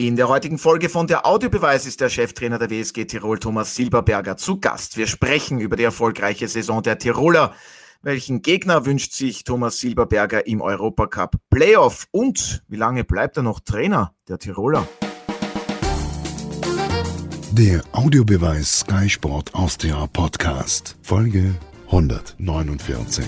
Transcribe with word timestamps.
In 0.00 0.14
der 0.14 0.28
heutigen 0.28 0.58
Folge 0.58 0.88
von 0.88 1.08
der 1.08 1.26
Audiobeweis 1.26 1.84
ist 1.84 2.00
der 2.00 2.08
Cheftrainer 2.08 2.60
der 2.60 2.70
WSG 2.70 3.06
Tirol 3.06 3.40
Thomas 3.40 3.74
Silberberger 3.74 4.36
zu 4.36 4.60
Gast. 4.60 4.96
Wir 4.96 5.08
sprechen 5.08 5.58
über 5.58 5.74
die 5.74 5.82
erfolgreiche 5.82 6.46
Saison 6.46 6.84
der 6.84 7.00
Tiroler. 7.00 7.52
Welchen 8.00 8.40
Gegner 8.42 8.86
wünscht 8.86 9.12
sich 9.12 9.42
Thomas 9.42 9.80
Silberberger 9.80 10.46
im 10.46 10.60
Europacup 10.60 11.34
Playoff? 11.50 12.06
Und 12.12 12.62
wie 12.68 12.76
lange 12.76 13.02
bleibt 13.02 13.38
er 13.38 13.42
noch 13.42 13.58
Trainer 13.58 14.14
der 14.28 14.38
Tiroler? 14.38 14.86
Der 17.50 17.82
Audiobeweis 17.90 18.82
Sky 18.82 19.10
Sport 19.10 19.52
Austria 19.52 20.06
Podcast, 20.06 20.96
Folge 21.02 21.56
149. 21.86 23.26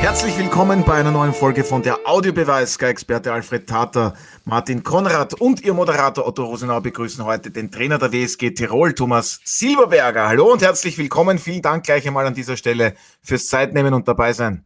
Herzlich 0.00 0.38
willkommen 0.38 0.82
bei 0.82 0.94
einer 0.94 1.10
neuen 1.10 1.34
Folge 1.34 1.62
von 1.62 1.82
der 1.82 1.98
Audiobeweis. 2.06 2.72
Sky-Experte 2.72 3.34
Alfred 3.34 3.68
Tater, 3.68 4.14
Martin 4.46 4.82
Konrad 4.82 5.34
und 5.34 5.60
Ihr 5.60 5.74
Moderator 5.74 6.26
Otto 6.26 6.42
Rosenau 6.44 6.80
begrüßen 6.80 7.22
heute 7.26 7.50
den 7.50 7.70
Trainer 7.70 7.98
der 7.98 8.10
WSG 8.10 8.52
Tirol, 8.52 8.94
Thomas 8.94 9.40
Silberberger. 9.44 10.26
Hallo 10.26 10.50
und 10.50 10.62
herzlich 10.62 10.96
willkommen. 10.96 11.38
Vielen 11.38 11.60
Dank 11.60 11.84
gleich 11.84 12.06
einmal 12.08 12.26
an 12.26 12.32
dieser 12.32 12.56
Stelle 12.56 12.94
fürs 13.20 13.46
Zeitnehmen 13.46 13.92
und 13.92 14.08
dabei 14.08 14.32
sein. 14.32 14.64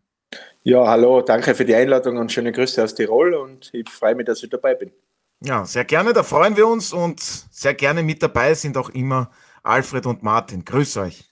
Ja, 0.62 0.86
hallo, 0.86 1.20
danke 1.20 1.56
für 1.56 1.64
die 1.64 1.74
Einladung 1.74 2.16
und 2.18 2.30
schöne 2.30 2.52
Grüße 2.52 2.82
aus 2.84 2.95
Tirol 2.95 3.34
und 3.34 3.70
ich 3.74 3.90
freue 3.90 4.14
mich, 4.14 4.26
dass 4.26 4.40
ich 4.40 4.51
dabei 4.51 4.76
bin. 4.76 4.92
Ja, 5.40 5.64
sehr 5.64 5.84
gerne, 5.84 6.12
da 6.12 6.23
freuen 6.23 6.56
wir 6.56 6.68
uns 6.68 6.92
und 6.92 7.18
sehr 7.20 7.74
gerne 7.74 8.04
mit 8.04 8.23
dabei 8.23 8.54
sind 8.54 8.76
auch 8.76 8.90
immer 8.90 9.32
Alfred 9.64 10.06
und 10.06 10.23
Martin. 10.23 10.64
Grüß 10.64 10.96
euch. 10.98 11.24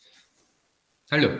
Hallo. 1.08 1.30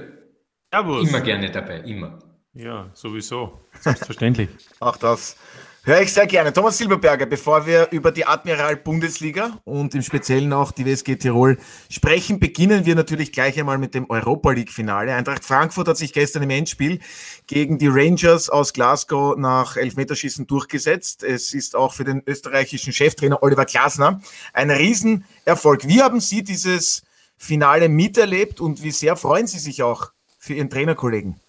Servus. 0.72 1.08
Immer 1.08 1.20
gerne 1.22 1.50
dabei, 1.50 1.80
immer. 1.80 2.20
Ja, 2.54 2.90
sowieso. 2.92 3.60
Selbstverständlich. 3.80 4.50
Auch 4.80 4.96
das 4.98 5.36
höre 5.84 6.02
ich 6.02 6.12
sehr 6.12 6.26
gerne. 6.26 6.52
Thomas 6.52 6.78
Silberberger, 6.78 7.26
bevor 7.26 7.66
wir 7.66 7.88
über 7.90 8.12
die 8.12 8.26
Admiral 8.26 8.76
Bundesliga 8.76 9.58
und 9.64 9.94
im 9.94 10.02
Speziellen 10.02 10.52
auch 10.52 10.70
die 10.70 10.86
WSG 10.86 11.16
Tirol 11.16 11.58
sprechen, 11.90 12.38
beginnen 12.38 12.86
wir 12.86 12.94
natürlich 12.94 13.32
gleich 13.32 13.58
einmal 13.58 13.78
mit 13.78 13.94
dem 13.94 14.08
Europa 14.08 14.52
League 14.52 14.70
Finale. 14.70 15.14
Eintracht 15.14 15.44
Frankfurt 15.44 15.88
hat 15.88 15.96
sich 15.96 16.12
gestern 16.12 16.44
im 16.44 16.50
Endspiel 16.50 17.00
gegen 17.46 17.78
die 17.78 17.88
Rangers 17.88 18.48
aus 18.48 18.72
Glasgow 18.72 19.36
nach 19.36 19.76
Elfmeterschießen 19.76 20.46
durchgesetzt. 20.46 21.24
Es 21.24 21.54
ist 21.54 21.74
auch 21.74 21.94
für 21.94 22.04
den 22.04 22.22
österreichischen 22.26 22.92
Cheftrainer 22.92 23.42
Oliver 23.42 23.64
Glasner 23.64 24.20
ein 24.52 24.70
Riesenerfolg. 24.70 25.88
Wie 25.88 26.02
haben 26.02 26.20
Sie 26.20 26.44
dieses 26.44 27.02
Finale 27.36 27.88
miterlebt 27.88 28.60
und 28.60 28.82
wie 28.82 28.92
sehr 28.92 29.16
freuen 29.16 29.48
Sie 29.48 29.58
sich 29.58 29.82
auch 29.82 30.12
für 30.38 30.54
Ihren 30.54 30.70
Trainerkollegen? 30.70 31.41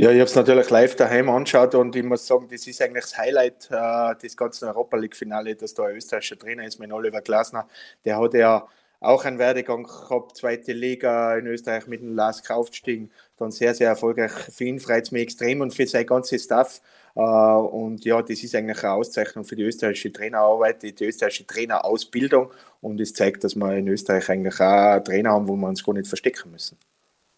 Ja, 0.00 0.10
ich 0.10 0.18
habe 0.18 0.30
es 0.30 0.34
natürlich 0.34 0.70
live 0.70 0.96
daheim 0.96 1.28
angeschaut 1.28 1.74
und 1.74 1.94
ich 1.94 2.02
muss 2.02 2.26
sagen, 2.26 2.48
das 2.50 2.66
ist 2.66 2.80
eigentlich 2.80 3.04
das 3.04 3.18
Highlight 3.18 3.68
äh, 3.70 4.16
des 4.16 4.34
ganzen 4.34 4.66
Europa 4.68 4.96
League-Finale, 4.96 5.54
dass 5.56 5.74
da 5.74 5.84
ein 5.84 5.96
österreichischer 5.96 6.38
Trainer 6.38 6.64
ist, 6.64 6.78
mit 6.78 6.90
Oliver 6.90 7.20
Glasner. 7.20 7.68
Der 8.06 8.18
hat 8.18 8.32
ja 8.32 8.66
auch 9.00 9.26
einen 9.26 9.38
Werdegang 9.38 9.82
gehabt, 9.82 10.38
zweite 10.38 10.72
Liga 10.72 11.36
in 11.36 11.46
Österreich 11.48 11.86
mit 11.86 12.00
dem 12.00 12.14
Lars 12.14 12.48
aufgestiegen, 12.48 13.10
dann 13.36 13.50
sehr, 13.50 13.74
sehr 13.74 13.88
erfolgreich. 13.88 14.32
Für 14.32 14.64
ihn 14.64 14.80
freut 14.80 15.04
es 15.04 15.12
mich 15.12 15.20
extrem 15.24 15.60
und 15.60 15.74
für 15.74 15.86
sein 15.86 16.06
ganzes 16.06 16.44
Staff. 16.44 16.80
Äh, 17.14 17.20
und 17.20 18.02
ja, 18.06 18.22
das 18.22 18.42
ist 18.42 18.54
eigentlich 18.54 18.82
eine 18.82 18.94
Auszeichnung 18.94 19.44
für 19.44 19.56
die 19.56 19.64
österreichische 19.64 20.14
Trainerarbeit, 20.14 20.82
die, 20.82 20.94
österreichische 21.04 21.46
Trainerausbildung 21.46 22.50
und 22.80 22.98
es 23.02 23.12
zeigt, 23.12 23.44
dass 23.44 23.54
wir 23.54 23.76
in 23.76 23.86
Österreich 23.86 24.30
eigentlich 24.30 24.58
auch 24.60 25.00
Trainer 25.00 25.32
haben, 25.32 25.46
wo 25.46 25.56
wir 25.56 25.68
uns 25.68 25.84
gar 25.84 25.92
nicht 25.92 26.08
verstecken 26.08 26.52
müssen. 26.52 26.78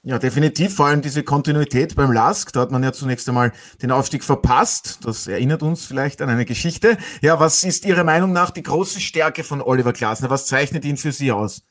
Ja, 0.04 0.18
definitiv. 0.18 0.74
Vor 0.74 0.86
allem 0.86 1.00
diese 1.00 1.22
Kontinuität 1.22 1.94
beim 1.94 2.10
LASK. 2.10 2.52
Da 2.52 2.60
hat 2.60 2.72
man 2.72 2.82
ja 2.82 2.92
zunächst 2.92 3.28
einmal 3.28 3.52
den 3.82 3.92
Aufstieg 3.92 4.24
verpasst. 4.24 4.98
Das 5.04 5.28
erinnert 5.28 5.62
uns 5.62 5.86
vielleicht 5.86 6.20
an 6.20 6.28
eine 6.28 6.44
Geschichte. 6.44 6.96
Ja, 7.20 7.38
was 7.38 7.62
ist 7.62 7.84
Ihrer 7.84 8.02
Meinung 8.02 8.32
nach 8.32 8.50
die 8.50 8.64
große 8.64 9.00
Stärke 9.00 9.44
von 9.44 9.62
Oliver 9.62 9.92
Glasner? 9.92 10.28
Was 10.28 10.46
zeichnet 10.46 10.84
ihn 10.84 10.96
für 10.96 11.12
Sie 11.12 11.30
aus? 11.30 11.62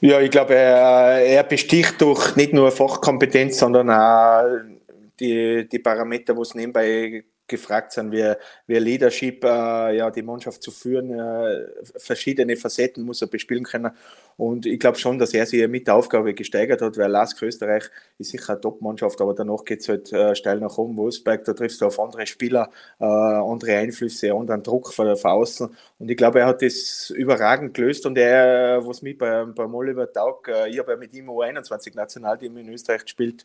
Ja, 0.00 0.20
ich 0.20 0.30
glaube, 0.30 0.54
er, 0.54 1.24
er 1.24 1.44
besticht 1.44 2.00
durch 2.02 2.36
nicht 2.36 2.52
nur 2.52 2.70
Fachkompetenz, 2.70 3.58
sondern 3.58 3.90
auch 3.90 4.44
die, 5.18 5.66
die 5.68 5.78
Parameter, 5.78 6.36
wo 6.36 6.42
es 6.42 6.54
nebenbei 6.54 7.24
gefragt 7.50 7.92
sind, 7.92 8.12
wie, 8.12 8.32
wie 8.66 8.78
Leadership, 8.78 9.44
äh, 9.44 9.96
ja, 9.96 10.10
die 10.10 10.22
Mannschaft 10.22 10.62
zu 10.62 10.70
führen. 10.70 11.12
Äh, 11.12 11.66
verschiedene 11.96 12.56
Facetten 12.56 13.04
muss 13.04 13.20
er 13.20 13.28
bespielen 13.28 13.64
können. 13.64 13.90
Und 14.36 14.64
ich 14.64 14.80
glaube 14.80 14.98
schon, 14.98 15.18
dass 15.18 15.34
er 15.34 15.44
sich 15.44 15.68
mit 15.68 15.86
der 15.86 15.96
Aufgabe 15.96 16.32
gesteigert 16.32 16.80
hat, 16.80 16.96
weil 16.96 17.10
Lask 17.10 17.42
Österreich 17.42 17.90
ist 18.16 18.30
sicher 18.30 18.54
eine 18.54 18.60
Top-Mannschaft, 18.62 19.20
aber 19.20 19.34
danach 19.34 19.64
geht 19.64 19.80
es 19.80 19.88
halt 19.88 20.10
äh, 20.14 20.34
steil 20.34 20.60
nach 20.60 20.78
oben. 20.78 20.96
Wolfsberg, 20.96 21.44
da 21.44 21.52
triffst 21.52 21.82
du 21.82 21.86
auf 21.86 22.00
andere 22.00 22.26
Spieler, 22.26 22.70
äh, 23.00 23.04
andere 23.04 23.76
Einflüsse, 23.76 24.32
anderen 24.32 24.62
Druck 24.62 24.94
von, 24.94 25.14
von 25.16 25.30
außen. 25.30 25.68
Und 25.98 26.10
ich 26.10 26.16
glaube, 26.16 26.40
er 26.40 26.46
hat 26.46 26.62
das 26.62 27.10
überragend 27.10 27.74
gelöst 27.74 28.06
und 28.06 28.16
er, 28.16 28.80
was 28.86 29.02
mich 29.02 29.18
bei, 29.18 29.44
beim 29.44 29.74
Oliver 29.74 30.10
Taug, 30.10 30.48
äh, 30.48 30.70
ich 30.70 30.78
habe 30.78 30.92
ja 30.92 30.96
mit 30.96 31.12
ihm 31.12 31.28
U21 31.28 31.94
Nationalteam 31.94 32.56
in 32.56 32.68
Österreich 32.70 33.02
gespielt, 33.04 33.44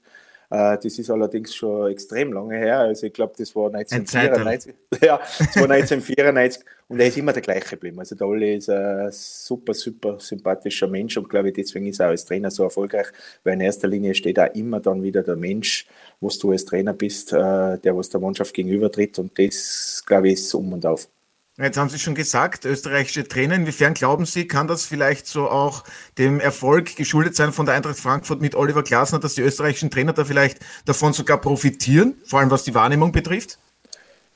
das 0.50 0.86
ist 0.86 1.10
allerdings 1.10 1.56
schon 1.56 1.92
extrem 1.92 2.34
lange 2.34 2.58
her. 2.58 2.80
Also 2.80 3.08
ich 3.08 3.14
glaube, 3.14 3.34
das 3.38 3.56
war 3.56 3.74
1994. 3.74 4.74
Ja, 5.02 5.18
das 5.18 5.56
war 5.58 5.70
1994 5.70 6.64
und 6.88 7.00
er 7.00 7.08
ist 7.08 7.18
immer 7.18 7.34
der 7.34 7.42
gleiche 7.42 7.72
geblieben. 7.72 8.00
Also 8.00 8.16
der 8.16 8.28
Olli 8.28 8.56
ist 8.56 8.70
ein 8.70 9.12
super, 9.12 9.74
super 9.74 10.20
sympathischer 10.20 10.88
Mensch 10.88 11.18
und 11.18 11.30
glaube 11.30 11.50
ich, 11.50 11.56
deswegen 11.56 11.88
ist 11.88 12.00
er 12.00 12.08
als 12.08 12.26
Trainer 12.26 12.52
so 12.52 12.64
erfolgreich, 12.64 13.08
weil 13.44 13.56
in 13.56 13.62
erster 13.62 13.88
Linie 13.88 14.14
steht 14.14 14.40
auch 14.40 14.54
immer 14.54 14.80
dann 14.80 15.04
wieder 15.04 15.24
der 15.24 15.36
Mensch, 15.36 15.88
wo 16.20 16.30
du 16.30 16.52
als 16.52 16.66
Trainer 16.66 16.94
bist, 16.94 17.34
äh, 17.34 17.78
der 17.80 17.98
was 17.98 18.10
der 18.10 18.22
Mannschaft 18.22 18.54
gegenübertritt 18.54 19.20
und 19.20 19.38
das, 19.38 20.04
glaube 20.06 20.28
ich, 20.28 20.36
ist 20.36 20.54
um 20.54 20.74
und 20.74 20.86
auf. 20.86 21.10
Jetzt 21.58 21.78
haben 21.78 21.88
Sie 21.88 22.00
schon 22.00 22.16
gesagt, 22.16 22.66
österreichische 22.66 23.26
Trainer. 23.30 23.56
Inwiefern 23.56 23.94
glauben 23.94 24.26
Sie, 24.26 24.46
kann 24.46 24.68
das 24.68 24.86
vielleicht 24.86 25.26
so 25.26 25.50
auch 25.50 25.86
dem 26.18 26.42
Erfolg 26.42 26.98
geschuldet 26.98 27.38
sein 27.38 27.54
von 27.54 27.66
der 27.66 27.76
Eintracht 27.76 27.98
Frankfurt 27.98 28.42
mit 28.42 28.56
Oliver 28.56 28.84
Glasner, 28.84 29.20
dass 29.20 29.36
die 29.36 29.42
österreichischen 29.42 29.90
Trainer 29.90 30.12
da 30.12 30.26
vielleicht 30.26 30.60
davon 30.84 31.14
sogar 31.14 31.40
profitieren, 31.40 32.16
vor 32.26 32.40
allem 32.40 32.52
was 32.52 32.66
die 32.66 32.76
Wahrnehmung 32.76 33.14
betrifft? 33.14 33.58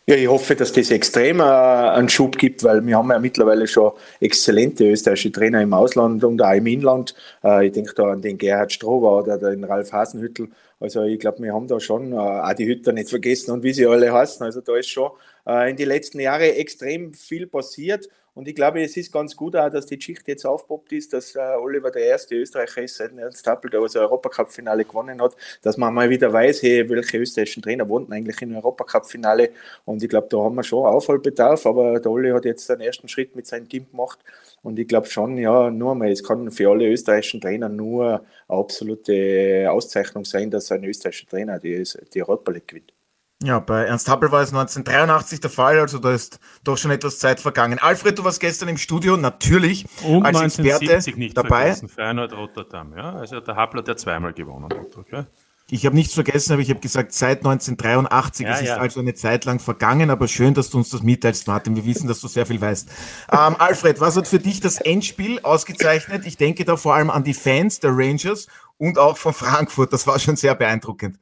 Ja, 0.05 0.15
ich 0.15 0.29
hoffe, 0.29 0.55
dass 0.55 0.71
das 0.71 0.91
extrem 0.91 1.41
äh, 1.41 1.43
einen 1.43 2.07
Schub 2.07 2.37
gibt, 2.37 2.63
weil 2.63 2.83
wir 2.85 2.97
haben 2.97 3.11
ja 3.11 3.19
mittlerweile 3.19 3.67
schon 3.67 3.91
exzellente 4.21 4.89
österreichische 4.89 5.33
Trainer 5.33 5.61
im 5.61 5.73
Ausland 5.73 6.23
und 6.23 6.41
auch 6.41 6.53
im 6.53 6.67
Inland. 6.67 7.15
Äh, 7.43 7.67
ich 7.67 7.73
denke 7.73 7.93
da 7.95 8.13
an 8.13 8.21
den 8.21 8.37
Gerhard 8.37 8.71
Strohwer 8.71 9.23
oder 9.23 9.37
den 9.37 9.65
Ralf 9.65 9.91
Hasenhüttel. 9.91 10.47
Also 10.79 11.03
ich 11.03 11.19
glaube, 11.19 11.43
wir 11.43 11.53
haben 11.53 11.67
da 11.67 11.79
schon 11.79 12.13
äh, 12.13 12.15
auch 12.15 12.53
die 12.53 12.67
Hütter 12.67 12.93
nicht 12.93 13.09
vergessen 13.09 13.51
und 13.51 13.63
wie 13.63 13.73
sie 13.73 13.85
alle 13.85 14.13
heißen. 14.13 14.45
Also 14.45 14.61
da 14.61 14.77
ist 14.77 14.89
schon 14.89 15.11
äh, 15.45 15.69
in 15.69 15.75
den 15.75 15.87
letzten 15.87 16.19
Jahren 16.19 16.41
extrem 16.41 17.13
viel 17.13 17.47
passiert. 17.47 18.07
Und 18.33 18.47
ich 18.47 18.55
glaube, 18.55 18.81
es 18.81 18.95
ist 18.95 19.11
ganz 19.11 19.35
gut 19.35 19.55
auch, 19.55 19.69
dass 19.69 19.85
die 19.85 19.97
Geschichte 19.97 20.31
jetzt 20.31 20.45
aufpoppt 20.45 20.91
ist, 20.93 21.13
dass 21.13 21.35
äh, 21.35 21.39
Oliver 21.59 21.91
der 21.91 22.03
erste 22.03 22.35
Österreicher 22.35 22.83
ist, 22.83 22.97
seit 22.97 23.17
Ernst 23.17 23.45
Happel, 23.47 23.69
der 23.69 23.81
also 23.81 23.99
Europacup-Finale 23.99 24.85
gewonnen 24.85 25.21
hat, 25.21 25.35
dass 25.61 25.77
man 25.77 25.93
mal 25.93 26.09
wieder 26.09 26.31
weiß, 26.31 26.61
hey, 26.63 26.89
welche 26.89 27.17
österreichischen 27.17 27.63
Trainer 27.63 27.87
wohnten 27.89 28.13
eigentlich 28.13 28.41
im 28.41 28.55
Europacup-Finale. 28.55 29.49
Und 29.85 30.03
ich 30.03 30.09
glaube, 30.09 30.27
da 30.29 30.37
haben 30.37 30.55
wir 30.55 30.63
schon 30.63 30.85
Aufholbedarf, 30.85 31.65
aber 31.65 31.99
der 31.99 32.11
Oli 32.11 32.31
hat 32.31 32.45
jetzt 32.45 32.69
den 32.69 32.81
ersten 32.81 33.07
Schritt 33.07 33.35
mit 33.35 33.47
seinem 33.47 33.67
Team 33.67 33.89
gemacht. 33.89 34.19
Und 34.61 34.77
ich 34.79 34.87
glaube 34.87 35.07
schon, 35.07 35.37
ja, 35.37 35.69
nur 35.71 35.95
mal, 35.95 36.11
es 36.11 36.23
kann 36.23 36.51
für 36.51 36.69
alle 36.69 36.87
österreichischen 36.87 37.41
Trainer 37.41 37.69
nur 37.69 38.25
eine 38.47 38.59
absolute 38.59 39.67
Auszeichnung 39.71 40.25
sein, 40.25 40.51
dass 40.51 40.71
ein 40.71 40.83
österreichischer 40.83 41.27
Trainer 41.27 41.59
die, 41.59 41.83
die 42.13 42.21
Europa 42.21 42.51
League 42.51 42.67
gewinnt. 42.67 42.93
Ja, 43.41 43.59
bei 43.59 43.85
Ernst 43.85 44.09
Happel 44.09 44.33
war 44.33 44.41
es 44.41 44.49
1983 44.49 45.39
der 45.39 45.49
Fall, 45.49 45.79
also 45.79 45.97
da 45.97 46.13
ist 46.13 46.41
doch 46.65 46.77
schon 46.77 46.91
etwas 46.91 47.19
Zeit 47.19 47.39
vergangen. 47.39 47.79
Alfred, 47.79 48.19
du 48.19 48.25
warst 48.25 48.41
gestern 48.41 48.67
im 48.67 48.77
Studio, 48.77 49.15
natürlich 49.15 49.85
Und 50.03 50.25
als 50.25 50.59
Experte 50.59 51.17
nicht 51.17 51.37
dabei. 51.37 51.73
Feyenoord 51.73 52.33
Rotterdam, 52.33 52.93
ja. 52.97 53.13
Also 53.13 53.39
der 53.39 53.55
Happel 53.55 53.79
hat 53.79 53.87
ja 53.87 53.95
zweimal 53.95 54.33
gewonnen. 54.33 54.67
Okay? 54.97 55.23
Ich 55.71 55.85
habe 55.85 55.95
nichts 55.95 56.15
vergessen, 56.15 56.51
aber 56.51 56.61
ich 56.61 56.69
habe 56.69 56.81
gesagt, 56.81 57.13
seit 57.13 57.39
1983. 57.45 58.45
Ja, 58.45 58.53
es 58.53 58.61
ja. 58.61 58.73
ist 58.73 58.79
also 58.81 58.99
eine 58.99 59.13
Zeit 59.13 59.45
lang 59.45 59.59
vergangen, 59.59 60.09
aber 60.09 60.27
schön, 60.27 60.53
dass 60.53 60.69
du 60.69 60.79
uns 60.79 60.89
das 60.89 61.01
mitteilst, 61.01 61.47
Martin. 61.47 61.77
Wir 61.77 61.85
wissen, 61.85 62.09
dass 62.09 62.19
du 62.19 62.27
sehr 62.27 62.45
viel 62.45 62.59
weißt. 62.59 62.89
Ähm, 63.31 63.55
Alfred, 63.57 64.01
was 64.01 64.17
hat 64.17 64.27
für 64.27 64.39
dich 64.39 64.59
das 64.59 64.81
Endspiel 64.81 65.39
ausgezeichnet? 65.43 66.25
Ich 66.25 66.35
denke 66.35 66.65
da 66.65 66.75
vor 66.75 66.95
allem 66.95 67.09
an 67.09 67.23
die 67.23 67.35
Fans 67.35 67.79
der 67.79 67.91
Rangers 67.93 68.47
und 68.77 68.97
auch 68.97 69.17
von 69.17 69.33
Frankfurt. 69.33 69.93
Das 69.93 70.07
war 70.07 70.19
schon 70.19 70.35
sehr 70.35 70.55
beeindruckend. 70.55 71.17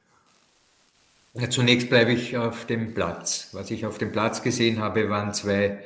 Ja, 1.39 1.51
zunächst 1.51 1.89
bleibe 1.89 2.13
ich 2.13 2.35
auf 2.35 2.65
dem 2.65 2.95
Platz. 2.95 3.49
Was 3.51 3.69
ich 3.69 3.85
auf 3.85 3.99
dem 3.99 4.11
Platz 4.11 4.41
gesehen 4.41 4.79
habe, 4.79 5.09
waren 5.09 5.35
zwei 5.35 5.83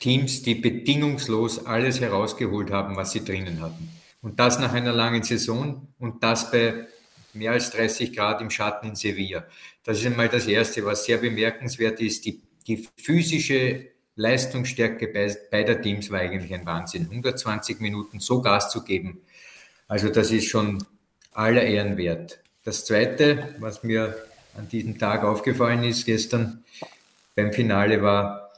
Teams, 0.00 0.42
die 0.42 0.54
bedingungslos 0.54 1.66
alles 1.66 2.00
herausgeholt 2.00 2.70
haben, 2.70 2.96
was 2.96 3.12
sie 3.12 3.22
drinnen 3.22 3.60
hatten. 3.60 3.90
Und 4.22 4.40
das 4.40 4.58
nach 4.58 4.72
einer 4.72 4.92
langen 4.92 5.22
Saison 5.22 5.88
und 5.98 6.22
das 6.22 6.50
bei 6.50 6.86
mehr 7.34 7.52
als 7.52 7.70
30 7.72 8.16
Grad 8.16 8.40
im 8.40 8.48
Schatten 8.48 8.88
in 8.88 8.94
Sevilla. 8.94 9.44
Das 9.82 9.98
ist 9.98 10.06
einmal 10.06 10.30
das 10.30 10.46
Erste, 10.46 10.86
was 10.86 11.04
sehr 11.04 11.18
bemerkenswert 11.18 12.00
ist. 12.00 12.24
Die, 12.24 12.40
die 12.66 12.88
physische 12.96 13.86
Leistungsstärke 14.16 15.08
beider 15.50 15.82
Teams 15.82 16.10
war 16.10 16.20
eigentlich 16.20 16.54
ein 16.54 16.64
Wahnsinn. 16.64 17.08
120 17.10 17.80
Minuten 17.80 18.20
so 18.20 18.40
Gas 18.40 18.70
zu 18.70 18.82
geben. 18.84 19.20
Also 19.86 20.08
das 20.08 20.30
ist 20.30 20.46
schon 20.46 20.82
aller 21.32 21.62
Ehren 21.62 21.98
wert. 21.98 22.40
Das 22.62 22.86
Zweite, 22.86 23.54
was 23.58 23.82
mir 23.82 24.16
an 24.56 24.68
diesem 24.68 24.98
Tag 24.98 25.24
aufgefallen 25.24 25.84
ist, 25.84 26.06
gestern 26.06 26.64
beim 27.34 27.52
Finale 27.52 28.02
war, 28.02 28.50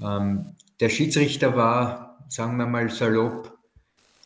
ähm, 0.00 0.54
der 0.80 0.88
Schiedsrichter 0.88 1.56
war, 1.56 2.18
sagen 2.28 2.56
wir 2.56 2.66
mal 2.66 2.90
salopp, 2.90 3.56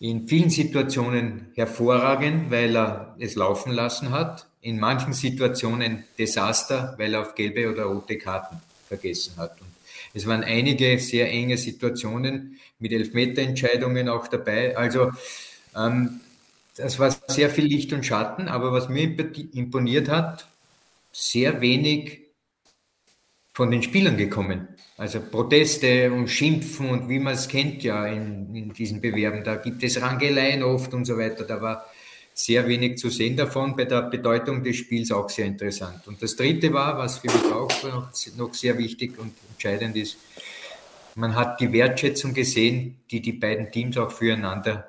in 0.01 0.27
vielen 0.27 0.51
Situationen 0.51 1.49
hervorragend, 1.55 2.51
weil 2.51 2.75
er 2.77 3.15
es 3.19 3.35
laufen 3.35 3.73
lassen 3.73 4.11
hat. 4.11 4.47
In 4.63 4.81
manchen 4.81 5.13
Situationen 5.13 6.05
Desaster, 6.19 6.95
weil 6.97 7.15
er 7.15 7.21
auf 7.21 7.35
gelbe 7.35 7.71
oder 7.71 7.85
rote 7.85 8.17
Karten 8.17 8.61
vergessen 8.89 9.35
hat. 9.37 9.61
Und 9.61 9.69
es 10.15 10.27
waren 10.27 10.43
einige 10.43 10.99
sehr 10.99 11.31
enge 11.31 11.59
Situationen 11.59 12.59
mit 12.79 12.93
Elfmeterentscheidungen 12.93 14.09
auch 14.09 14.27
dabei. 14.29 14.77
Also 14.77 15.13
ähm, 15.77 16.21
das 16.77 16.99
war 16.99 17.15
sehr 17.29 17.51
viel 17.51 17.67
Licht 17.67 17.93
und 17.93 18.05
Schatten, 18.05 18.49
aber 18.49 18.73
was 18.73 18.89
mir 18.89 19.05
imponiert 19.53 20.09
hat, 20.09 20.47
sehr 21.13 21.61
wenig 21.61 22.21
von 23.53 23.71
den 23.71 23.83
Spielern 23.83 24.17
gekommen. 24.17 24.69
Also 24.97 25.21
Proteste 25.21 26.13
und 26.13 26.29
Schimpfen 26.29 26.91
und 26.91 27.09
wie 27.09 27.19
man 27.19 27.35
es 27.35 27.49
kennt 27.49 27.83
ja 27.83 28.07
in, 28.07 28.55
in 28.55 28.73
diesen 28.73 29.01
Bewerben, 29.01 29.43
da 29.43 29.57
gibt 29.57 29.83
es 29.83 30.01
Rangeleien 30.01 30.63
oft 30.63 30.93
und 30.93 31.05
so 31.05 31.17
weiter. 31.17 31.45
Da 31.45 31.61
war 31.61 31.87
sehr 32.35 32.67
wenig 32.69 32.99
zu 32.99 33.11
sehen 33.11 33.37
davon, 33.37 33.77
bei 33.77 33.85
der 33.85 34.03
Bedeutung 34.03 34.63
des 34.63 34.77
Spiels 34.77 35.11
auch 35.11 35.29
sehr 35.29 35.47
interessant. 35.47 36.07
Und 36.07 36.23
das 36.23 36.37
Dritte 36.37 36.73
war, 36.73 36.97
was 36.99 37.19
für 37.19 37.29
mich 37.29 37.53
auch 37.53 37.71
noch 38.37 38.55
sehr 38.55 38.79
wichtig 38.79 39.19
und 39.19 39.33
entscheidend 39.51 39.97
ist, 39.97 40.19
man 41.17 41.35
hat 41.35 41.61
die 41.61 41.73
Wertschätzung 41.73 42.33
gesehen, 42.33 43.01
die 43.11 43.21
die 43.21 43.33
beiden 43.33 43.71
Teams 43.71 43.97
auch 43.99 44.13
füreinander 44.13 44.89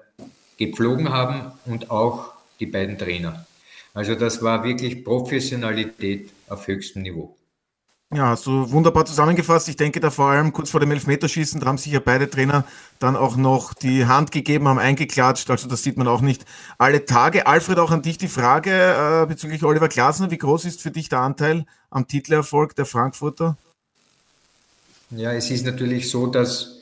gepflogen 0.57 1.09
haben 1.09 1.51
und 1.65 1.89
auch 1.89 2.33
die 2.59 2.67
beiden 2.67 2.97
Trainer. 2.97 3.45
Also 3.93 4.15
das 4.15 4.41
war 4.41 4.63
wirklich 4.63 5.03
Professionalität 5.03 6.31
auf 6.47 6.67
höchstem 6.67 7.01
Niveau. 7.01 7.35
Ja, 8.13 8.27
hast 8.27 8.45
du 8.45 8.69
wunderbar 8.71 9.05
zusammengefasst. 9.05 9.69
Ich 9.69 9.77
denke 9.77 10.01
da 10.01 10.09
vor 10.09 10.31
allem 10.31 10.51
kurz 10.51 10.69
vor 10.69 10.81
dem 10.81 10.91
Elfmeterschießen, 10.91 11.61
da 11.61 11.67
haben 11.67 11.77
sicher 11.77 12.01
beide 12.01 12.29
Trainer 12.29 12.65
dann 12.99 13.15
auch 13.15 13.37
noch 13.37 13.73
die 13.73 14.05
Hand 14.05 14.33
gegeben, 14.33 14.67
haben 14.67 14.79
eingeklatscht. 14.79 15.49
Also 15.49 15.69
das 15.69 15.83
sieht 15.83 15.95
man 15.95 16.09
auch 16.09 16.19
nicht 16.19 16.43
alle 16.77 17.05
Tage. 17.05 17.47
Alfred, 17.47 17.79
auch 17.79 17.91
an 17.91 18.01
dich 18.01 18.17
die 18.17 18.27
Frage 18.27 18.71
äh, 18.71 19.25
bezüglich 19.27 19.63
Oliver 19.63 19.87
Glasner. 19.87 20.29
Wie 20.29 20.37
groß 20.37 20.65
ist 20.65 20.81
für 20.81 20.91
dich 20.91 21.07
der 21.07 21.19
Anteil 21.19 21.65
am 21.89 22.05
Titelerfolg 22.05 22.75
der 22.75 22.85
Frankfurter? 22.85 23.55
Ja, 25.11 25.31
es 25.31 25.49
ist 25.49 25.65
natürlich 25.65 26.09
so, 26.09 26.27
dass 26.27 26.81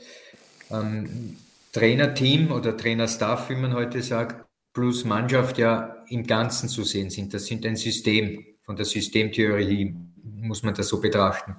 ähm, 0.72 1.38
Trainerteam 1.74 2.52
oder 2.52 2.76
Trainerstaff, 2.76 3.52
wie 3.52 3.56
man 3.56 3.76
heute 3.76 4.02
sagt, 4.02 4.49
plus 4.80 5.04
Mannschaft 5.04 5.58
ja 5.58 6.06
im 6.08 6.26
Ganzen 6.26 6.70
zu 6.70 6.86
sehen 6.86 7.10
sind. 7.10 7.34
Das 7.34 7.46
sind 7.48 7.66
ein 7.66 7.76
System 7.76 8.46
von 8.64 8.78
der 8.78 8.86
Systemtheorie 8.86 9.94
muss 10.24 10.64
man 10.64 10.74
das 10.74 10.88
so 10.88 11.02
betrachten. 11.02 11.58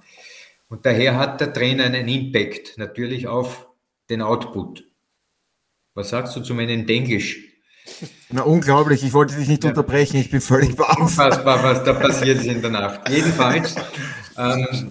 Und 0.70 0.86
daher 0.86 1.18
hat 1.18 1.38
der 1.38 1.52
Trainer 1.52 1.84
einen 1.84 2.08
Impact 2.08 2.78
natürlich 2.78 3.26
auf 3.26 3.68
den 4.08 4.22
Output. 4.22 4.84
Was 5.92 6.08
sagst 6.08 6.34
du 6.34 6.40
zu 6.40 6.54
meinem 6.54 6.88
Englisch? 6.88 7.44
Na, 8.30 8.42
unglaublich, 8.42 9.04
ich 9.04 9.12
wollte 9.12 9.36
dich 9.36 9.48
nicht 9.48 9.64
ja. 9.64 9.70
unterbrechen, 9.70 10.16
ich 10.16 10.30
bin 10.30 10.40
völlig 10.40 10.74
baff. 10.76 10.96
Unfassbar, 10.98 11.62
was 11.62 11.84
da 11.84 11.92
passiert 11.92 12.38
ist 12.38 12.46
in 12.46 12.62
der 12.62 12.70
Nacht. 12.70 13.06
Jedenfalls, 13.10 13.74
ähm, 14.38 14.90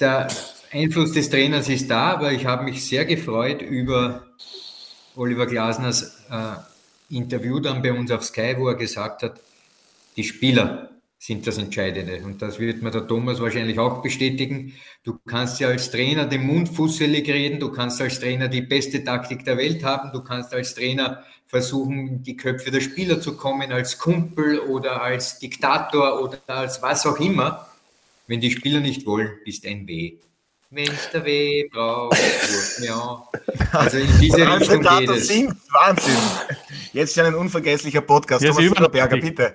der 0.00 0.28
Einfluss 0.70 1.12
des 1.12 1.28
Trainers 1.28 1.68
ist 1.68 1.90
da, 1.90 2.12
aber 2.12 2.32
ich 2.32 2.46
habe 2.46 2.64
mich 2.64 2.82
sehr 2.86 3.04
gefreut 3.04 3.60
über 3.60 4.22
Oliver 5.16 5.46
Glasners 5.46 6.16
äh, 6.30 6.71
Interview 7.12 7.60
dann 7.60 7.82
bei 7.82 7.92
uns 7.92 8.10
auf 8.10 8.24
Sky, 8.24 8.54
wo 8.58 8.68
er 8.68 8.74
gesagt 8.74 9.22
hat, 9.22 9.40
die 10.16 10.24
Spieler 10.24 10.90
sind 11.18 11.46
das 11.46 11.58
Entscheidende. 11.58 12.20
Und 12.24 12.42
das 12.42 12.58
wird 12.58 12.82
mir 12.82 12.90
der 12.90 13.06
Thomas 13.06 13.40
wahrscheinlich 13.40 13.78
auch 13.78 14.02
bestätigen. 14.02 14.74
Du 15.04 15.18
kannst 15.24 15.60
ja 15.60 15.68
als 15.68 15.90
Trainer 15.90 16.26
den 16.26 16.44
Mund 16.44 16.68
fusselig 16.68 17.28
reden, 17.28 17.60
du 17.60 17.70
kannst 17.70 18.00
als 18.00 18.18
Trainer 18.18 18.48
die 18.48 18.62
beste 18.62 19.04
Taktik 19.04 19.44
der 19.44 19.56
Welt 19.56 19.84
haben, 19.84 20.10
du 20.12 20.22
kannst 20.24 20.52
als 20.52 20.74
Trainer 20.74 21.22
versuchen, 21.46 22.08
in 22.08 22.22
die 22.24 22.36
Köpfe 22.36 22.72
der 22.72 22.80
Spieler 22.80 23.20
zu 23.20 23.36
kommen, 23.36 23.70
als 23.70 23.98
Kumpel 23.98 24.58
oder 24.58 25.00
als 25.02 25.38
Diktator 25.38 26.20
oder 26.20 26.40
als 26.46 26.82
was 26.82 27.06
auch 27.06 27.20
immer. 27.20 27.68
Wenn 28.26 28.40
die 28.40 28.50
Spieler 28.50 28.80
nicht 28.80 29.06
wollen, 29.06 29.30
bist 29.44 29.64
ein 29.64 29.86
Weh 29.86 30.18
wenn 30.72 30.88
es 30.88 31.10
der 31.10 31.24
Weh 31.24 31.68
braucht. 31.68 32.18
ja. 32.80 33.28
Also 33.72 33.98
in 33.98 34.08
diese 34.20 34.36
Richtung 34.36 34.80
geht 34.82 35.08
es. 35.08 35.28
Singt, 35.28 35.56
Wahnsinn. 35.72 36.14
Jetzt 36.92 37.14
schon 37.14 37.24
ein 37.24 37.34
unvergesslicher 37.34 38.02
Podcast. 38.02 38.44
Thomas 38.44 38.90
Berger, 38.90 39.16
bitte. 39.16 39.54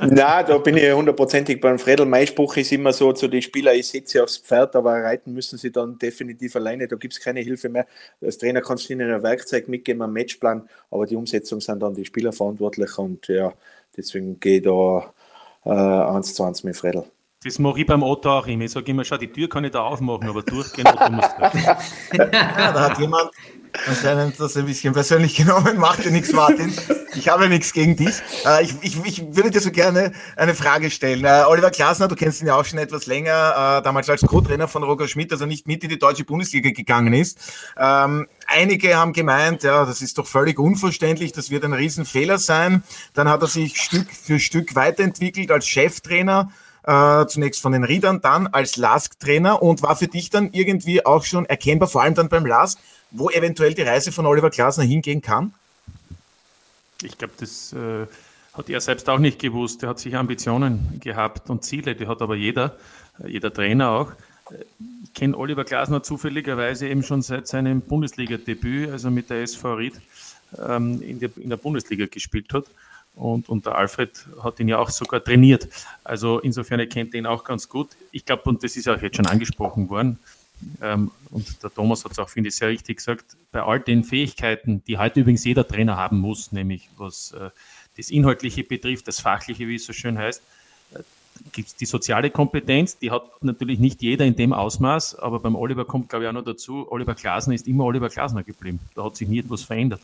Na, 0.00 0.42
da 0.42 0.58
bin 0.58 0.76
ich 0.76 0.92
hundertprozentig 0.92 1.60
beim 1.60 1.78
Fredel. 1.78 2.04
Mein 2.06 2.26
Spruch 2.26 2.56
ist 2.56 2.72
immer 2.72 2.92
so 2.92 3.12
zu 3.12 3.28
den 3.28 3.42
Spielern, 3.42 3.76
ich 3.76 3.86
setze 3.86 4.12
sie 4.12 4.20
aufs 4.20 4.38
Pferd, 4.38 4.74
aber 4.74 4.92
reiten 4.92 5.32
müssen 5.32 5.56
sie 5.56 5.70
dann 5.70 5.98
definitiv 5.98 6.56
alleine. 6.56 6.88
Da 6.88 6.96
gibt 6.96 7.14
es 7.14 7.20
keine 7.20 7.40
Hilfe 7.40 7.68
mehr. 7.68 7.86
Als 8.20 8.38
Trainer 8.38 8.60
kannst 8.60 8.88
du 8.88 8.92
ihnen 8.92 9.12
ein 9.12 9.22
Werkzeug 9.22 9.68
mitgeben, 9.68 10.02
einen 10.02 10.12
Matchplan, 10.12 10.68
aber 10.90 11.06
die 11.06 11.16
Umsetzung 11.16 11.60
sind 11.60 11.80
dann 11.80 11.94
die 11.94 12.04
Spieler 12.04 12.32
verantwortlich 12.32 12.98
und 12.98 13.28
ja, 13.28 13.52
deswegen 13.96 14.40
gehe 14.40 14.56
ich 14.56 14.64
da 14.64 15.12
äh, 15.64 15.70
eins 15.70 16.34
zu 16.34 16.42
eins 16.42 16.64
mit 16.64 16.76
Fredel. 16.76 17.04
Das 17.44 17.58
mache 17.58 17.80
ich 17.80 17.86
beim 17.86 18.02
Otto 18.02 18.30
auch 18.30 18.46
immer. 18.46 18.64
Ich 18.64 18.70
sage 18.70 18.90
immer, 18.90 19.04
schau, 19.04 19.18
die 19.18 19.30
Tür 19.30 19.50
kann 19.50 19.64
ich 19.64 19.72
da 19.72 19.82
aufmachen, 19.82 20.28
aber 20.30 20.42
durchgehen 20.42 20.86
Otto 20.86 21.12
muss 21.12 21.26
ja, 22.12 22.72
da 22.72 22.80
hat 22.80 22.98
jemand 22.98 23.30
anscheinend 23.86 24.40
das 24.40 24.56
ein 24.56 24.64
bisschen 24.64 24.94
persönlich 24.94 25.36
genommen. 25.36 25.76
Macht 25.78 26.06
dir 26.06 26.10
nichts, 26.10 26.32
Martin. 26.32 26.72
Ich 27.14 27.28
habe 27.28 27.48
nichts 27.50 27.74
gegen 27.74 27.96
dich. 27.96 28.14
Äh, 28.46 28.64
ich, 28.64 28.74
ich, 28.80 29.04
ich 29.04 29.36
würde 29.36 29.50
dir 29.50 29.60
so 29.60 29.70
gerne 29.70 30.12
eine 30.36 30.54
Frage 30.54 30.90
stellen. 30.90 31.24
Äh, 31.26 31.44
Oliver 31.46 31.70
Klasner, 31.70 32.08
du 32.08 32.14
kennst 32.16 32.40
ihn 32.40 32.46
ja 32.46 32.56
auch 32.58 32.64
schon 32.64 32.78
etwas 32.78 33.04
länger, 33.04 33.78
äh, 33.78 33.82
damals 33.82 34.08
als 34.08 34.22
Co-Trainer 34.22 34.66
von 34.66 34.82
Roger 34.82 35.06
Schmidt, 35.06 35.30
also 35.30 35.44
nicht 35.44 35.66
mit 35.66 35.84
in 35.84 35.90
die 35.90 35.98
deutsche 35.98 36.24
Bundesliga 36.24 36.70
gegangen 36.70 37.12
ist. 37.12 37.38
Ähm, 37.76 38.26
einige 38.46 38.96
haben 38.96 39.12
gemeint, 39.12 39.64
ja, 39.64 39.84
das 39.84 40.00
ist 40.00 40.16
doch 40.16 40.26
völlig 40.26 40.58
unverständlich, 40.58 41.32
das 41.32 41.50
wird 41.50 41.64
ein 41.64 41.74
Riesenfehler 41.74 42.38
sein. 42.38 42.82
Dann 43.12 43.28
hat 43.28 43.42
er 43.42 43.48
sich 43.48 43.76
Stück 43.76 44.06
für 44.10 44.38
Stück 44.40 44.74
weiterentwickelt 44.74 45.50
als 45.50 45.66
Cheftrainer 45.66 46.50
äh, 46.86 47.26
zunächst 47.26 47.60
von 47.62 47.72
den 47.72 47.84
Riedern, 47.84 48.20
dann 48.20 48.46
als 48.46 48.76
Lask-Trainer 48.76 49.62
und 49.62 49.82
war 49.82 49.96
für 49.96 50.08
dich 50.08 50.30
dann 50.30 50.50
irgendwie 50.52 51.04
auch 51.04 51.24
schon 51.24 51.46
erkennbar, 51.46 51.88
vor 51.88 52.02
allem 52.02 52.14
dann 52.14 52.28
beim 52.28 52.46
Lask, 52.46 52.78
wo 53.10 53.30
eventuell 53.30 53.74
die 53.74 53.82
Reise 53.82 54.12
von 54.12 54.26
Oliver 54.26 54.50
Glasner 54.50 54.84
hingehen 54.84 55.22
kann? 55.22 55.54
Ich 57.02 57.16
glaube, 57.18 57.34
das 57.38 57.72
äh, 57.72 58.06
hat 58.52 58.68
er 58.68 58.80
selbst 58.80 59.08
auch 59.08 59.18
nicht 59.18 59.38
gewusst. 59.38 59.82
Er 59.82 59.90
hat 59.90 59.98
sich 59.98 60.16
Ambitionen 60.16 61.00
gehabt 61.00 61.50
und 61.50 61.64
Ziele, 61.64 61.94
die 61.94 62.06
hat 62.06 62.22
aber 62.22 62.34
jeder, 62.34 62.76
jeder 63.26 63.52
Trainer 63.52 63.90
auch. 63.90 64.12
Ich 65.04 65.14
kenne 65.14 65.36
Oliver 65.36 65.64
Glasner 65.64 66.02
zufälligerweise 66.02 66.88
eben 66.88 67.02
schon 67.02 67.22
seit 67.22 67.46
seinem 67.46 67.80
Bundesliga-Debüt, 67.80 68.90
also 68.90 69.10
mit 69.10 69.30
der 69.30 69.42
SV 69.42 69.74
Ried 69.74 69.94
ähm, 70.66 71.00
in, 71.02 71.20
der, 71.20 71.30
in 71.36 71.50
der 71.50 71.56
Bundesliga 71.56 72.06
gespielt 72.06 72.52
hat. 72.52 72.66
Und, 73.14 73.48
und 73.48 73.64
der 73.66 73.76
Alfred 73.76 74.26
hat 74.42 74.58
ihn 74.58 74.68
ja 74.68 74.78
auch 74.78 74.90
sogar 74.90 75.22
trainiert. 75.22 75.68
Also 76.02 76.40
insofern 76.40 76.80
er 76.80 76.86
ihn 77.14 77.26
auch 77.26 77.44
ganz 77.44 77.68
gut. 77.68 77.90
Ich 78.10 78.24
glaube, 78.24 78.42
und 78.44 78.64
das 78.64 78.76
ist 78.76 78.88
auch 78.88 79.00
jetzt 79.00 79.16
schon 79.16 79.26
angesprochen 79.26 79.88
worden, 79.88 80.18
ähm, 80.80 81.10
und 81.30 81.62
der 81.62 81.72
Thomas 81.72 82.04
hat 82.04 82.12
es 82.12 82.18
auch, 82.18 82.28
finde 82.28 82.48
ich, 82.48 82.56
sehr 82.56 82.68
richtig 82.68 82.98
gesagt, 82.98 83.36
bei 83.50 83.62
all 83.62 83.80
den 83.80 84.04
Fähigkeiten, 84.04 84.82
die 84.86 84.98
heute 84.98 85.20
übrigens 85.20 85.44
jeder 85.44 85.66
Trainer 85.66 85.96
haben 85.96 86.18
muss, 86.18 86.52
nämlich 86.52 86.88
was 86.96 87.32
äh, 87.32 87.50
das 87.96 88.10
Inhaltliche 88.10 88.64
betrifft, 88.64 89.08
das 89.08 89.20
Fachliche, 89.20 89.68
wie 89.68 89.76
es 89.76 89.84
so 89.84 89.92
schön 89.92 90.18
heißt, 90.18 90.42
gibt 91.52 91.68
es 91.68 91.76
die 91.76 91.86
soziale 91.86 92.30
Kompetenz, 92.30 92.98
die 92.98 93.10
hat 93.10 93.24
natürlich 93.42 93.78
nicht 93.78 94.02
jeder 94.02 94.24
in 94.24 94.36
dem 94.36 94.52
Ausmaß, 94.52 95.16
aber 95.16 95.40
beim 95.40 95.56
Oliver 95.56 95.84
kommt, 95.84 96.08
glaube 96.08 96.24
ich, 96.24 96.28
auch 96.28 96.34
noch 96.34 96.44
dazu, 96.44 96.86
Oliver 96.90 97.14
Glasner 97.14 97.54
ist 97.54 97.66
immer 97.66 97.84
Oliver 97.84 98.08
Glasner 98.08 98.42
geblieben. 98.42 98.80
Da 98.94 99.04
hat 99.04 99.16
sich 99.16 99.28
nie 99.28 99.40
etwas 99.40 99.62
verändert. 99.62 100.00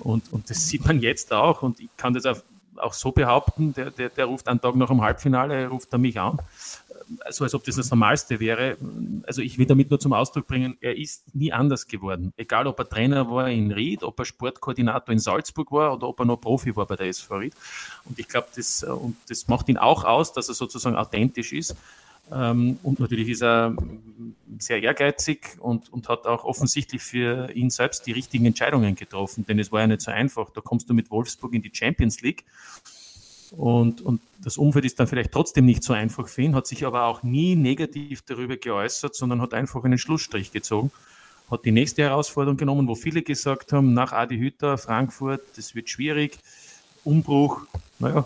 Und, 0.00 0.32
und 0.32 0.50
das 0.50 0.66
sieht 0.68 0.86
man 0.86 1.00
jetzt 1.00 1.32
auch 1.32 1.62
und 1.62 1.80
ich 1.80 1.88
kann 1.96 2.14
das 2.14 2.26
auch, 2.26 2.38
auch 2.76 2.92
so 2.92 3.12
behaupten, 3.12 3.72
der, 3.74 3.90
der, 3.90 4.10
der 4.10 4.26
ruft 4.26 4.48
einen 4.48 4.60
Tag 4.60 4.76
nach 4.76 4.88
dem 4.88 5.00
Halbfinale, 5.00 5.68
ruft 5.68 5.92
er 5.92 5.98
mich 5.98 6.20
an 6.20 6.38
so 7.30 7.44
als 7.44 7.54
ob 7.54 7.64
das 7.64 7.76
das 7.76 7.90
Normalste 7.90 8.40
wäre. 8.40 8.76
Also 9.26 9.42
ich 9.42 9.58
will 9.58 9.66
damit 9.66 9.90
nur 9.90 10.00
zum 10.00 10.12
Ausdruck 10.12 10.46
bringen, 10.46 10.76
er 10.80 10.96
ist 10.96 11.34
nie 11.34 11.52
anders 11.52 11.86
geworden. 11.86 12.32
Egal, 12.36 12.66
ob 12.66 12.78
er 12.78 12.88
Trainer 12.88 13.30
war 13.30 13.48
in 13.50 13.72
Ried, 13.72 14.02
ob 14.02 14.18
er 14.18 14.24
Sportkoordinator 14.24 15.12
in 15.12 15.18
Salzburg 15.18 15.70
war 15.72 15.94
oder 15.94 16.08
ob 16.08 16.18
er 16.20 16.26
noch 16.26 16.36
Profi 16.36 16.74
war 16.74 16.86
bei 16.86 16.96
der 16.96 17.06
SV 17.08 17.36
Ried. 17.36 17.54
Und 18.04 18.18
ich 18.18 18.28
glaube, 18.28 18.48
das, 18.56 18.82
und 18.82 19.16
das 19.28 19.48
macht 19.48 19.68
ihn 19.68 19.76
auch 19.76 20.04
aus, 20.04 20.32
dass 20.32 20.48
er 20.48 20.54
sozusagen 20.54 20.96
authentisch 20.96 21.52
ist. 21.52 21.76
Ähm, 22.32 22.78
und 22.82 22.98
natürlich 22.98 23.28
ist 23.28 23.42
er 23.42 23.76
sehr 24.58 24.82
ehrgeizig 24.82 25.56
und, 25.60 25.92
und 25.92 26.08
hat 26.08 26.26
auch 26.26 26.44
offensichtlich 26.44 27.02
für 27.02 27.52
ihn 27.52 27.70
selbst 27.70 28.06
die 28.06 28.12
richtigen 28.12 28.46
Entscheidungen 28.46 28.96
getroffen, 28.96 29.46
denn 29.46 29.58
es 29.58 29.70
war 29.70 29.80
ja 29.80 29.86
nicht 29.86 30.00
so 30.00 30.10
einfach. 30.10 30.50
Da 30.50 30.60
kommst 30.60 30.88
du 30.88 30.94
mit 30.94 31.10
Wolfsburg 31.10 31.54
in 31.54 31.62
die 31.62 31.70
Champions 31.72 32.20
League 32.22 32.44
und, 33.52 34.00
und 34.00 34.20
das 34.42 34.56
Umfeld 34.58 34.84
ist 34.84 34.98
dann 35.00 35.06
vielleicht 35.06 35.32
trotzdem 35.32 35.66
nicht 35.66 35.82
so 35.82 35.92
einfach 35.92 36.28
für 36.28 36.42
ihn, 36.42 36.54
hat 36.54 36.66
sich 36.66 36.86
aber 36.86 37.04
auch 37.04 37.22
nie 37.22 37.56
negativ 37.56 38.22
darüber 38.22 38.56
geäußert, 38.56 39.14
sondern 39.14 39.40
hat 39.40 39.54
einfach 39.54 39.84
einen 39.84 39.98
Schlussstrich 39.98 40.52
gezogen, 40.52 40.90
hat 41.50 41.64
die 41.64 41.72
nächste 41.72 42.02
Herausforderung 42.02 42.56
genommen, 42.56 42.88
wo 42.88 42.94
viele 42.94 43.22
gesagt 43.22 43.72
haben, 43.72 43.94
nach 43.94 44.12
Adi 44.12 44.38
Hütter, 44.38 44.78
Frankfurt, 44.78 45.42
das 45.56 45.74
wird 45.74 45.88
schwierig. 45.88 46.38
Umbruch, 47.04 47.66
naja, 48.00 48.24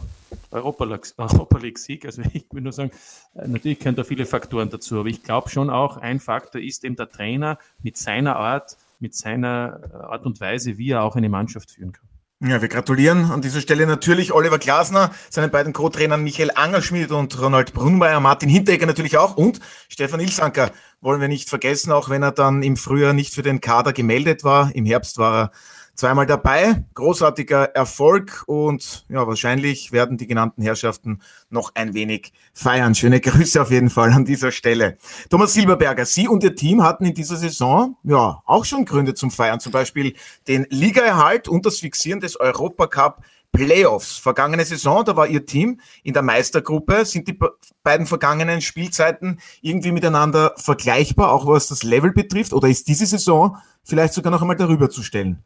Europa 0.50 0.84
League-Sieg. 0.84 2.04
Also 2.06 2.22
ich 2.32 2.46
will 2.50 2.62
nur 2.62 2.72
sagen, 2.72 2.90
äh, 3.34 3.46
natürlich 3.46 3.78
können 3.78 3.96
da 3.96 4.04
viele 4.04 4.26
Faktoren 4.26 4.70
dazu, 4.70 5.00
aber 5.00 5.08
ich 5.08 5.22
glaube 5.22 5.50
schon 5.50 5.70
auch, 5.70 5.98
ein 5.98 6.18
Faktor 6.18 6.60
ist 6.60 6.84
eben 6.84 6.96
der 6.96 7.10
Trainer 7.10 7.58
mit 7.82 7.96
seiner 7.96 8.36
Art, 8.36 8.76
mit 8.98 9.14
seiner 9.14 9.80
äh, 9.92 9.96
Art 9.96 10.24
und 10.24 10.40
Weise, 10.40 10.78
wie 10.78 10.90
er 10.90 11.02
auch 11.02 11.16
eine 11.16 11.28
Mannschaft 11.28 11.70
führen 11.70 11.92
kann. 11.92 12.09
Ja, 12.42 12.62
wir 12.62 12.68
gratulieren 12.68 13.30
an 13.30 13.42
dieser 13.42 13.60
Stelle 13.60 13.86
natürlich 13.86 14.32
Oliver 14.32 14.58
Glasner, 14.58 15.10
seinen 15.28 15.50
beiden 15.50 15.74
Co-Trainern 15.74 16.22
Michael 16.22 16.50
Angerschmidt 16.54 17.10
und 17.10 17.38
Ronald 17.38 17.74
Brunmeier, 17.74 18.18
Martin 18.18 18.48
Hinteregger 18.48 18.86
natürlich 18.86 19.18
auch 19.18 19.36
und 19.36 19.60
Stefan 19.90 20.20
Ilsanker 20.20 20.70
wollen 21.02 21.20
wir 21.20 21.28
nicht 21.28 21.50
vergessen, 21.50 21.92
auch 21.92 22.08
wenn 22.08 22.22
er 22.22 22.32
dann 22.32 22.62
im 22.62 22.78
Frühjahr 22.78 23.12
nicht 23.12 23.34
für 23.34 23.42
den 23.42 23.60
Kader 23.60 23.92
gemeldet 23.92 24.42
war. 24.42 24.74
Im 24.74 24.86
Herbst 24.86 25.18
war 25.18 25.34
er 25.34 25.52
zweimal 26.00 26.24
dabei. 26.24 26.82
Großartiger 26.94 27.74
Erfolg 27.74 28.44
und 28.46 29.04
ja, 29.10 29.26
wahrscheinlich 29.26 29.92
werden 29.92 30.16
die 30.16 30.26
genannten 30.26 30.62
Herrschaften 30.62 31.20
noch 31.50 31.72
ein 31.74 31.92
wenig 31.92 32.32
feiern. 32.54 32.94
Schöne 32.94 33.20
Grüße 33.20 33.60
auf 33.60 33.70
jeden 33.70 33.90
Fall 33.90 34.10
an 34.12 34.24
dieser 34.24 34.50
Stelle. 34.50 34.96
Thomas 35.28 35.52
Silberberger, 35.52 36.06
Sie 36.06 36.26
und 36.26 36.42
Ihr 36.42 36.56
Team 36.56 36.82
hatten 36.82 37.04
in 37.04 37.12
dieser 37.12 37.36
Saison 37.36 37.98
ja 38.02 38.42
auch 38.46 38.64
schon 38.64 38.86
Gründe 38.86 39.12
zum 39.12 39.30
Feiern, 39.30 39.60
zum 39.60 39.72
Beispiel 39.72 40.14
den 40.48 40.66
Ligaerhalt 40.70 41.48
und 41.48 41.66
das 41.66 41.80
Fixieren 41.80 42.20
des 42.20 42.40
Europacup 42.40 43.22
Playoffs. 43.52 44.16
Vergangene 44.16 44.64
Saison, 44.64 45.04
da 45.04 45.16
war 45.16 45.26
Ihr 45.26 45.44
Team 45.44 45.80
in 46.02 46.14
der 46.14 46.22
Meistergruppe. 46.22 47.04
Sind 47.04 47.28
die 47.28 47.38
beiden 47.82 48.06
vergangenen 48.06 48.62
Spielzeiten 48.62 49.38
irgendwie 49.60 49.92
miteinander 49.92 50.54
vergleichbar, 50.56 51.30
auch 51.30 51.46
was 51.46 51.68
das 51.68 51.82
Level 51.82 52.12
betrifft? 52.12 52.54
Oder 52.54 52.68
ist 52.68 52.88
diese 52.88 53.04
Saison 53.04 53.58
vielleicht 53.84 54.14
sogar 54.14 54.30
noch 54.30 54.40
einmal 54.40 54.56
darüber 54.56 54.88
zu 54.88 55.02
stellen? 55.02 55.44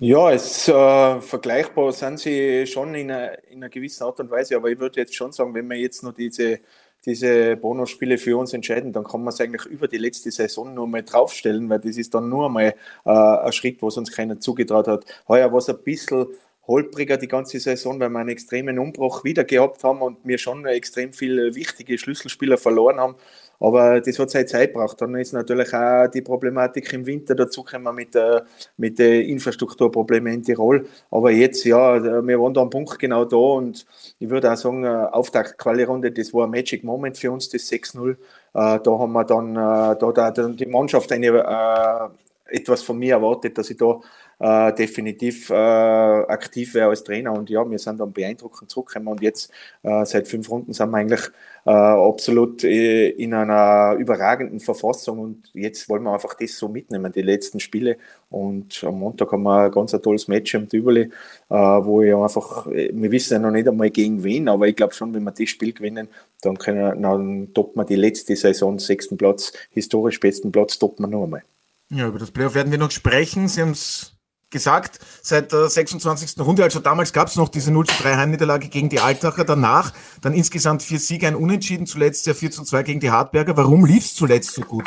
Ja, 0.00 0.30
es 0.30 0.68
äh, 0.68 1.20
vergleichbar 1.20 1.90
sind 1.92 2.20
sie 2.20 2.66
schon 2.68 2.94
in 2.94 3.10
einer, 3.10 3.42
in 3.48 3.56
einer 3.56 3.68
gewissen 3.68 4.04
Art 4.04 4.20
und 4.20 4.30
Weise, 4.30 4.54
aber 4.54 4.70
ich 4.70 4.78
würde 4.78 5.00
jetzt 5.00 5.14
schon 5.16 5.32
sagen, 5.32 5.52
wenn 5.54 5.66
wir 5.68 5.76
jetzt 5.76 6.04
nur 6.04 6.12
diese, 6.12 6.60
diese 7.04 7.56
Bonusspiele 7.56 8.16
für 8.16 8.36
uns 8.36 8.52
entscheiden, 8.52 8.92
dann 8.92 9.02
kann 9.02 9.24
man 9.24 9.32
es 9.34 9.40
eigentlich 9.40 9.66
über 9.66 9.88
die 9.88 9.98
letzte 9.98 10.30
Saison 10.30 10.72
nur 10.72 10.86
mal 10.86 11.02
draufstellen, 11.02 11.68
weil 11.68 11.80
das 11.80 11.96
ist 11.96 12.14
dann 12.14 12.28
nur 12.28 12.48
mal 12.48 12.74
äh, 13.04 13.10
ein 13.10 13.52
Schritt, 13.52 13.82
was 13.82 13.96
uns 13.96 14.12
keiner 14.12 14.38
zugetraut 14.38 14.86
hat. 14.86 15.04
Heuer 15.26 15.50
war 15.50 15.58
es 15.58 15.68
ein 15.68 15.82
bisschen 15.82 16.28
holpriger 16.68 17.16
die 17.16 17.26
ganze 17.26 17.58
Saison, 17.58 17.98
weil 17.98 18.10
wir 18.10 18.20
einen 18.20 18.28
extremen 18.28 18.78
Umbruch 18.78 19.24
wieder 19.24 19.42
gehabt 19.42 19.82
haben 19.82 20.00
und 20.02 20.18
wir 20.22 20.38
schon 20.38 20.64
extrem 20.66 21.12
viele 21.12 21.56
wichtige 21.56 21.98
Schlüsselspieler 21.98 22.58
verloren 22.58 23.00
haben. 23.00 23.16
Aber 23.60 24.00
das 24.00 24.18
hat 24.18 24.30
seine 24.30 24.46
Zeit 24.46 24.72
gebraucht. 24.72 25.00
Dann 25.00 25.14
ist 25.16 25.32
natürlich 25.32 25.74
auch 25.74 26.06
die 26.08 26.22
Problematik 26.22 26.92
im 26.92 27.06
Winter 27.06 27.34
dazugekommen 27.34 27.94
mit, 27.94 28.14
der, 28.14 28.44
mit 28.76 28.98
den 28.98 29.28
Infrastrukturproblemen 29.28 30.34
in 30.34 30.42
Tirol. 30.42 30.86
Aber 31.10 31.30
jetzt, 31.30 31.64
ja, 31.64 32.02
wir 32.02 32.40
waren 32.40 32.54
da 32.54 32.60
am 32.62 32.70
Punkt 32.70 32.98
genau 32.98 33.24
da 33.24 33.36
und 33.36 33.86
ich 34.18 34.30
würde 34.30 34.52
auch 34.52 34.56
sagen, 34.56 34.84
äh, 34.84 34.88
Auftakt-Quali-Runde, 34.88 36.12
das 36.12 36.32
war 36.32 36.44
ein 36.44 36.50
Magic 36.50 36.84
Moment 36.84 37.18
für 37.18 37.32
uns, 37.32 37.48
das 37.48 37.70
6-0. 37.70 38.12
Äh, 38.12 38.16
da 38.52 38.80
haben 38.84 39.12
wir 39.12 39.24
dann, 39.24 39.56
äh, 39.56 39.98
da, 39.98 40.30
da 40.30 40.48
die 40.48 40.66
Mannschaft 40.66 41.10
eine, 41.12 42.10
etwas 42.50 42.82
von 42.82 42.98
mir 42.98 43.14
erwartet, 43.14 43.58
dass 43.58 43.70
ich 43.70 43.76
da 43.76 44.00
äh, 44.38 44.72
definitiv 44.72 45.50
äh, 45.50 45.54
aktiv 45.54 46.74
wäre 46.74 46.90
als 46.90 47.04
Trainer. 47.04 47.32
Und 47.32 47.50
ja, 47.50 47.68
wir 47.68 47.78
sind 47.78 48.00
dann 48.00 48.12
beeindruckend 48.12 48.70
zurückgekommen 48.70 49.08
und 49.08 49.22
jetzt 49.22 49.50
äh, 49.82 50.04
seit 50.04 50.28
fünf 50.28 50.50
Runden 50.50 50.72
sind 50.72 50.90
wir 50.90 50.98
eigentlich 50.98 51.22
äh, 51.66 51.70
absolut 51.70 52.64
äh, 52.64 53.10
in 53.10 53.34
einer 53.34 53.96
überragenden 53.98 54.60
Verfassung 54.60 55.18
und 55.18 55.50
jetzt 55.54 55.88
wollen 55.88 56.02
wir 56.04 56.12
einfach 56.12 56.34
das 56.34 56.56
so 56.56 56.68
mitnehmen, 56.68 57.12
die 57.12 57.22
letzten 57.22 57.60
Spiele. 57.60 57.98
Und 58.30 58.82
am 58.84 58.98
Montag 58.98 59.32
haben 59.32 59.42
wir 59.42 59.64
ein 59.64 59.70
ganz 59.70 59.94
ein 59.94 60.02
tolles 60.02 60.28
Match 60.28 60.54
im 60.54 60.68
Tübeli, 60.68 61.10
äh, 61.50 61.54
wo 61.54 62.02
ich 62.02 62.14
einfach, 62.14 62.66
wir 62.66 63.10
wissen 63.10 63.34
ja 63.34 63.38
noch 63.38 63.50
nicht 63.50 63.68
einmal 63.68 63.90
gegen 63.90 64.22
wen, 64.22 64.48
aber 64.48 64.68
ich 64.68 64.76
glaube 64.76 64.94
schon, 64.94 65.12
wenn 65.14 65.24
wir 65.24 65.32
das 65.32 65.48
Spiel 65.48 65.72
gewinnen, 65.72 66.08
dann, 66.42 66.58
können, 66.58 67.02
dann 67.02 67.52
toppen 67.54 67.80
wir 67.80 67.84
die 67.84 67.96
letzte 67.96 68.36
Saison, 68.36 68.78
sechsten 68.78 69.16
Platz, 69.16 69.52
historisch 69.70 70.20
besten 70.20 70.52
Platz, 70.52 70.78
toppen 70.78 71.04
wir 71.04 71.08
noch 71.08 71.24
einmal. 71.24 71.42
Ja, 71.90 72.06
über 72.06 72.18
das 72.18 72.30
Playoff 72.30 72.54
werden 72.54 72.70
wir 72.70 72.78
noch 72.78 72.90
sprechen. 72.90 73.48
Sie 73.48 73.62
haben 73.62 73.70
es 73.70 74.17
gesagt, 74.50 74.98
seit 75.22 75.52
der 75.52 75.68
26. 75.68 76.40
Runde, 76.40 76.62
also 76.64 76.80
damals 76.80 77.12
gab 77.12 77.28
es 77.28 77.36
noch 77.36 77.48
diese 77.48 77.70
0 77.70 77.86
zu 77.86 78.02
3 78.02 78.16
Heimniederlage 78.16 78.68
gegen 78.68 78.88
die 78.88 79.00
Altacher, 79.00 79.44
danach 79.44 79.92
dann 80.20 80.32
insgesamt 80.32 80.82
vier 80.82 80.98
Siege, 80.98 81.26
ein 81.26 81.36
Unentschieden, 81.36 81.86
zuletzt 81.86 82.26
ja 82.26 82.34
4 82.34 82.50
zu 82.50 82.64
2 82.64 82.82
gegen 82.82 83.00
die 83.00 83.10
Hartberger. 83.10 83.56
Warum 83.56 83.84
lief 83.84 84.04
es 84.04 84.14
zuletzt 84.14 84.52
so 84.52 84.62
gut? 84.62 84.84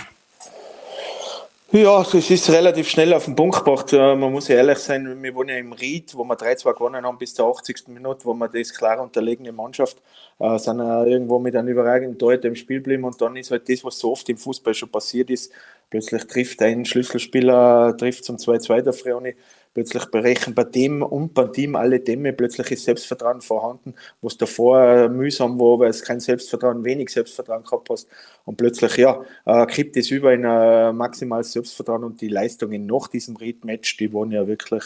Ja, 1.74 2.02
es 2.02 2.30
ist 2.30 2.50
relativ 2.50 2.90
schnell 2.90 3.14
auf 3.14 3.24
den 3.24 3.36
Punkt 3.36 3.64
gebracht. 3.64 3.94
Man 3.94 4.20
muss 4.20 4.50
ja 4.50 4.58
ehrlich 4.58 4.80
sein, 4.80 5.24
wir 5.24 5.34
waren 5.34 5.48
ja 5.48 5.56
im 5.56 5.72
Ried, 5.72 6.14
wo 6.18 6.26
wir 6.26 6.36
3-2 6.36 6.74
gewonnen 6.74 7.06
haben 7.06 7.18
bis 7.18 7.34
zur 7.34 7.48
80. 7.50 7.88
Minute, 7.88 8.26
wo 8.26 8.34
wir 8.34 8.50
das 8.50 8.74
klar 8.74 9.00
unterlegene 9.00 9.54
Mannschaft 9.54 10.02
äh, 10.40 10.58
sind 10.58 10.80
ja 10.80 11.06
irgendwo 11.06 11.40
mit 11.40 11.56
einem 11.56 11.70
überragenden 11.70 12.20
Torhüter 12.20 12.50
im 12.50 12.56
Spiel 12.56 12.80
geblieben 12.80 13.06
und 13.06 13.22
dann 13.22 13.38
ist 13.38 13.52
halt 13.52 13.70
das, 13.70 13.86
was 13.86 13.98
so 14.00 14.12
oft 14.12 14.28
im 14.28 14.38
Fußball 14.38 14.74
schon 14.74 14.90
passiert 14.90 15.30
ist, 15.30 15.54
plötzlich 15.90 16.26
trifft 16.26 16.62
ein 16.62 16.84
Schlüsselspieler, 16.84 17.96
trifft 17.96 18.26
zum 18.26 18.36
2-2 18.36 18.82
der 18.82 18.94
Freuni, 18.94 19.36
plötzlich 19.74 20.06
berechnen 20.06 20.56
bei 20.56 20.64
dem 20.64 21.02
und 21.02 21.34
beim 21.34 21.52
Team 21.54 21.76
alle 21.76 22.00
Dämme, 22.00 22.34
plötzlich 22.34 22.72
ist 22.72 22.86
Selbstvertrauen 22.86 23.42
vorhanden, 23.42 23.96
was 24.22 24.38
davor 24.38 25.10
mühsam 25.10 25.60
war, 25.60 25.80
weil 25.80 25.90
es 25.90 26.04
kein 26.04 26.20
Selbstvertrauen, 26.20 26.84
wenig 26.84 27.10
Selbstvertrauen 27.10 27.64
gehabt 27.64 27.90
hast 27.90 28.08
und 28.46 28.58
plötzlich, 28.58 28.98
ja, 28.98 29.24
äh, 29.46 29.66
kippt 29.66 29.98
es 29.98 30.12
über 30.12 30.34
in 30.34 30.46
ein 30.46 30.96
maximales 30.96 31.52
Selbstvertrauen 31.54 32.04
und 32.04 32.22
die 32.22 32.28
Leistungen 32.28 32.86
nach 32.86 33.08
diesem 33.08 33.36
Read-Match, 33.36 33.98
die 33.98 34.14
waren 34.14 34.32
ja 34.32 34.48
wirklich, 34.48 34.84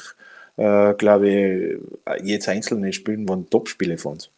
äh, 0.58 0.94
glaube 0.94 1.30
ich, 1.30 1.80
jetzt 2.24 2.50
einzelne 2.50 2.94
Spielen 2.94 3.28
waren 3.28 3.50
Top-Spiele 3.50 3.98
von 3.98 4.14
uns. 4.14 4.35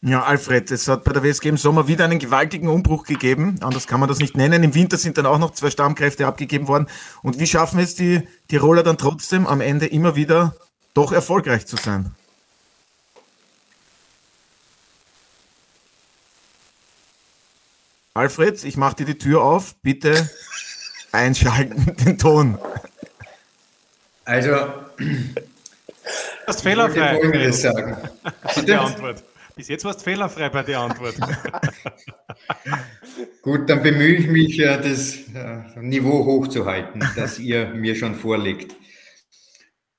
Ja, 0.00 0.22
Alfred, 0.22 0.70
es 0.70 0.86
hat 0.86 1.02
bei 1.02 1.12
der 1.12 1.24
WSG 1.24 1.48
im 1.48 1.56
Sommer 1.56 1.88
wieder 1.88 2.04
einen 2.04 2.20
gewaltigen 2.20 2.68
Umbruch 2.68 3.04
gegeben. 3.04 3.56
Anders 3.60 3.88
kann 3.88 3.98
man 3.98 4.08
das 4.08 4.20
nicht 4.20 4.36
nennen. 4.36 4.62
Im 4.62 4.74
Winter 4.74 4.96
sind 4.96 5.18
dann 5.18 5.26
auch 5.26 5.38
noch 5.38 5.54
zwei 5.54 5.70
Stammkräfte 5.70 6.24
abgegeben 6.24 6.68
worden. 6.68 6.86
Und 7.22 7.40
wie 7.40 7.48
schaffen 7.48 7.80
es 7.80 7.96
die 7.96 8.22
Tiroler 8.46 8.84
dann 8.84 8.96
trotzdem 8.96 9.44
am 9.44 9.60
Ende 9.60 9.86
immer 9.86 10.14
wieder 10.14 10.54
doch 10.94 11.10
erfolgreich 11.10 11.66
zu 11.66 11.76
sein? 11.76 12.14
Alfred, 18.14 18.62
ich 18.62 18.76
mache 18.76 18.96
dir 18.96 19.06
die 19.06 19.18
Tür 19.18 19.42
auf. 19.42 19.74
Bitte 19.82 20.30
einschalten 21.12 21.96
den 22.04 22.18
Ton. 22.18 22.56
Also, 24.24 24.50
das 26.46 26.62
fehlerfrei. 26.62 27.20
Ich 27.48 27.56
sagen. 27.56 27.96
Die 28.64 28.74
Antwort. 28.74 29.24
Bis 29.58 29.66
jetzt 29.66 29.84
warst 29.84 29.98
du 29.98 30.04
fehlerfrei 30.04 30.48
bei 30.50 30.62
der 30.62 30.78
Antwort. 30.78 31.16
Gut, 33.42 33.68
dann 33.68 33.82
bemühe 33.82 34.14
ich 34.14 34.28
mich, 34.28 34.56
das 34.58 35.16
äh, 35.34 35.80
Niveau 35.80 36.24
hochzuhalten, 36.24 37.02
das 37.16 37.40
ihr 37.40 37.66
mir 37.74 37.96
schon 37.96 38.14
vorlegt. 38.14 38.76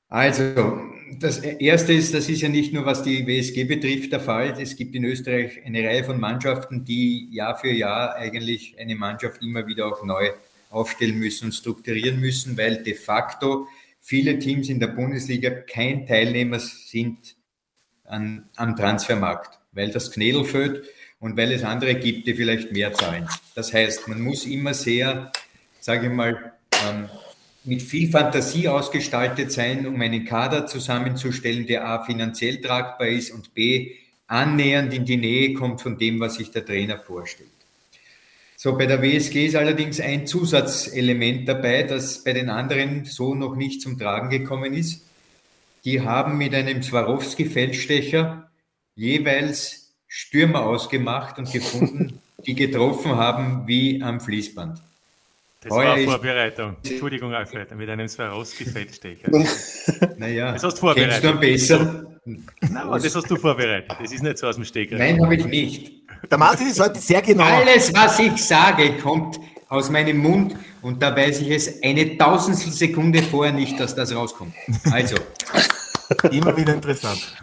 Also, 0.08 0.80
das 1.20 1.40
Erste 1.40 1.92
ist, 1.92 2.14
das 2.14 2.30
ist 2.30 2.40
ja 2.40 2.48
nicht 2.48 2.72
nur, 2.72 2.86
was 2.86 3.04
die 3.04 3.28
WSG 3.28 3.66
betrifft, 3.66 4.14
der 4.14 4.22
Fall. 4.22 4.56
Es 4.58 4.78
gibt 4.78 4.96
in 4.96 5.04
Österreich 5.04 5.60
eine 5.66 5.84
Reihe 5.84 6.06
von 6.06 6.22
Mannschaften, 6.22 6.86
die 6.86 7.28
Jahr 7.30 7.58
für 7.58 7.70
Jahr 7.70 8.16
eigentlich 8.16 8.78
eine 8.80 8.96
Mannschaft 8.96 9.42
immer 9.42 9.68
wieder 9.68 9.88
auch 9.88 10.06
neu 10.06 10.30
aufstellen 10.70 11.20
müssen 11.20 11.48
und 11.48 11.52
strukturieren 11.52 12.22
müssen, 12.22 12.58
weil 12.58 12.82
de 12.82 12.94
facto 12.94 13.68
viele 14.00 14.40
Teams 14.40 14.70
in 14.70 14.80
der 14.80 14.88
Bundesliga 14.88 15.50
kein 15.50 16.06
Teilnehmer 16.06 16.60
sind 16.60 17.36
an, 18.10 18.50
am 18.56 18.76
Transfermarkt, 18.76 19.60
weil 19.72 19.92
das 19.92 20.12
Knädel 20.12 20.44
fällt 20.44 20.84
und 21.20 21.38
weil 21.38 21.52
es 21.52 21.64
andere 21.64 21.96
gibt, 21.96 22.28
die 22.28 22.34
vielleicht 22.34 22.72
mehr 22.72 22.94
zahlen. 22.94 23.28
Das 23.56 23.74
heißt, 23.74 24.08
man 24.08 24.22
muss 24.22 24.46
immer 24.46 24.74
sehr, 24.74 25.32
sage 25.80 26.08
ich 26.08 26.14
mal, 26.14 26.54
ähm, 26.88 27.10
mit 27.64 27.82
viel 27.82 28.10
Fantasie 28.10 28.68
ausgestaltet 28.68 29.52
sein, 29.52 29.86
um 29.86 30.00
einen 30.02 30.26
Kader 30.26 30.66
zusammenzustellen, 30.66 31.68
der 31.68 31.86
A 31.86 32.04
finanziell 32.04 32.62
tragbar 32.62 33.08
ist 33.08 33.32
und 33.32 33.54
B 33.54 33.96
annähernd 34.28 34.94
in 34.94 35.06
die 35.06 35.18
Nähe 35.18 35.54
kommt 35.54 35.82
von 35.82 35.98
dem, 35.98 36.20
was 36.20 36.36
sich 36.36 36.52
der 36.52 36.66
Trainer 36.66 36.98
vorstellt. 36.98 37.50
So, 38.56 38.78
bei 38.78 38.86
der 38.86 39.02
WSG 39.02 39.48
ist 39.48 39.56
allerdings 39.56 40.00
ein 40.00 40.28
Zusatzelement 40.28 41.48
dabei, 41.48 41.84
das 41.84 42.24
bei 42.24 42.34
den 42.34 42.50
anderen 42.50 43.06
so 43.06 43.34
noch 43.34 43.56
nicht 43.56 43.82
zum 43.82 43.98
Tragen 43.98 44.30
gekommen 44.30 44.74
ist 44.74 45.09
die 45.86 46.02
haben 46.02 46.38
mit 46.38 46.54
einem 46.54 46.82
Swarovski-Feldstecher 46.82 48.50
jeweils 48.96 49.94
Stürmer 50.08 50.66
ausgemacht 50.66 51.38
und 51.38 51.52
gefunden, 51.52 52.20
die 52.46 52.56
getroffen 52.56 53.16
haben 53.16 53.68
wie 53.68 54.02
am 54.02 54.20
Fließband. 54.20 54.82
Das 55.62 55.74
Heuer 55.74 55.98
war 55.98 56.14
Vorbereitung. 56.14 56.78
Entschuldigung, 56.86 57.34
Alfred, 57.34 57.76
mit 57.76 57.90
einem 57.90 58.08
Swarovski-Feldstecher. 58.08 59.30
naja, 60.18 60.54
das 60.54 60.64
hast 60.64 60.76
du 60.76 60.80
vorbereitet. 60.80 61.12
Kennst 61.12 61.24
du 61.24 61.30
am 61.30 61.40
besser? 61.40 62.06
Nein, 62.26 62.78
aber 62.78 63.00
das 63.00 63.16
hast 63.16 63.30
du 63.30 63.36
vorbereitet. 63.36 63.92
Das 64.00 64.12
ist 64.12 64.24
nicht 64.24 64.38
so 64.38 64.48
aus 64.48 64.56
dem 64.56 64.66
Steg. 64.66 64.92
Nein, 64.92 65.22
habe 65.22 65.36
ich 65.36 65.46
nicht. 65.46 65.92
Der 66.30 66.38
Martin 66.38 66.68
ist 66.68 66.80
heute 66.80 67.00
sehr 67.00 67.22
genau. 67.22 67.44
Alles, 67.44 67.94
was 67.94 68.20
ich 68.20 68.38
sage, 68.38 68.98
kommt 68.98 69.40
aus 69.70 69.90
meinem 69.90 70.18
Mund 70.18 70.56
und 70.82 71.02
da 71.02 71.16
weiß 71.16 71.42
ich 71.42 71.52
es 71.52 71.82
eine 71.84 72.18
Tausendstel 72.18 72.74
Sekunde 72.74 73.22
vorher 73.22 73.54
nicht, 73.54 73.80
dass 73.80 73.96
das 73.96 74.14
rauskommt. 74.14 74.54
Also. 74.92 75.16
Immer 76.32 76.58
wieder 76.58 76.74
interessant. 76.74 77.36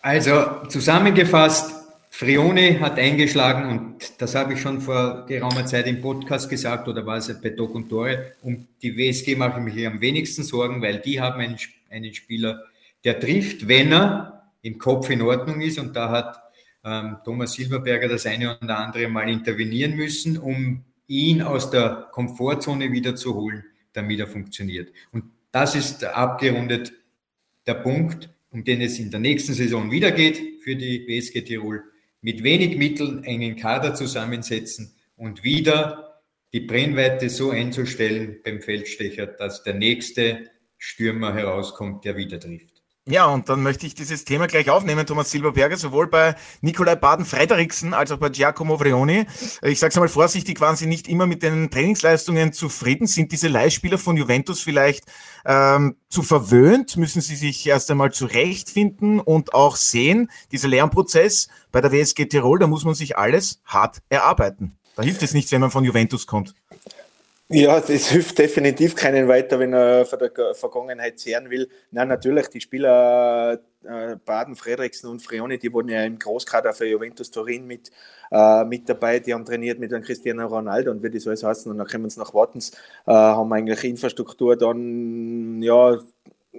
Also 0.00 0.66
zusammengefasst, 0.68 1.70
Frione 2.10 2.80
hat 2.80 2.98
eingeschlagen 2.98 3.68
und 3.68 4.22
das 4.22 4.34
habe 4.34 4.54
ich 4.54 4.60
schon 4.60 4.80
vor 4.80 5.26
geraumer 5.26 5.66
Zeit 5.66 5.86
im 5.86 6.00
Podcast 6.00 6.48
gesagt 6.48 6.88
oder 6.88 7.04
war 7.04 7.18
es 7.18 7.40
bei 7.40 7.50
Doc 7.50 7.74
und 7.74 7.88
Tore. 7.88 8.32
Um 8.40 8.66
die 8.80 8.96
WSG 8.96 9.36
mache 9.36 9.58
ich 9.58 9.74
mich 9.74 9.86
am 9.86 10.00
wenigsten 10.00 10.44
Sorgen, 10.44 10.80
weil 10.80 11.00
die 11.00 11.20
haben 11.20 11.40
einen, 11.40 11.58
einen 11.90 12.14
Spieler, 12.14 12.62
der 13.04 13.20
trifft, 13.20 13.68
wenn 13.68 13.92
er 13.92 14.50
im 14.62 14.78
Kopf 14.78 15.10
in 15.10 15.20
Ordnung 15.20 15.60
ist 15.60 15.78
und 15.78 15.94
da 15.94 16.08
hat 16.10 16.40
ähm, 16.84 17.16
Thomas 17.24 17.52
Silberberger 17.52 18.08
das 18.08 18.24
eine 18.26 18.56
oder 18.58 18.78
andere 18.78 19.08
Mal 19.08 19.28
intervenieren 19.28 19.94
müssen, 19.94 20.38
um 20.38 20.84
ihn 21.06 21.42
aus 21.42 21.70
der 21.70 22.08
Komfortzone 22.12 22.92
wieder 22.92 23.16
zu 23.16 23.34
holen, 23.34 23.64
damit 23.92 24.20
er 24.20 24.26
funktioniert. 24.26 24.92
Und 25.12 25.24
das 25.52 25.74
ist 25.74 26.04
abgerundet 26.04 26.92
der 27.66 27.74
Punkt, 27.74 28.30
um 28.50 28.64
den 28.64 28.80
es 28.80 28.98
in 28.98 29.10
der 29.10 29.20
nächsten 29.20 29.54
Saison 29.54 29.90
wieder 29.90 30.12
geht 30.12 30.62
für 30.62 30.76
die 30.76 31.06
WSG 31.06 31.42
Tirol. 31.42 31.82
Mit 32.20 32.42
wenig 32.42 32.76
Mitteln 32.76 33.24
einen 33.24 33.56
Kader 33.56 33.94
zusammensetzen 33.94 34.94
und 35.16 35.44
wieder 35.44 36.22
die 36.52 36.60
Brennweite 36.60 37.28
so 37.28 37.50
einzustellen 37.50 38.40
beim 38.44 38.62
Feldstecher, 38.62 39.26
dass 39.26 39.62
der 39.62 39.74
nächste 39.74 40.50
Stürmer 40.78 41.34
herauskommt, 41.34 42.04
der 42.04 42.16
wieder 42.16 42.38
trifft. 42.38 42.73
Ja, 43.06 43.26
und 43.26 43.50
dann 43.50 43.62
möchte 43.62 43.86
ich 43.86 43.94
dieses 43.94 44.24
Thema 44.24 44.46
gleich 44.46 44.70
aufnehmen, 44.70 45.04
Thomas 45.04 45.30
Silberberger, 45.30 45.76
sowohl 45.76 46.06
bei 46.06 46.36
Nikolai 46.62 46.96
Baden-Frederiksen 46.96 47.92
als 47.92 48.10
auch 48.10 48.16
bei 48.16 48.30
Giacomo 48.30 48.80
Vrioni. 48.80 49.26
Ich 49.60 49.78
sage 49.78 49.90
es 49.90 49.96
einmal 49.96 50.08
vorsichtig, 50.08 50.58
waren 50.62 50.74
sie 50.76 50.86
nicht 50.86 51.06
immer 51.06 51.26
mit 51.26 51.42
den 51.42 51.70
Trainingsleistungen 51.70 52.54
zufrieden? 52.54 53.06
Sind 53.06 53.30
diese 53.30 53.48
Leihspieler 53.48 53.98
von 53.98 54.16
Juventus 54.16 54.62
vielleicht 54.62 55.04
ähm, 55.44 55.96
zu 56.08 56.22
verwöhnt? 56.22 56.96
Müssen 56.96 57.20
sie 57.20 57.36
sich 57.36 57.66
erst 57.66 57.90
einmal 57.90 58.10
zurechtfinden 58.10 59.20
und 59.20 59.52
auch 59.52 59.76
sehen, 59.76 60.30
dieser 60.50 60.68
Lernprozess 60.68 61.48
bei 61.72 61.82
der 61.82 61.92
WSG 61.92 62.24
Tirol, 62.24 62.58
da 62.58 62.66
muss 62.66 62.86
man 62.86 62.94
sich 62.94 63.18
alles 63.18 63.60
hart 63.66 63.98
erarbeiten. 64.08 64.78
Da 64.96 65.02
hilft 65.02 65.22
es 65.22 65.34
nichts, 65.34 65.52
wenn 65.52 65.60
man 65.60 65.70
von 65.70 65.84
Juventus 65.84 66.26
kommt. 66.26 66.54
Ja, 67.50 67.78
das 67.78 68.08
hilft 68.08 68.38
definitiv 68.38 68.96
keinen 68.96 69.28
weiter, 69.28 69.58
wenn 69.58 69.74
er 69.74 70.06
von 70.06 70.18
der 70.18 70.54
Vergangenheit 70.54 71.18
zehren 71.18 71.50
will. 71.50 71.68
Nein, 71.90 72.08
natürlich, 72.08 72.48
die 72.48 72.60
Spieler 72.62 73.60
äh, 73.84 74.16
Baden, 74.24 74.56
Frederiksen 74.56 75.10
und 75.10 75.20
Frioni, 75.20 75.58
die 75.58 75.70
wurden 75.70 75.90
ja 75.90 76.02
im 76.04 76.18
Großkader 76.18 76.72
für 76.72 76.86
Juventus 76.86 77.30
Turin 77.30 77.66
mit, 77.66 77.90
äh, 78.30 78.64
mit 78.64 78.88
dabei. 78.88 79.18
Die 79.20 79.34
haben 79.34 79.44
trainiert 79.44 79.78
mit 79.78 79.92
einem 79.92 80.02
Cristiano 80.02 80.46
Ronaldo 80.46 80.90
und 80.90 81.02
wie 81.02 81.10
das 81.10 81.26
alles 81.26 81.44
heißen. 81.44 81.70
Und 81.70 81.76
dann 81.76 81.86
kommen 81.86 82.08
sie 82.08 82.18
nach 82.18 82.32
Wartens, 82.32 82.70
äh, 83.06 83.12
haben 83.12 83.52
eigentlich 83.52 83.84
Infrastruktur 83.84 84.56
dann, 84.56 85.62
ja, 85.62 85.98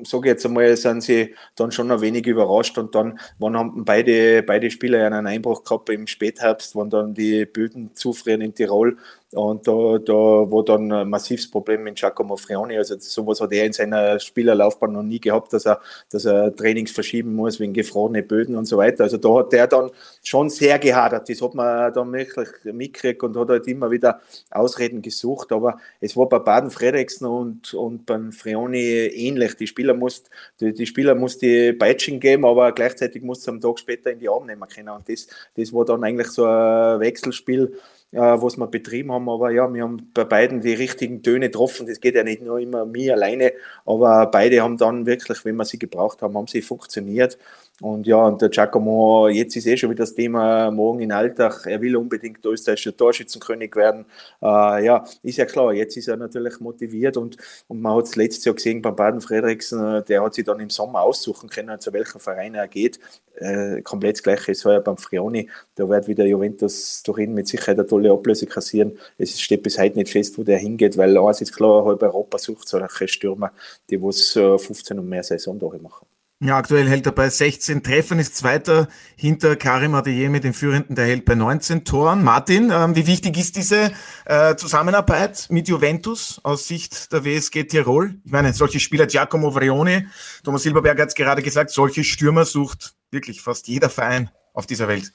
sage 0.04 0.30
jetzt 0.30 0.46
einmal, 0.46 0.76
sind 0.76 1.02
sie 1.02 1.36
dann 1.56 1.72
schon 1.72 1.90
ein 1.92 2.02
wenig 2.02 2.28
überrascht 2.28 2.78
und 2.78 2.94
dann 2.96 3.18
wann 3.40 3.56
haben 3.58 3.86
beide, 3.86 4.44
beide 4.44 4.70
Spieler 4.70 5.06
einen 5.06 5.26
Einbruch 5.26 5.64
gehabt 5.64 5.90
im 5.90 6.06
Spätherbst, 6.08 6.76
wann 6.76 6.90
dann 6.90 7.14
die 7.14 7.46
Böden 7.46 7.96
zufrieren 7.96 8.42
in 8.42 8.54
Tirol 8.54 8.98
und 9.36 9.68
da, 9.68 9.98
da 9.98 10.14
war 10.14 10.64
dann 10.64 10.92
ein 10.92 11.10
massives 11.10 11.50
Problem 11.50 11.84
mit 11.84 11.96
Giacomo 11.96 12.38
Frioni. 12.38 12.78
Also 12.78 12.96
sowas 13.00 13.42
hat 13.42 13.52
er 13.52 13.66
in 13.66 13.74
seiner 13.74 14.20
Spielerlaufbahn 14.20 14.94
noch 14.94 15.04
nie 15.04 15.20
gehabt, 15.20 15.52
dass 15.54 15.66
er, 15.66 15.82
dass 16.10 16.26
er 16.26 16.56
Trainings 16.56 16.92
verschieben 16.92 17.36
muss 17.36 17.60
wegen 17.60 17.74
gefrorene 17.74 18.24
Böden 18.24 18.56
und 18.56 18.66
so 18.66 18.78
weiter. 18.78 19.04
Also 19.04 19.18
da 19.18 19.40
hat 19.40 19.52
der 19.52 19.68
dann 19.68 19.92
schon 20.24 20.50
sehr 20.50 20.80
gehadert. 20.80 21.28
Das 21.28 21.42
hat 21.42 21.54
man 21.54 21.94
dann 21.94 22.14
wirklich 22.14 22.48
mitgekriegt 22.64 23.24
und 23.24 23.36
hat 23.36 23.50
halt 23.50 23.68
immer 23.68 23.92
wieder 23.92 24.22
Ausreden 24.52 25.02
gesucht. 25.02 25.52
Aber 25.52 25.80
es 26.00 26.16
war 26.16 26.30
bei 26.30 26.40
Baden 26.40 26.72
Frederiksen 26.72 27.28
und, 27.28 27.74
und 27.74 28.06
beim 28.06 28.32
Frioni 28.32 28.80
ähnlich. 28.80 29.56
Die 29.56 29.68
Spieler 29.68 29.94
mussten 29.94 30.30
die, 30.62 30.74
die 30.74 30.86
Spieler 30.86 31.14
mussten 31.14 31.46
die 31.46 31.74
Peitsching 31.74 32.20
geben, 32.20 32.46
aber 32.46 32.72
gleichzeitig 32.72 33.22
musste 33.22 33.52
am 33.52 33.60
Tag 33.60 33.80
später 33.80 34.12
in 34.12 34.20
die 34.20 34.30
Arme 34.30 34.48
nehmen 34.48 34.68
können. 34.70 34.90
Und 34.90 35.10
das, 35.10 35.28
das 35.56 35.74
war 35.74 35.84
dann 35.84 36.04
eigentlich 36.04 36.28
so 36.28 36.46
ein 36.46 37.00
Wechselspiel 37.02 37.78
äh, 38.16 38.42
was 38.42 38.58
wir 38.58 38.68
betrieben 38.68 39.12
haben. 39.12 39.30
Aber 39.30 39.52
ja, 39.52 39.72
wir 39.72 39.84
haben 39.84 40.10
bei 40.14 40.24
beiden 40.24 40.62
die 40.62 40.74
richtigen 40.74 41.22
Töne 41.22 41.48
getroffen. 41.48 41.86
Das 41.86 42.00
geht 42.00 42.16
ja 42.16 42.24
nicht 42.24 42.42
nur 42.42 42.60
immer 42.60 42.86
mir 42.86 43.14
alleine, 43.14 43.54
aber 43.86 44.28
beide 44.28 44.62
haben 44.62 44.78
dann 44.78 45.06
wirklich, 45.06 45.44
wenn 45.46 45.58
wir 45.58 45.66
sie 45.66 45.80
gebraucht 45.80 46.22
haben, 46.22 46.36
haben 46.38 46.48
sie 46.48 46.62
funktioniert. 46.62 47.38
Und 47.82 48.08
ja, 48.08 48.26
und 48.26 48.42
der 48.42 48.48
Giacomo, 48.48 49.28
jetzt 49.28 49.58
ist 49.58 49.68
eh 49.68 49.76
schon 49.76 49.90
wieder 49.90 50.04
das 50.04 50.16
Thema 50.16 50.72
morgen 50.72 51.02
in 51.02 51.12
Alltag. 51.12 51.66
Er 51.66 51.82
will 51.82 51.98
unbedingt 51.98 52.46
österreichischer 52.46 52.96
Torschützenkönig 52.96 53.76
werden. 53.76 54.06
Äh, 54.42 54.86
ja, 54.86 55.04
ist 55.24 55.38
ja 55.38 55.46
klar, 55.46 55.74
jetzt 55.74 55.98
ist 55.98 56.08
er 56.08 56.16
natürlich 56.16 56.62
motiviert 56.62 57.18
und, 57.18 57.36
und 57.68 57.82
man 57.82 57.98
hat 57.98 58.06
es 58.06 58.16
letztes 58.16 58.46
Jahr 58.46 58.56
gesehen 58.56 58.82
beim 58.82 58.96
Baden 58.96 59.20
Frederiksen, 59.20 60.06
der 60.08 60.24
hat 60.24 60.36
sich 60.36 60.46
dann 60.46 60.62
im 60.62 60.70
Sommer 60.70 61.02
aussuchen 61.02 61.50
können, 61.50 61.78
zu 61.82 61.92
welchem 61.92 62.22
Verein 62.22 62.56
er 62.56 62.70
geht. 62.70 62.98
Äh, 63.36 63.82
komplett 63.82 64.16
das 64.16 64.24
Gleiche 64.24 64.54
ist 64.54 64.64
ja 64.64 64.80
beim 64.80 64.98
Frioni. 64.98 65.50
Da 65.76 65.90
wird 65.90 66.08
wieder 66.08 66.26
Juventus 66.26 67.04
Turin 67.04 67.34
mit 67.34 67.50
Sicherheit 67.50 67.78
eine 67.78 67.88
tolle 67.88 68.10
Ablöse 68.10 68.46
kassieren. 68.46 68.98
Es 69.18 69.42
steht 69.42 69.64
bis 69.64 69.78
heute 69.78 69.98
nicht 69.98 70.12
fest, 70.12 70.38
wo 70.38 70.44
der 70.44 70.60
hingeht, 70.60 70.98
weil 70.98 71.18
eins 71.18 71.42
ist 71.42 71.54
klar, 71.54 71.84
halb 71.84 72.02
Europa 72.02 72.38
sucht 72.38 72.70
solche 72.70 73.08
Stürmer, 73.10 73.52
die 73.90 74.02
was 74.02 74.32
15 74.32 74.98
und 74.98 75.10
mehr 75.10 75.24
Saison 75.24 75.60
machen. 75.82 76.08
Ja, 76.46 76.58
aktuell 76.58 76.88
hält 76.88 77.08
er 77.08 77.12
bei 77.12 77.28
16 77.28 77.82
Treffern, 77.82 78.20
ist 78.20 78.36
Zweiter 78.36 78.88
hinter 79.16 79.56
Karim 79.56 79.96
Adeyemi, 79.96 80.40
dem 80.40 80.54
Führenden, 80.54 80.96
der 80.96 81.08
hält 81.08 81.26
bei 81.26 81.34
19 81.34 81.86
Toren. 81.86 82.24
Martin, 82.24 82.70
ähm, 82.72 82.96
wie 82.96 83.08
wichtig 83.08 83.36
ist 83.36 83.56
diese 83.56 83.92
äh, 84.26 84.56
Zusammenarbeit 84.56 85.48
mit 85.50 85.68
Juventus 85.68 86.40
aus 86.44 86.68
Sicht 86.68 87.12
der 87.12 87.26
WSG 87.26 87.64
Tirol? 87.64 88.14
Ich 88.24 88.32
meine, 88.32 88.54
solche 88.54 88.80
Spieler, 88.80 89.08
Giacomo 89.08 89.56
Vrioni, 89.56 90.06
Thomas 90.44 90.62
Silberberg 90.62 91.00
hat 91.00 91.08
es 91.08 91.16
gerade 91.16 91.42
gesagt, 91.42 91.72
solche 91.72 92.04
Stürmer 92.04 92.46
sucht 92.46 92.94
wirklich 93.10 93.42
fast 93.42 93.68
jeder 93.68 93.90
Verein 93.90 94.30
auf 94.54 94.68
dieser 94.68 94.88
Welt. 94.88 95.14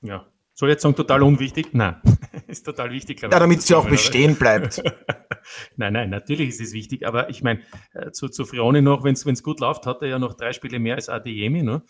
Ja, 0.00 0.24
soll 0.54 0.70
ich 0.70 0.76
jetzt 0.76 0.82
sagen, 0.82 0.96
total 0.96 1.24
unwichtig? 1.24 1.74
Nein, 1.74 1.96
ist 2.46 2.64
total 2.64 2.90
wichtig. 2.90 3.20
Ja, 3.20 3.28
damit 3.28 3.60
sie 3.60 3.74
auch 3.74 3.86
bestehen 3.86 4.36
bleibt. 4.36 4.82
nein, 5.76 5.92
nein, 5.92 6.10
natürlich 6.10 6.48
ist 6.48 6.60
es 6.60 6.72
wichtig. 6.72 7.06
Aber 7.06 7.30
ich 7.30 7.42
meine, 7.42 7.60
äh, 7.94 8.10
zu, 8.10 8.28
zu 8.28 8.44
Frione 8.44 8.82
noch, 8.82 9.04
wenn 9.04 9.14
es 9.14 9.42
gut 9.42 9.60
läuft, 9.60 9.86
hat 9.86 10.02
er 10.02 10.08
ja 10.08 10.18
noch 10.18 10.34
drei 10.34 10.52
Spiele 10.52 10.78
mehr 10.78 10.96
als 10.96 11.08
Adeyemi. 11.08 11.62
Ne? 11.62 11.82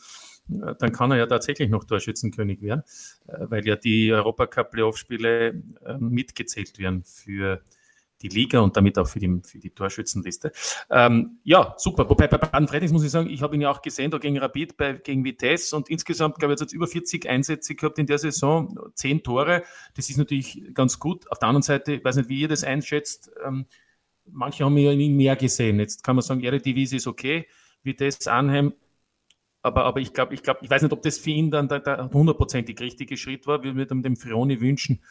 Äh, 0.50 0.74
dann 0.78 0.92
kann 0.92 1.10
er 1.10 1.18
ja 1.18 1.26
tatsächlich 1.26 1.68
noch 1.68 1.84
Torschützenkönig 1.84 2.62
werden, 2.62 2.82
äh, 3.26 3.46
weil 3.48 3.66
ja 3.66 3.76
die 3.76 4.12
Europacup-Playoff-Spiele 4.12 5.62
mitgezählt 5.98 6.78
werden 6.78 7.04
für 7.04 7.62
die 8.22 8.28
Liga 8.28 8.60
und 8.60 8.76
damit 8.76 8.98
auch 8.98 9.06
für 9.06 9.18
die, 9.18 9.40
für 9.44 9.58
die 9.58 9.70
Torschützenliste. 9.70 10.52
Ähm, 10.90 11.38
ja, 11.44 11.74
super. 11.76 12.08
Wobei 12.08 12.26
bei 12.26 12.38
Baden 12.38 12.68
Freitags 12.68 12.92
muss 12.92 13.04
ich 13.04 13.10
sagen, 13.10 13.30
ich 13.30 13.42
habe 13.42 13.54
ihn 13.54 13.60
ja 13.60 13.70
auch 13.70 13.82
gesehen, 13.82 14.10
da 14.10 14.18
gegen 14.18 14.38
Rapid, 14.38 14.76
bei, 14.76 14.92
gegen 14.94 15.24
Vitesse 15.24 15.76
und 15.76 15.88
insgesamt, 15.88 16.38
glaube 16.38 16.54
ich, 16.54 16.60
jetzt 16.60 16.72
über 16.72 16.86
40 16.86 17.28
Einsätze 17.28 17.74
gehabt 17.74 17.98
in 17.98 18.06
der 18.06 18.18
Saison, 18.18 18.78
10 18.94 19.22
Tore. 19.22 19.62
Das 19.94 20.10
ist 20.10 20.16
natürlich 20.16 20.62
ganz 20.74 20.98
gut. 20.98 21.30
Auf 21.30 21.38
der 21.38 21.48
anderen 21.48 21.62
Seite, 21.62 21.94
ich 21.94 22.04
weiß 22.04 22.16
nicht, 22.16 22.28
wie 22.28 22.40
ihr 22.40 22.48
das 22.48 22.64
einschätzt, 22.64 23.30
ähm, 23.46 23.66
manche 24.26 24.64
haben 24.64 24.76
ja 24.76 24.92
ihn 24.92 25.16
mehr 25.16 25.36
gesehen. 25.36 25.78
Jetzt 25.80 26.04
kann 26.04 26.16
man 26.16 26.22
sagen, 26.22 26.42
Eredivisie 26.42 26.96
ist 26.96 27.06
okay, 27.06 27.46
Vitesse, 27.82 28.30
Anheim, 28.30 28.74
aber, 29.62 29.84
aber 29.84 30.00
ich 30.00 30.12
glaube, 30.12 30.34
ich 30.34 30.42
glaube, 30.42 30.60
ich 30.62 30.70
weiß 30.70 30.82
nicht, 30.82 30.92
ob 30.92 31.02
das 31.02 31.18
für 31.18 31.30
ihn 31.30 31.50
dann 31.50 31.68
der 31.68 32.10
hundertprozentig 32.12 32.80
richtige 32.80 33.16
Schritt 33.16 33.46
war. 33.46 33.62
Wir 33.62 33.74
würden 33.74 34.02
dem 34.02 34.16
Frioni 34.16 34.60
wünschen, 34.60 35.02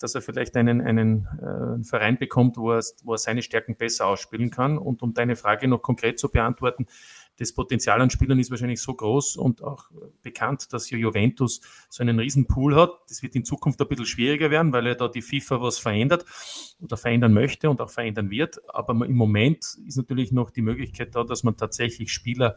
dass 0.00 0.14
er 0.14 0.22
vielleicht 0.22 0.56
einen, 0.56 0.80
einen 0.80 1.26
äh, 1.40 1.84
Verein 1.84 2.18
bekommt, 2.18 2.56
wo 2.56 2.72
er, 2.72 2.82
wo 3.04 3.12
er 3.12 3.18
seine 3.18 3.42
Stärken 3.42 3.76
besser 3.76 4.06
ausspielen 4.06 4.50
kann. 4.50 4.78
Und 4.78 5.02
um 5.02 5.14
deine 5.14 5.36
Frage 5.36 5.68
noch 5.68 5.82
konkret 5.82 6.18
zu 6.18 6.30
beantworten, 6.30 6.86
das 7.38 7.52
Potenzial 7.52 8.00
an 8.00 8.10
Spielern 8.10 8.38
ist 8.38 8.50
wahrscheinlich 8.50 8.80
so 8.80 8.94
groß 8.94 9.36
und 9.36 9.62
auch 9.62 9.90
bekannt, 10.22 10.72
dass 10.72 10.88
ja 10.90 10.96
Juventus 10.96 11.60
so 11.90 12.02
einen 12.02 12.18
riesen 12.18 12.46
Pool 12.46 12.74
hat. 12.74 12.90
Das 13.08 13.22
wird 13.22 13.36
in 13.36 13.44
Zukunft 13.44 13.80
ein 13.80 13.88
bisschen 13.88 14.06
schwieriger 14.06 14.50
werden, 14.50 14.72
weil 14.72 14.86
er 14.86 14.94
da 14.94 15.08
die 15.08 15.22
FIFA 15.22 15.60
was 15.60 15.78
verändert 15.78 16.24
oder 16.80 16.96
verändern 16.96 17.34
möchte 17.34 17.68
und 17.68 17.80
auch 17.80 17.90
verändern 17.90 18.30
wird. 18.30 18.60
Aber 18.74 18.92
im 19.04 19.14
Moment 19.14 19.76
ist 19.86 19.96
natürlich 19.96 20.32
noch 20.32 20.50
die 20.50 20.62
Möglichkeit 20.62 21.14
da, 21.14 21.24
dass 21.24 21.42
man 21.42 21.56
tatsächlich 21.56 22.10
Spieler 22.10 22.56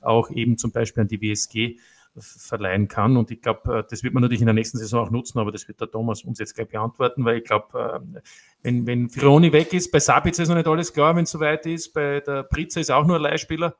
auch 0.00 0.30
eben 0.30 0.58
zum 0.58 0.72
Beispiel 0.72 1.02
an 1.02 1.08
die 1.08 1.20
WSG 1.20 1.78
verleihen 2.16 2.88
kann. 2.88 3.16
Und 3.16 3.30
ich 3.30 3.40
glaube, 3.40 3.78
äh, 3.78 3.84
das 3.88 4.02
wird 4.02 4.14
man 4.14 4.22
natürlich 4.22 4.40
in 4.40 4.46
der 4.46 4.54
nächsten 4.54 4.78
Saison 4.78 5.06
auch 5.06 5.10
nutzen, 5.10 5.38
aber 5.38 5.52
das 5.52 5.68
wird 5.68 5.80
der 5.80 5.90
Thomas 5.90 6.22
uns 6.24 6.38
jetzt 6.38 6.54
gleich 6.54 6.68
beantworten, 6.68 7.24
weil 7.24 7.38
ich 7.38 7.44
glaube, 7.44 8.02
äh, 8.14 8.20
wenn, 8.62 8.86
wenn 8.86 9.10
Fironi 9.10 9.52
weg 9.52 9.72
ist, 9.72 9.90
bei 9.90 10.00
Sabitzer 10.00 10.42
ist 10.42 10.48
noch 10.48 10.56
nicht 10.56 10.66
alles 10.66 10.92
klar, 10.92 11.14
wenn 11.16 11.24
es 11.24 11.30
soweit 11.30 11.66
ist, 11.66 11.92
bei 11.92 12.20
der 12.20 12.42
Pritze 12.42 12.80
ist 12.80 12.90
auch 12.90 13.06
nur 13.06 13.16
ein 13.16 13.22
Leihspieler. 13.22 13.74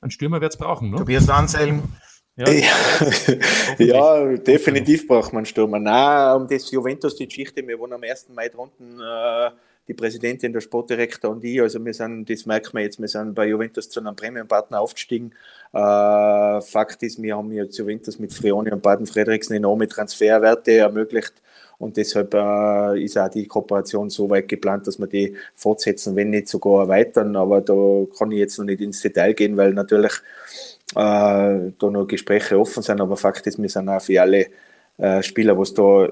Ein 0.00 0.10
Stürmer 0.10 0.40
wird 0.40 0.52
es 0.52 0.58
brauchen, 0.58 0.90
ne? 0.90 0.98
Tobias 0.98 1.28
Anselm. 1.28 1.82
Ja, 2.36 2.50
ja, 2.50 2.74
ja 3.78 4.36
definitiv 4.36 5.06
braucht 5.06 5.32
man 5.32 5.46
Stürmer. 5.46 5.78
Nein, 5.78 6.36
um 6.36 6.48
das 6.48 6.70
Juventus, 6.70 7.14
die 7.16 7.26
Geschichte, 7.26 7.66
wir 7.66 7.78
wohnen 7.78 7.92
am 7.92 8.02
1. 8.02 8.30
Mai 8.30 8.48
drunten, 8.48 9.00
äh, 9.00 9.50
die 9.88 9.94
Präsidentin, 9.94 10.52
der 10.52 10.60
Sportdirektor 10.60 11.30
und 11.30 11.44
ich. 11.44 11.60
Also 11.60 11.84
wir 11.84 11.94
sind, 11.94 12.28
das 12.28 12.46
merkt 12.46 12.72
man 12.74 12.82
jetzt, 12.82 13.00
wir 13.00 13.08
sind 13.08 13.34
bei 13.34 13.46
Juventus 13.46 13.88
zu 13.88 14.00
einem 14.00 14.16
Premium-Partner 14.16 14.80
aufgestiegen. 14.80 15.32
Äh, 15.72 16.60
Fakt 16.60 17.02
ist, 17.02 17.20
wir 17.22 17.36
haben 17.36 17.52
jetzt 17.52 17.76
Juventus 17.78 18.18
mit 18.18 18.32
Frioni 18.32 18.70
und 18.72 18.82
Baden 18.82 19.06
Frederiksen 19.06 19.56
enorme 19.56 19.88
Transferwerte 19.88 20.78
ermöglicht. 20.78 21.34
Und 21.78 21.96
deshalb 21.96 22.32
äh, 22.34 23.02
ist 23.02 23.18
auch 23.18 23.28
die 23.28 23.46
Kooperation 23.46 24.08
so 24.08 24.30
weit 24.30 24.48
geplant, 24.48 24.86
dass 24.86 24.98
wir 24.98 25.06
die 25.06 25.36
fortsetzen, 25.54 26.16
wenn 26.16 26.30
nicht 26.30 26.48
sogar 26.48 26.82
erweitern. 26.82 27.36
Aber 27.36 27.60
da 27.60 28.06
kann 28.16 28.30
ich 28.30 28.38
jetzt 28.38 28.58
noch 28.58 28.64
nicht 28.64 28.80
ins 28.80 29.02
Detail 29.02 29.34
gehen, 29.34 29.56
weil 29.56 29.74
natürlich 29.74 30.12
da 30.94 31.60
noch 31.80 32.06
Gespräche 32.06 32.58
offen 32.58 32.82
sind, 32.82 33.00
aber 33.00 33.16
Fakt 33.16 33.46
ist, 33.46 33.60
wir 33.60 33.68
sind 33.68 33.88
auch 33.88 34.00
für 34.00 34.20
alle 34.20 34.46
äh, 34.98 35.22
Spieler, 35.22 35.58
was 35.58 35.74
da 35.74 36.08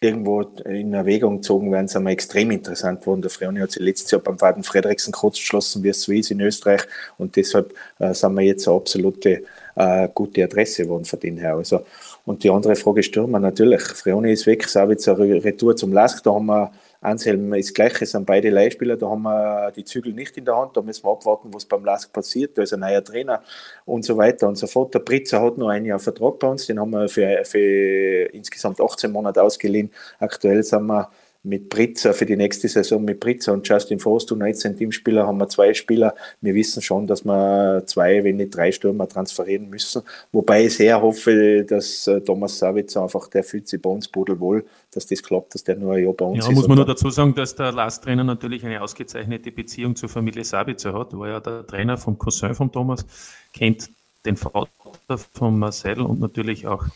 irgendwo 0.00 0.42
in 0.42 0.92
Erwägung 0.92 1.36
gezogen 1.36 1.72
werden, 1.72 1.88
sind 1.88 2.04
wir 2.04 2.10
extrem 2.10 2.50
interessant 2.50 3.00
geworden. 3.00 3.22
Der 3.22 3.30
Freuni 3.30 3.60
hat 3.60 3.70
sich 3.70 3.82
letztes 3.82 4.10
Jahr 4.10 4.20
beim 4.20 4.38
Faden 4.38 4.62
Frederiksen 4.62 5.12
kurz 5.12 5.36
geschlossen 5.36 5.82
wie 5.82 5.92
Swiss 5.92 6.30
in 6.30 6.40
Österreich 6.40 6.82
und 7.16 7.36
deshalb 7.36 7.74
äh, 7.98 8.12
sind 8.12 8.34
wir 8.34 8.42
jetzt 8.42 8.68
eine 8.68 8.76
absolute 8.76 9.44
äh, 9.76 10.08
gute 10.14 10.44
Adresse 10.44 10.84
geworden 10.84 11.04
von 11.04 11.20
denen 11.20 11.38
her. 11.38 11.54
Also, 11.54 11.84
und 12.26 12.42
die 12.44 12.50
andere 12.50 12.76
Frage 12.76 13.02
Stürmer 13.02 13.38
natürlich. 13.38 13.82
Freoni 13.82 14.32
ist 14.32 14.46
weg, 14.46 14.68
Savitzer 14.68 15.18
Retour 15.18 15.76
zum 15.76 15.92
Lask, 15.92 16.22
da 16.22 16.34
haben 16.34 16.46
wir 16.46 16.72
Anselm 17.04 17.52
ist 17.54 17.74
gleich, 17.74 18.00
es 18.00 18.12
sind 18.12 18.24
beide 18.24 18.48
Leihspieler, 18.50 18.96
da 18.96 19.08
haben 19.08 19.22
wir 19.22 19.72
die 19.72 19.84
Zügel 19.84 20.12
nicht 20.14 20.36
in 20.36 20.44
der 20.44 20.56
Hand, 20.56 20.76
da 20.76 20.82
müssen 20.82 21.04
wir 21.04 21.10
abwarten, 21.10 21.52
was 21.52 21.66
beim 21.66 21.84
Lask 21.84 22.12
passiert, 22.12 22.56
da 22.56 22.62
ist 22.62 22.72
ein 22.72 22.80
neuer 22.80 23.04
Trainer 23.04 23.42
und 23.84 24.04
so 24.04 24.16
weiter 24.16 24.48
und 24.48 24.56
so 24.56 24.66
fort. 24.66 24.94
Der 24.94 25.00
Britzer 25.00 25.42
hat 25.42 25.58
noch 25.58 25.68
ein 25.68 25.84
Jahr 25.84 25.98
Vertrag 25.98 26.38
bei 26.38 26.48
uns, 26.48 26.66
den 26.66 26.80
haben 26.80 26.90
wir 26.90 27.08
für, 27.08 27.44
für 27.44 28.30
insgesamt 28.32 28.80
18 28.80 29.12
Monate 29.12 29.42
ausgeliehen. 29.42 29.90
Aktuell 30.18 30.62
sind 30.62 30.86
wir 30.86 31.10
mit 31.44 31.68
Britzer 31.68 32.14
für 32.14 32.24
die 32.24 32.36
nächste 32.36 32.68
Saison 32.68 33.04
mit 33.04 33.20
Britzer 33.20 33.52
und 33.52 33.68
Justin 33.68 34.00
Forst 34.00 34.32
und 34.32 34.38
19 34.38 34.78
Teamspieler 34.78 35.26
haben 35.26 35.36
wir 35.36 35.48
zwei 35.48 35.74
Spieler. 35.74 36.14
Wir 36.40 36.54
wissen 36.54 36.80
schon, 36.80 37.06
dass 37.06 37.24
wir 37.24 37.82
zwei, 37.86 38.24
wenn 38.24 38.36
nicht 38.36 38.56
drei 38.56 38.72
Stürmer 38.72 39.06
transferieren 39.06 39.68
müssen. 39.68 40.02
Wobei 40.32 40.64
ich 40.64 40.76
sehr 40.76 41.02
hoffe, 41.02 41.64
dass 41.68 42.06
äh, 42.06 42.22
Thomas 42.22 42.58
Savitz 42.58 42.96
einfach, 42.96 43.28
der 43.28 43.44
fühlt 43.44 43.68
sich 43.68 43.80
bei 43.80 43.90
uns 43.90 44.08
pudelwohl, 44.08 44.64
dass 44.90 45.06
das 45.06 45.22
klappt, 45.22 45.54
dass 45.54 45.62
der 45.64 45.76
nur 45.76 45.92
ein 45.92 46.04
Jahr 46.04 46.14
bei 46.14 46.24
uns 46.24 46.46
ja, 46.46 46.50
ist. 46.50 46.56
muss 46.56 46.66
man 46.66 46.78
nur 46.78 46.86
dazu 46.86 47.10
sagen, 47.10 47.34
dass 47.34 47.54
der 47.54 47.72
Last-Trainer 47.72 48.24
natürlich 48.24 48.64
eine 48.64 48.80
ausgezeichnete 48.80 49.52
Beziehung 49.52 49.96
zur 49.96 50.08
Familie 50.08 50.44
Savitzer 50.44 50.94
hat. 50.94 51.12
War 51.12 51.28
ja 51.28 51.40
der 51.40 51.66
Trainer 51.66 51.98
vom 51.98 52.18
Cousin 52.18 52.54
von 52.54 52.72
Thomas, 52.72 53.04
kennt 53.52 53.90
den 54.24 54.38
Vater 54.38 55.18
von 55.34 55.58
Marcel 55.58 56.00
und 56.00 56.20
natürlich 56.20 56.66
auch 56.66 56.86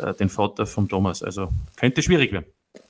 äh, 0.00 0.12
den 0.14 0.28
Vater 0.28 0.66
von 0.66 0.88
Thomas. 0.88 1.22
Also 1.22 1.48
könnte 1.76 2.02
schwierig 2.02 2.32
werden. 2.32 2.46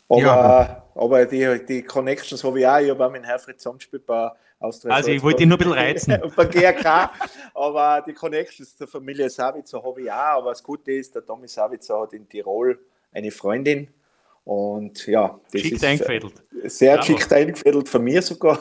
Aber, 0.08 0.20
ja. 0.20 0.84
aber 0.94 1.26
die, 1.26 1.64
die 1.66 1.82
Connections 1.82 2.44
habe 2.44 2.60
ich 2.60 2.66
auch. 2.66 2.78
Ich 2.78 2.90
habe 2.90 3.06
auch 3.06 3.10
mit 3.10 3.24
Herfried 3.24 3.58
zusammengespielt 3.58 4.04
bei 4.04 4.30
Austria. 4.58 4.94
Also 4.94 5.10
ich 5.10 5.22
wollte 5.22 5.42
ihn 5.42 5.48
nur 5.48 5.58
ein 5.58 5.64
bisschen 5.64 5.72
reizen. 5.72 6.18
bei 6.36 6.44
GRK. 6.44 7.10
aber 7.54 8.04
die 8.06 8.12
Connections 8.12 8.76
zur 8.76 8.86
Familie 8.86 9.30
Savitzer 9.30 9.82
habe 9.82 10.02
ich 10.02 10.10
auch. 10.10 10.14
Aber 10.14 10.50
das 10.50 10.62
Gute 10.62 10.92
ist, 10.92 11.14
der 11.14 11.24
Tommy 11.24 11.48
Savitzer 11.48 12.00
hat 12.00 12.12
in 12.12 12.28
Tirol 12.28 12.78
eine 13.12 13.30
Freundin. 13.30 13.88
Und 14.44 15.06
ja, 15.06 15.40
das 15.50 15.62
Schickt 15.62 15.76
ist 15.76 15.84
eingefädelt. 15.84 16.34
sehr 16.64 16.98
geschickt 16.98 17.32
eingefädelt, 17.32 17.88
von 17.88 18.04
mir 18.04 18.20
sogar. 18.20 18.58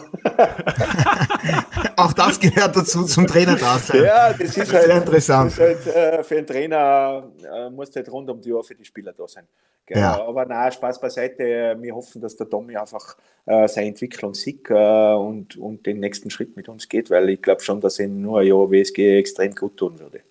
Auch 1.97 2.13
das 2.13 2.39
gehört 2.39 2.75
dazu 2.75 3.03
zum 3.03 3.27
Trainer 3.27 3.57
da 3.57 3.77
Ja, 3.93 4.31
das 4.31 4.55
ist 4.57 4.73
halt, 4.73 4.85
sehr 4.85 4.97
interessant. 4.97 5.51
Ist 5.51 5.59
halt, 5.59 5.87
äh, 5.87 6.23
für 6.23 6.37
einen 6.37 6.47
Trainer 6.47 7.29
äh, 7.43 7.69
muss 7.69 7.93
halt 7.95 8.09
rund 8.09 8.29
um 8.29 8.39
die 8.39 8.53
Uhr 8.53 8.63
für 8.63 8.75
die 8.75 8.85
Spieler 8.85 9.11
da 9.11 9.27
sein. 9.27 9.45
Ja. 9.89 10.23
Aber 10.23 10.45
na, 10.45 10.71
Spaß 10.71 11.01
beiseite. 11.01 11.75
Wir 11.77 11.93
hoffen, 11.93 12.21
dass 12.21 12.37
der 12.37 12.47
Tommy 12.49 12.77
einfach 12.77 13.17
äh, 13.45 13.67
seine 13.67 13.89
Entwicklung 13.89 14.33
sieht 14.33 14.69
äh, 14.69 15.13
und, 15.13 15.57
und 15.57 15.85
den 15.85 15.99
nächsten 15.99 16.29
Schritt 16.29 16.55
mit 16.55 16.69
uns 16.69 16.87
geht, 16.87 17.09
weil 17.11 17.29
ich 17.29 17.41
glaube 17.41 17.61
schon, 17.61 17.81
dass 17.81 17.99
er 17.99 18.07
nur 18.07 18.39
ein 18.39 18.47
Jahr 18.47 18.71
WSG 18.71 19.19
extrem 19.19 19.53
gut 19.53 19.75
tun 19.75 19.99
würde. 19.99 20.21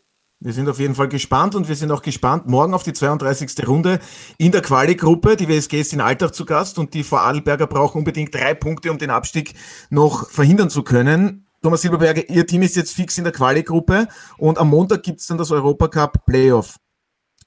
Wir 0.44 0.52
sind 0.52 0.68
auf 0.68 0.80
jeden 0.80 0.96
Fall 0.96 1.06
gespannt 1.06 1.54
und 1.54 1.68
wir 1.68 1.76
sind 1.76 1.92
auch 1.92 2.02
gespannt 2.02 2.48
morgen 2.48 2.74
auf 2.74 2.82
die 2.82 2.92
32. 2.92 3.64
Runde 3.64 4.00
in 4.38 4.50
der 4.50 4.60
Quali-Gruppe. 4.60 5.36
Die 5.36 5.46
WSG 5.46 5.80
ist 5.80 5.92
in 5.92 6.00
Alltag 6.00 6.34
zu 6.34 6.44
Gast 6.44 6.80
und 6.80 6.94
die 6.94 7.04
Vorarlberger 7.04 7.68
brauchen 7.68 7.98
unbedingt 7.98 8.34
drei 8.34 8.52
Punkte, 8.52 8.90
um 8.90 8.98
den 8.98 9.10
Abstieg 9.10 9.54
noch 9.88 10.28
verhindern 10.28 10.68
zu 10.68 10.82
können. 10.82 11.46
Thomas 11.62 11.82
Silberberger, 11.82 12.28
Ihr 12.28 12.44
Team 12.44 12.62
ist 12.62 12.74
jetzt 12.74 12.92
fix 12.92 13.16
in 13.18 13.22
der 13.22 13.32
Quali-Gruppe 13.32 14.08
und 14.36 14.58
am 14.58 14.68
Montag 14.68 15.04
gibt 15.04 15.20
es 15.20 15.28
dann 15.28 15.38
das 15.38 15.52
Europacup 15.52 16.26
Playoff. 16.26 16.74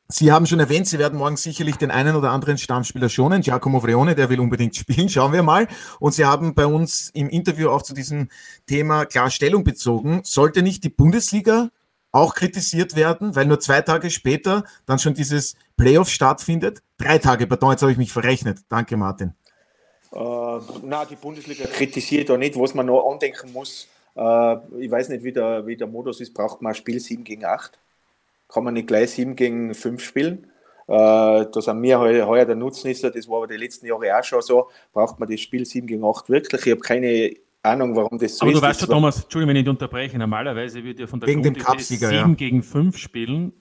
Sie 0.08 0.32
haben 0.32 0.46
schon 0.46 0.62
erwähnt, 0.62 0.88
Sie 0.88 0.98
werden 0.98 1.20
morgen 1.20 1.36
sicherlich 1.36 1.76
den 1.76 1.92
einen 1.92 2.16
oder 2.16 2.32
anderen 2.32 2.58
Stammspieler 2.58 3.10
schonen. 3.10 3.42
Giacomo 3.42 3.82
Vreone, 3.82 4.16
der 4.16 4.30
will 4.30 4.40
unbedingt 4.40 4.74
spielen. 4.78 5.10
Schauen 5.10 5.34
wir 5.34 5.44
mal. 5.44 5.68
Und 6.00 6.14
Sie 6.14 6.24
haben 6.24 6.56
bei 6.56 6.66
uns 6.66 7.10
im 7.14 7.28
Interview 7.28 7.68
auch 7.72 7.82
zu 7.82 7.94
diesem 7.94 8.30
Thema 8.68 9.04
klar 9.04 9.30
Stellung 9.30 9.66
bezogen. 9.66 10.22
Sollte 10.24 10.62
nicht 10.62 10.86
die 10.86 10.90
Bundesliga 10.90 11.72
auch 12.16 12.34
kritisiert 12.34 12.96
werden, 12.96 13.36
weil 13.36 13.46
nur 13.46 13.60
zwei 13.60 13.82
Tage 13.82 14.10
später 14.10 14.64
dann 14.86 15.00
schon 15.00 15.14
dieses 15.14 15.58
Playoff 15.76 16.08
stattfindet. 16.08 16.82
Drei 16.98 17.18
Tage, 17.18 17.46
pardon, 17.46 17.72
jetzt 17.72 17.82
habe 17.82 17.92
ich 17.92 17.98
mich 17.98 18.14
verrechnet. 18.14 18.60
Danke, 18.70 18.96
Martin. 18.96 19.34
Äh, 20.14 20.20
na, 20.84 21.04
die 21.04 21.18
Bundesliga 21.18 21.66
kritisiert 21.68 22.32
auch 22.32 22.38
nicht, 22.38 22.58
was 22.58 22.74
man 22.74 22.86
noch 22.86 23.12
andenken 23.12 23.52
muss. 23.52 23.90
Äh, 24.16 24.56
ich 24.80 24.90
weiß 24.90 25.10
nicht, 25.10 25.26
wie 25.26 25.34
der, 25.34 25.68
wie 25.68 25.76
der 25.76 25.88
Modus 25.88 26.22
ist. 26.22 26.34
Braucht 26.34 26.62
man 26.62 26.72
ein 26.72 26.76
Spiel 26.76 27.02
7 27.02 27.26
gegen 27.26 27.44
8? 27.44 27.78
Kann 28.48 28.64
man 28.64 28.76
nicht 28.76 28.88
gleich 28.88 29.12
7 29.12 29.36
gegen 29.36 29.74
5 29.74 30.02
spielen? 30.02 30.48
Äh, 30.88 30.94
da 31.52 31.62
sind 31.62 31.82
wir 31.82 32.00
heuer, 32.00 32.28
heuer 32.28 32.46
der 32.46 32.56
Nutznießer, 32.56 33.12
das 33.12 33.28
war 33.28 33.38
aber 33.38 33.48
die 33.48 33.58
letzten 33.58 33.88
Jahre 33.88 34.18
auch 34.18 34.24
schon 34.24 34.42
so. 34.42 34.70
Braucht 34.94 35.20
man 35.20 35.30
das 35.30 35.42
Spiel 35.42 35.66
7 35.66 35.86
gegen 35.86 36.06
8 36.06 36.30
wirklich? 36.30 36.66
Ich 36.66 36.72
habe 36.72 36.82
keine 36.82 37.36
Ahnung, 37.66 37.96
warum 37.96 38.18
das 38.18 38.38
so 38.38 38.44
Aber 38.44 38.52
ist. 38.52 38.58
Aber 38.58 38.62
du 38.62 38.62
weißt 38.62 38.80
schon, 38.82 38.90
Thomas, 38.90 39.24
Entschuldigung, 39.24 39.56
wenn 39.56 39.62
ich 39.62 39.70
unterbreche, 39.70 40.18
normalerweise 40.18 40.84
wird 40.84 41.00
ja 41.00 41.08
von 41.08 41.20
der 41.20 41.28
Wegen 41.30 41.54
Cupsieger, 41.54 42.10
7 42.10 42.30
ja. 42.30 42.36
gegen 42.36 42.64
5 42.64 42.98
spielen 42.98 43.54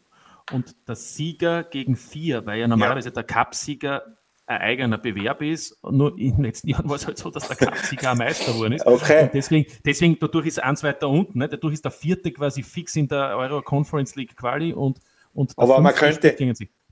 und 0.52 0.76
der 0.86 0.94
Sieger 0.94 1.64
gegen 1.64 1.96
4, 1.96 2.46
weil 2.46 2.60
ja 2.60 2.68
normalerweise 2.68 3.08
ja. 3.08 3.14
der 3.14 3.24
Cupsieger 3.24 4.02
ein 4.46 4.60
eigener 4.60 4.98
Bewerb 4.98 5.42
ist. 5.42 5.78
Nur 5.82 6.18
in 6.18 6.36
den 6.36 6.44
letzten 6.44 6.68
Jahren 6.68 6.88
war 6.88 6.96
es 6.96 7.06
halt 7.06 7.18
so, 7.18 7.30
dass 7.30 7.48
der 7.48 7.56
Cupsieger 7.56 8.10
ein 8.10 8.18
Meister 8.18 8.52
geworden 8.52 8.74
ist. 8.74 8.86
Okay. 8.86 9.24
Und 9.24 9.34
deswegen, 9.34 9.70
deswegen, 9.84 10.18
dadurch 10.20 10.46
ist 10.46 10.62
eins 10.62 10.82
weiter 10.82 11.08
unten. 11.08 11.38
Ne? 11.38 11.48
Dadurch 11.48 11.74
ist 11.74 11.84
der 11.84 11.92
vierte 11.92 12.30
quasi 12.30 12.62
fix 12.62 12.94
in 12.96 13.08
der 13.08 13.36
Euro 13.36 13.62
Conference 13.62 14.16
League 14.16 14.36
Quali 14.36 14.72
und, 14.72 15.00
und 15.32 15.54
Aber 15.56 15.80
man 15.80 15.94
könnte, 15.94 16.36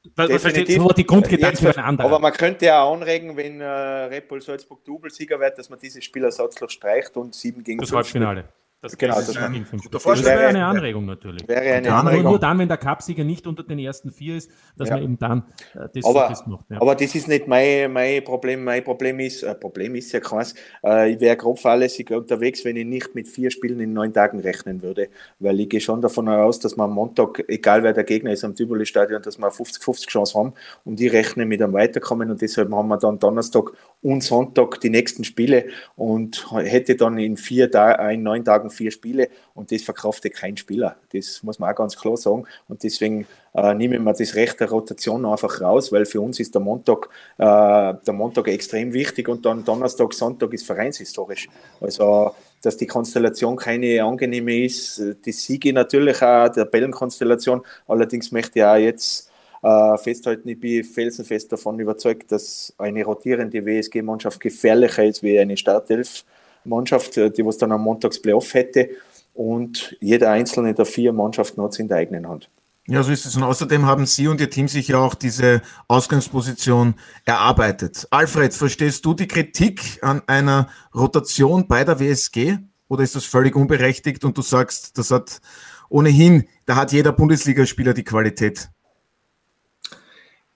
Definitiv. 0.05 0.83
So 0.83 0.89
die 0.89 1.07
Grundgedanken 1.07 1.65
Jetzt, 1.65 1.79
Aber 1.79 2.19
man 2.19 2.33
könnte 2.33 2.67
ja 2.67 2.85
anregen, 2.85 3.37
wenn 3.37 3.61
äh, 3.61 3.65
Red 3.65 4.29
Bull 4.29 4.41
Salzburg 4.41 4.85
Doublesieger 4.85 5.39
wird, 5.39 5.59
dass 5.59 5.71
man 5.71 5.79
diese 5.79 6.03
Spielersatzlich 6.03 6.71
streicht 6.73 7.17
und 7.17 7.35
7 7.35 7.63
gegen 7.63 7.79
Das 7.79 7.93
Halbfinale. 7.93 8.49
Das 8.83 8.99
genau, 8.99 9.15
das, 9.15 9.37
ein, 9.37 9.65
das 9.93 10.25
wäre 10.25 10.49
eine 10.49 10.67
Anregung 10.67 11.05
natürlich. 11.07 11.47
Wäre 11.47 11.77
eine 11.77 11.95
Anregung. 11.95 12.33
Nur 12.33 12.41
dann, 12.41 12.59
wenn 12.59 12.67
der 12.67 12.79
Cupsieger 12.79 13.23
nicht 13.23 13.47
unter 13.47 13.63
den 13.63 13.79
ersten 13.79 14.11
vier 14.11 14.37
ist, 14.37 14.51
dass 14.77 14.89
ja. 14.89 14.97
man 14.97 15.05
eben 15.05 15.19
dann 15.21 15.45
äh, 15.75 15.87
das, 15.95 16.05
aber, 16.05 16.27
das 16.29 16.45
macht. 16.49 16.69
Ja. 16.69 16.81
Aber 16.81 16.97
das 16.97 17.15
ist 17.15 17.29
nicht 17.29 17.47
mein, 17.47 17.93
mein 17.93 18.25
Problem. 18.25 18.65
Mein 18.65 18.83
Problem 18.83 19.21
ist, 19.21 19.45
äh, 19.45 19.55
Problem 19.55 19.95
ist 19.95 20.11
ja 20.11 20.19
keins, 20.19 20.57
äh, 20.85 21.13
ich 21.13 21.21
wäre 21.21 21.37
grob 21.37 21.61
fahrlässig 21.61 22.11
unterwegs, 22.11 22.65
wenn 22.65 22.75
ich 22.75 22.85
nicht 22.85 23.15
mit 23.15 23.29
vier 23.29 23.53
Spielen 23.53 23.79
in 23.79 23.93
neun 23.93 24.13
Tagen 24.13 24.41
rechnen 24.41 24.83
würde. 24.83 25.11
Weil 25.39 25.61
ich 25.61 25.69
gehe 25.69 25.81
schon 25.81 26.01
davon 26.01 26.29
aus, 26.29 26.59
dass 26.59 26.77
man 26.77 26.91
am 26.91 26.97
Montag, 26.97 27.45
egal 27.47 27.85
wer 27.85 27.93
der 27.93 28.03
Gegner 28.03 28.33
ist 28.33 28.43
am 28.43 28.57
Tivoli-Stadion, 28.57 29.23
dass 29.23 29.39
wir 29.39 29.47
50-50 29.47 30.09
Chance 30.09 30.37
haben 30.37 30.55
und 30.85 30.99
die 30.99 31.07
rechnen 31.07 31.47
mit 31.47 31.63
einem 31.63 31.73
Weiterkommen 31.73 32.33
und 32.33 32.43
deshalb 32.43 32.73
haben 32.73 32.89
wir 32.89 32.99
dann 32.99 33.21
Donnerstag 33.21 33.71
und 34.03 34.25
Sonntag 34.25 34.81
die 34.81 34.91
nächsten 34.91 35.23
Spiele 35.23 35.67
und 35.95 36.45
hätte 36.53 36.97
dann 36.97 37.17
in 37.19 37.37
vier 37.37 37.71
Ta 37.71 37.93
in 38.11 38.25
neun 38.25 38.45
Tagen 38.45 38.72
vier 38.73 38.91
Spiele 38.91 39.29
und 39.55 39.71
das 39.71 39.83
verkaufte 39.83 40.31
kein 40.31 40.57
Spieler. 40.57 40.97
Das 41.13 41.43
muss 41.43 41.59
man 41.59 41.71
auch 41.71 41.77
ganz 41.77 41.97
klar 41.97 42.17
sagen. 42.17 42.45
Und 42.69 42.83
deswegen 42.83 43.27
äh, 43.55 43.75
nehmen 43.75 44.03
wir 44.03 44.13
das 44.13 44.35
Recht 44.35 44.61
der 44.61 44.71
Rotation 44.71 45.25
einfach 45.25 45.61
raus, 45.61 45.93
weil 45.93 46.07
für 46.07 46.21
uns 46.21 46.41
ist 46.41 46.55
der 46.55 46.63
Montag, 46.63 47.09
äh, 47.39 47.45
der 47.45 48.13
Montag 48.13 48.49
extrem 48.49 48.93
wichtig 48.93 49.29
und 49.29 49.45
dann 49.45 49.65
Donnerstag, 49.65 50.13
Sonntag 50.15 50.53
ist 50.53 50.67
vereinshistorisch. 50.67 51.49
Also 51.81 52.35
dass 52.63 52.77
die 52.77 52.87
Konstellation 52.87 53.57
keine 53.57 54.03
angenehme 54.05 54.65
ist, 54.65 55.03
das 55.27 55.45
Siege 55.45 55.73
natürlich 55.73 56.23
auch 56.23 56.49
der 56.49 56.65
Tabellenkonstellation. 56.65 57.63
Allerdings 57.89 58.31
möchte 58.31 58.61
ich 58.61 58.65
auch 58.65 58.77
jetzt 58.77 59.31
äh, 59.63 59.99
festhalten, 59.99 60.49
ich 60.49 60.61
bin 60.61 60.85
felsenfest 60.85 61.53
davon 61.53 61.79
überzeugt, 61.79 62.31
dass 62.33 62.73
eine 62.79 63.05
rotierende 63.05 63.65
WSG-Mannschaft 63.65 64.41
gefährlicher 64.41 65.05
ist 65.05 65.23
wie 65.23 65.39
eine 65.39 65.57
Startelf. 65.57 66.25
Mannschaft, 66.65 67.17
äh, 67.17 67.31
die 67.31 67.45
was 67.45 67.59
dann 67.59 67.73
am 67.73 67.83
Montags-Playoff 67.83 68.55
hätte. 68.55 68.91
Und 69.35 69.97
jeder 70.01 70.31
einzelne 70.31 70.75
der 70.75 70.85
vier 70.85 71.13
Mannschaften 71.13 71.63
hat 71.63 71.73
es 71.73 71.79
in 71.79 71.89
der 71.89 71.99
eigenen 71.99 72.29
Hand. 72.29 72.49
Ja, 72.89 73.03
so 73.03 73.13
ist 73.13 73.27
es. 73.27 73.37
Und 73.37 73.45
außerdem 73.45 73.87
haben 73.87 74.07
Sie 74.07 74.27
und 74.27 74.41
Ihr 74.41 74.51
Team 74.51 74.67
sich 74.67 74.89
ja 74.89 74.99
auch 74.99 75.15
diese 75.15 75.63
Ausgangsposition 75.87 76.95
erarbeitet. 77.25 78.09
Alfred, 78.11 78.53
verstehst 78.53 79.05
du 79.05 79.15
die 79.15 79.29
Kritik 79.29 80.01
an 80.03 80.23
einer 80.27 80.69
Rotation 80.95 81.69
bei 81.69 81.85
der 81.85 82.01
WSG? 82.01 82.59
Oder 82.89 83.05
ist 83.05 83.15
das 83.15 83.25
völlig 83.25 83.55
unberechtigt 83.55 84.25
und 84.25 84.37
du 84.37 84.43
sagst, 84.43 84.99
das 84.99 85.11
hat 85.13 85.41
ohnehin, 85.89 86.49
da 86.67 86.77
hat 86.77 86.93
jeder 86.93 87.13
Bundesligaspieler 87.13 87.95
die 87.95 88.05
Qualität? 88.05 88.69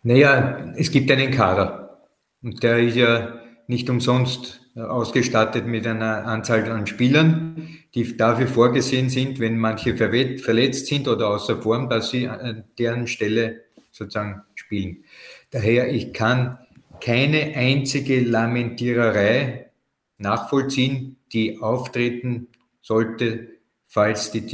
Naja, 0.03 0.73
es 0.77 0.91
gibt 0.91 1.11
einen 1.11 1.31
Kader. 1.31 2.07
Und 2.43 2.63
der 2.63 2.79
ist 2.79 2.97
ja 2.97 3.41
nicht 3.69 3.89
umsonst 3.89 4.61
ausgestattet 4.77 5.67
mit 5.67 5.87
einer 5.87 6.27
Anzahl 6.27 6.71
an 6.71 6.87
Spielern, 6.87 7.69
die 7.95 8.17
dafür 8.17 8.47
vorgesehen 8.47 9.09
sind, 9.09 9.41
wenn 9.41 9.59
manche 9.59 9.97
verletzt 9.97 10.87
sind 10.87 11.09
oder 11.09 11.31
außer 11.31 11.63
Form, 11.63 11.89
dass 11.89 12.11
sie 12.11 12.29
an 12.29 12.65
deren 12.79 13.07
Stelle 13.07 13.63
sozusagen 13.91 14.43
spielen. 14.55 15.05
Daher, 15.51 15.93
ich 15.93 16.13
kann 16.13 16.59
keine 17.01 17.55
einzige 17.57 18.21
Lamentiererei 18.21 19.71
nachvollziehen, 20.19 21.17
die 21.33 21.61
auftreten 21.61 22.49
sollte, 22.83 23.49
falls 23.87 24.31
die 24.31 24.47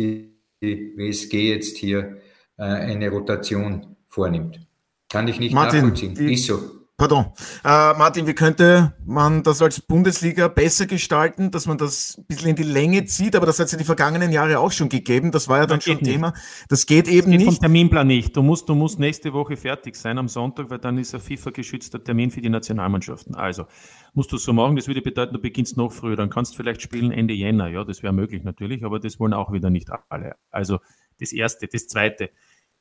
die 0.62 0.96
WSG 0.96 1.52
jetzt 1.52 1.76
hier 1.78 2.18
äh, 2.56 2.62
eine 2.62 3.10
Rotation 3.10 3.96
vornimmt. 4.08 4.60
Kann 5.08 5.28
ich 5.28 5.40
nicht 5.40 5.54
Martin, 5.54 5.80
nachvollziehen. 5.80 6.16
Ist 6.16 6.46
so. 6.46 6.81
Pardon. 7.02 7.32
Äh, 7.64 7.98
Martin, 7.98 8.28
wie 8.28 8.32
könnte 8.32 8.92
man 9.04 9.42
das 9.42 9.60
als 9.60 9.80
Bundesliga 9.80 10.46
besser 10.46 10.86
gestalten, 10.86 11.50
dass 11.50 11.66
man 11.66 11.76
das 11.76 12.16
ein 12.16 12.26
bisschen 12.26 12.50
in 12.50 12.54
die 12.54 12.62
Länge 12.62 13.04
zieht? 13.06 13.34
Aber 13.34 13.44
das 13.44 13.58
hat 13.58 13.66
es 13.66 13.72
ja 13.72 13.78
die 13.78 13.84
vergangenen 13.84 14.30
Jahre 14.30 14.60
auch 14.60 14.70
schon 14.70 14.88
gegeben. 14.88 15.32
Das 15.32 15.48
war 15.48 15.58
ja 15.58 15.66
dann 15.66 15.78
Das 15.78 15.84
schon 15.84 15.96
geht 15.96 16.04
Thema. 16.06 16.32
Das 16.68 16.86
geht 16.86 17.08
eben 17.08 17.32
Geht 17.32 17.40
vom 17.40 17.48
nicht. 17.48 17.60
Terminplan 17.60 18.06
nicht. 18.06 18.36
Du 18.36 18.42
musst, 18.44 18.68
du 18.68 18.76
musst 18.76 19.00
nächste 19.00 19.32
Woche 19.32 19.56
fertig 19.56 19.96
sein 19.96 20.16
am 20.16 20.28
Sonntag, 20.28 20.70
weil 20.70 20.78
dann 20.78 20.96
ist 20.96 21.12
ein 21.12 21.20
FIFA-geschützter 21.20 22.04
Termin 22.04 22.30
für 22.30 22.40
die 22.40 22.50
Nationalmannschaften. 22.50 23.34
Also 23.34 23.66
musst 24.14 24.30
du 24.30 24.36
so 24.36 24.52
machen. 24.52 24.76
Das 24.76 24.86
würde 24.86 25.02
bedeuten, 25.02 25.34
du 25.34 25.40
beginnst 25.40 25.76
noch 25.76 25.90
früher. 25.90 26.14
Dann 26.14 26.30
kannst 26.30 26.52
du 26.52 26.58
vielleicht 26.58 26.82
spielen 26.82 27.10
Ende 27.10 27.34
Jänner. 27.34 27.66
Ja, 27.66 27.82
das 27.82 28.04
wäre 28.04 28.12
möglich 28.12 28.44
natürlich, 28.44 28.84
aber 28.84 29.00
das 29.00 29.18
wollen 29.18 29.32
auch 29.32 29.52
wieder 29.52 29.70
nicht 29.70 29.88
alle. 30.08 30.36
Also 30.52 30.78
das 31.18 31.32
Erste. 31.32 31.66
Das 31.66 31.88
Zweite. 31.88 32.30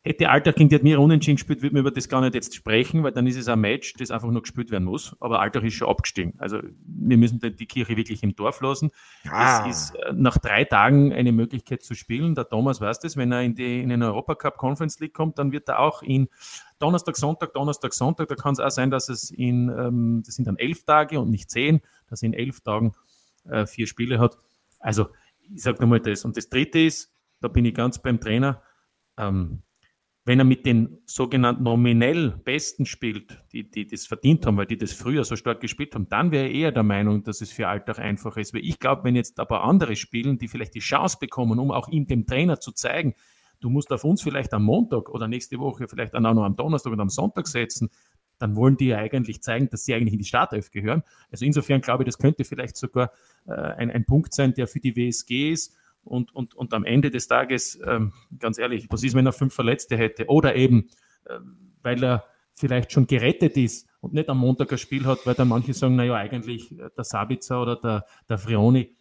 Hätte 0.03 0.29
Alltag 0.29 0.55
gegen 0.55 0.69
die 0.69 0.75
Admira 0.75 0.99
unentschieden 0.99 1.35
gespielt, 1.35 1.61
würden 1.61 1.75
wir 1.75 1.81
über 1.81 1.91
das 1.91 2.09
gar 2.09 2.21
nicht 2.21 2.33
jetzt 2.33 2.55
sprechen, 2.55 3.03
weil 3.03 3.11
dann 3.11 3.27
ist 3.27 3.37
es 3.37 3.47
ein 3.47 3.59
Match, 3.59 3.93
das 3.93 4.09
einfach 4.09 4.29
nur 4.29 4.41
gespielt 4.41 4.71
werden 4.71 4.85
muss. 4.85 5.15
Aber 5.19 5.41
Alltag 5.41 5.63
ist 5.63 5.75
schon 5.75 5.89
abgestiegen. 5.89 6.33
Also 6.39 6.59
wir 6.85 7.17
müssen 7.17 7.39
die 7.39 7.65
Kirche 7.67 7.95
wirklich 7.95 8.23
im 8.23 8.35
Dorf 8.35 8.61
lassen. 8.61 8.89
Ah. 9.29 9.67
Es 9.69 9.91
ist 9.91 9.95
äh, 9.95 10.11
nach 10.13 10.39
drei 10.39 10.65
Tagen 10.65 11.13
eine 11.13 11.31
Möglichkeit 11.31 11.83
zu 11.83 11.93
spielen. 11.93 12.33
Der 12.33 12.49
Thomas 12.49 12.81
weiß 12.81 12.99
das, 12.99 13.15
wenn 13.15 13.31
er 13.31 13.43
in, 13.43 13.53
die, 13.53 13.79
in 13.79 13.89
den 13.89 14.01
Europacup 14.01 14.57
Conference 14.57 14.99
League 14.99 15.13
kommt, 15.13 15.37
dann 15.37 15.51
wird 15.51 15.69
er 15.69 15.79
auch 15.79 16.01
in 16.01 16.29
Donnerstag, 16.79 17.15
Sonntag, 17.15 17.53
Donnerstag, 17.53 17.93
Sonntag, 17.93 18.27
da 18.27 18.33
kann 18.33 18.53
es 18.53 18.59
auch 18.59 18.71
sein, 18.71 18.89
dass 18.89 19.07
es 19.07 19.29
in, 19.29 19.69
ähm, 19.69 20.23
das 20.25 20.33
sind 20.33 20.47
dann 20.47 20.57
elf 20.57 20.83
Tage 20.83 21.19
und 21.19 21.29
nicht 21.29 21.51
zehn, 21.51 21.79
dass 22.09 22.23
er 22.23 22.27
in 22.27 22.33
elf 22.33 22.61
Tagen 22.61 22.93
äh, 23.47 23.67
vier 23.67 23.85
Spiele 23.85 24.17
hat. 24.17 24.35
Also 24.79 25.09
ich 25.53 25.61
sage 25.61 25.79
nochmal 25.79 25.99
das. 25.99 26.25
Und 26.25 26.37
das 26.37 26.49
Dritte 26.49 26.79
ist, 26.79 27.13
da 27.39 27.47
bin 27.47 27.65
ich 27.65 27.75
ganz 27.75 27.99
beim 27.99 28.19
Trainer, 28.19 28.63
ähm, 29.17 29.61
wenn 30.23 30.37
er 30.37 30.45
mit 30.45 30.65
den 30.65 30.99
sogenannten 31.05 31.63
nominell 31.63 32.29
Besten 32.43 32.85
spielt, 32.85 33.43
die, 33.53 33.69
die 33.69 33.87
das 33.87 34.05
verdient 34.05 34.45
haben, 34.45 34.55
weil 34.57 34.67
die 34.67 34.77
das 34.77 34.93
früher 34.93 35.23
so 35.23 35.35
stark 35.35 35.61
gespielt 35.61 35.95
haben, 35.95 36.07
dann 36.09 36.31
wäre 36.31 36.45
er 36.45 36.51
eher 36.51 36.71
der 36.71 36.83
Meinung, 36.83 37.23
dass 37.23 37.41
es 37.41 37.51
für 37.51 37.67
Alltag 37.67 37.97
einfacher 37.97 38.39
ist. 38.39 38.53
Weil 38.53 38.63
ich 38.63 38.79
glaube, 38.79 39.03
wenn 39.03 39.15
jetzt 39.15 39.39
aber 39.39 39.63
andere 39.63 39.95
spielen, 39.95 40.37
die 40.37 40.47
vielleicht 40.47 40.75
die 40.75 40.79
Chance 40.79 41.17
bekommen, 41.19 41.57
um 41.57 41.71
auch 41.71 41.87
ihm, 41.87 42.05
dem 42.05 42.27
Trainer 42.27 42.59
zu 42.59 42.71
zeigen, 42.71 43.15
du 43.61 43.69
musst 43.69 43.91
auf 43.91 44.03
uns 44.03 44.21
vielleicht 44.21 44.53
am 44.53 44.63
Montag 44.63 45.09
oder 45.09 45.27
nächste 45.27 45.57
Woche 45.57 45.87
vielleicht 45.87 46.13
auch 46.15 46.19
noch 46.19 46.43
am 46.43 46.55
Donnerstag 46.55 46.93
oder 46.93 47.01
am 47.01 47.09
Sonntag 47.09 47.47
setzen, 47.47 47.89
dann 48.37 48.55
wollen 48.55 48.77
die 48.77 48.87
ja 48.87 48.97
eigentlich 48.97 49.41
zeigen, 49.41 49.69
dass 49.69 49.85
sie 49.85 49.93
eigentlich 49.93 50.13
in 50.13 50.19
die 50.19 50.25
Startelf 50.25 50.71
gehören. 50.71 51.03
Also 51.31 51.45
insofern 51.45 51.81
glaube 51.81 52.03
ich, 52.03 52.05
das 52.05 52.17
könnte 52.17 52.43
vielleicht 52.43 52.75
sogar 52.75 53.11
äh, 53.47 53.53
ein, 53.53 53.91
ein 53.91 54.05
Punkt 54.05 54.33
sein, 54.33 54.53
der 54.53 54.67
für 54.67 54.79
die 54.79 54.95
WSG 54.95 55.51
ist. 55.51 55.75
Und, 56.03 56.33
und, 56.35 56.55
und 56.55 56.73
am 56.73 56.83
Ende 56.83 57.11
des 57.11 57.27
Tages, 57.27 57.79
ähm, 57.85 58.13
ganz 58.39 58.57
ehrlich, 58.57 58.87
was 58.89 59.03
ist, 59.03 59.15
wenn 59.15 59.25
er 59.25 59.33
fünf 59.33 59.53
Verletzte 59.53 59.97
hätte? 59.97 60.27
Oder 60.27 60.55
eben, 60.55 60.89
äh, 61.25 61.39
weil 61.83 62.03
er 62.03 62.25
vielleicht 62.53 62.91
schon 62.91 63.07
gerettet 63.07 63.55
ist 63.57 63.87
und 64.01 64.13
nicht 64.13 64.29
am 64.29 64.39
Montag 64.39 64.71
ein 64.71 64.77
Spiel 64.77 65.05
hat, 65.05 65.25
weil 65.25 65.35
dann 65.35 65.47
manche 65.47 65.73
sagen, 65.73 65.95
naja, 65.95 66.15
eigentlich 66.15 66.71
äh, 66.71 66.89
der 66.95 67.03
Sabitzer 67.03 67.61
oder 67.61 67.75
der, 67.75 68.05
der 68.27 68.37
Frioni 68.37 68.95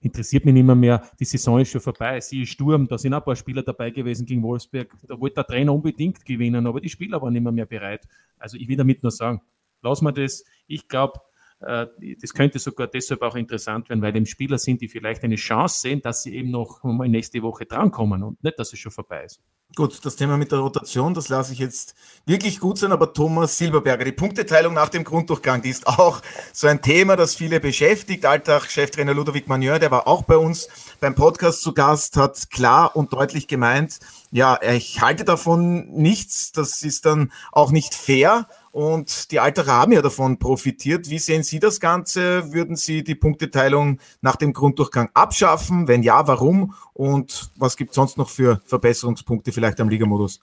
interessiert 0.00 0.44
mich 0.44 0.54
nicht 0.54 0.64
mehr, 0.66 0.74
mehr. 0.74 1.02
Die 1.18 1.24
Saison 1.24 1.60
ist 1.60 1.70
schon 1.70 1.80
vorbei. 1.80 2.20
Sie 2.20 2.42
ist 2.42 2.50
Sturm, 2.50 2.86
da 2.86 2.98
sind 2.98 3.14
ein 3.14 3.22
paar 3.22 3.36
Spieler 3.36 3.62
dabei 3.62 3.90
gewesen 3.90 4.26
gegen 4.26 4.42
Wolfsberg. 4.42 4.94
Da 5.06 5.18
wollte 5.18 5.36
der 5.36 5.46
Trainer 5.46 5.72
unbedingt 5.72 6.24
gewinnen, 6.24 6.66
aber 6.66 6.80
die 6.80 6.88
Spieler 6.88 7.20
waren 7.20 7.32
nicht 7.32 7.42
mehr, 7.42 7.52
mehr 7.52 7.66
bereit. 7.66 8.06
Also 8.38 8.56
ich 8.56 8.68
will 8.68 8.76
damit 8.76 9.02
nur 9.02 9.12
sagen, 9.12 9.40
lassen 9.82 10.04
wir 10.04 10.12
das. 10.12 10.44
Ich 10.66 10.88
glaube, 10.88 11.20
das 11.64 12.34
könnte 12.34 12.58
sogar 12.58 12.86
deshalb 12.88 13.22
auch 13.22 13.36
interessant 13.36 13.88
werden, 13.88 14.02
weil 14.02 14.14
eben 14.14 14.26
Spieler 14.26 14.58
sind, 14.58 14.80
die 14.80 14.88
vielleicht 14.88 15.24
eine 15.24 15.36
Chance 15.36 15.80
sehen, 15.80 16.02
dass 16.02 16.22
sie 16.22 16.34
eben 16.34 16.50
noch 16.50 16.82
mal 16.82 17.08
nächste 17.08 17.42
Woche 17.42 17.64
drankommen 17.64 18.22
und 18.22 18.42
nicht, 18.44 18.58
dass 18.58 18.72
es 18.72 18.78
schon 18.78 18.92
vorbei 18.92 19.24
ist. 19.24 19.40
Gut, 19.76 20.04
das 20.04 20.14
Thema 20.14 20.36
mit 20.36 20.52
der 20.52 20.60
Rotation, 20.60 21.14
das 21.14 21.28
lasse 21.28 21.52
ich 21.52 21.58
jetzt 21.58 21.96
wirklich 22.26 22.60
gut 22.60 22.78
sein, 22.78 22.92
aber 22.92 23.12
Thomas 23.12 23.58
Silberberger, 23.58 24.04
die 24.04 24.12
Punkteteilung 24.12 24.72
nach 24.72 24.88
dem 24.88 25.02
Grunddurchgang, 25.02 25.62
die 25.62 25.70
ist 25.70 25.88
auch 25.88 26.22
so 26.52 26.68
ein 26.68 26.80
Thema, 26.80 27.16
das 27.16 27.34
viele 27.34 27.58
beschäftigt. 27.58 28.24
Alltag 28.24 28.70
Cheftrainer 28.70 29.14
Ludovic 29.14 29.48
Manier, 29.48 29.80
der 29.80 29.90
war 29.90 30.06
auch 30.06 30.22
bei 30.22 30.36
uns 30.36 30.68
beim 31.00 31.16
Podcast 31.16 31.62
zu 31.62 31.74
Gast, 31.74 32.16
hat 32.16 32.50
klar 32.50 32.94
und 32.94 33.12
deutlich 33.12 33.48
gemeint, 33.48 33.98
ja, 34.30 34.60
ich 34.62 35.00
halte 35.00 35.24
davon 35.24 35.88
nichts, 35.90 36.52
das 36.52 36.82
ist 36.82 37.04
dann 37.04 37.32
auch 37.50 37.72
nicht 37.72 37.94
fair 37.94 38.46
und 38.74 39.30
die 39.30 39.38
Alter 39.38 39.66
haben 39.66 39.92
ja 39.92 40.02
davon 40.02 40.40
profitiert. 40.40 41.08
Wie 41.08 41.20
sehen 41.20 41.44
Sie 41.44 41.60
das 41.60 41.78
Ganze? 41.78 42.52
Würden 42.52 42.74
Sie 42.74 43.04
die 43.04 43.14
Punkteteilung 43.14 44.00
nach 44.20 44.34
dem 44.34 44.52
Grunddurchgang 44.52 45.10
abschaffen? 45.14 45.86
Wenn 45.86 46.02
ja, 46.02 46.26
warum? 46.26 46.74
Und 46.94 47.50
was 47.56 47.76
gibt 47.76 47.90
es 47.90 47.96
sonst 47.96 48.16
noch 48.16 48.30
für 48.30 48.60
Verbesserungspunkte 48.64 49.52
vielleicht 49.52 49.80
am 49.80 49.88
Ligamodus? 49.88 50.40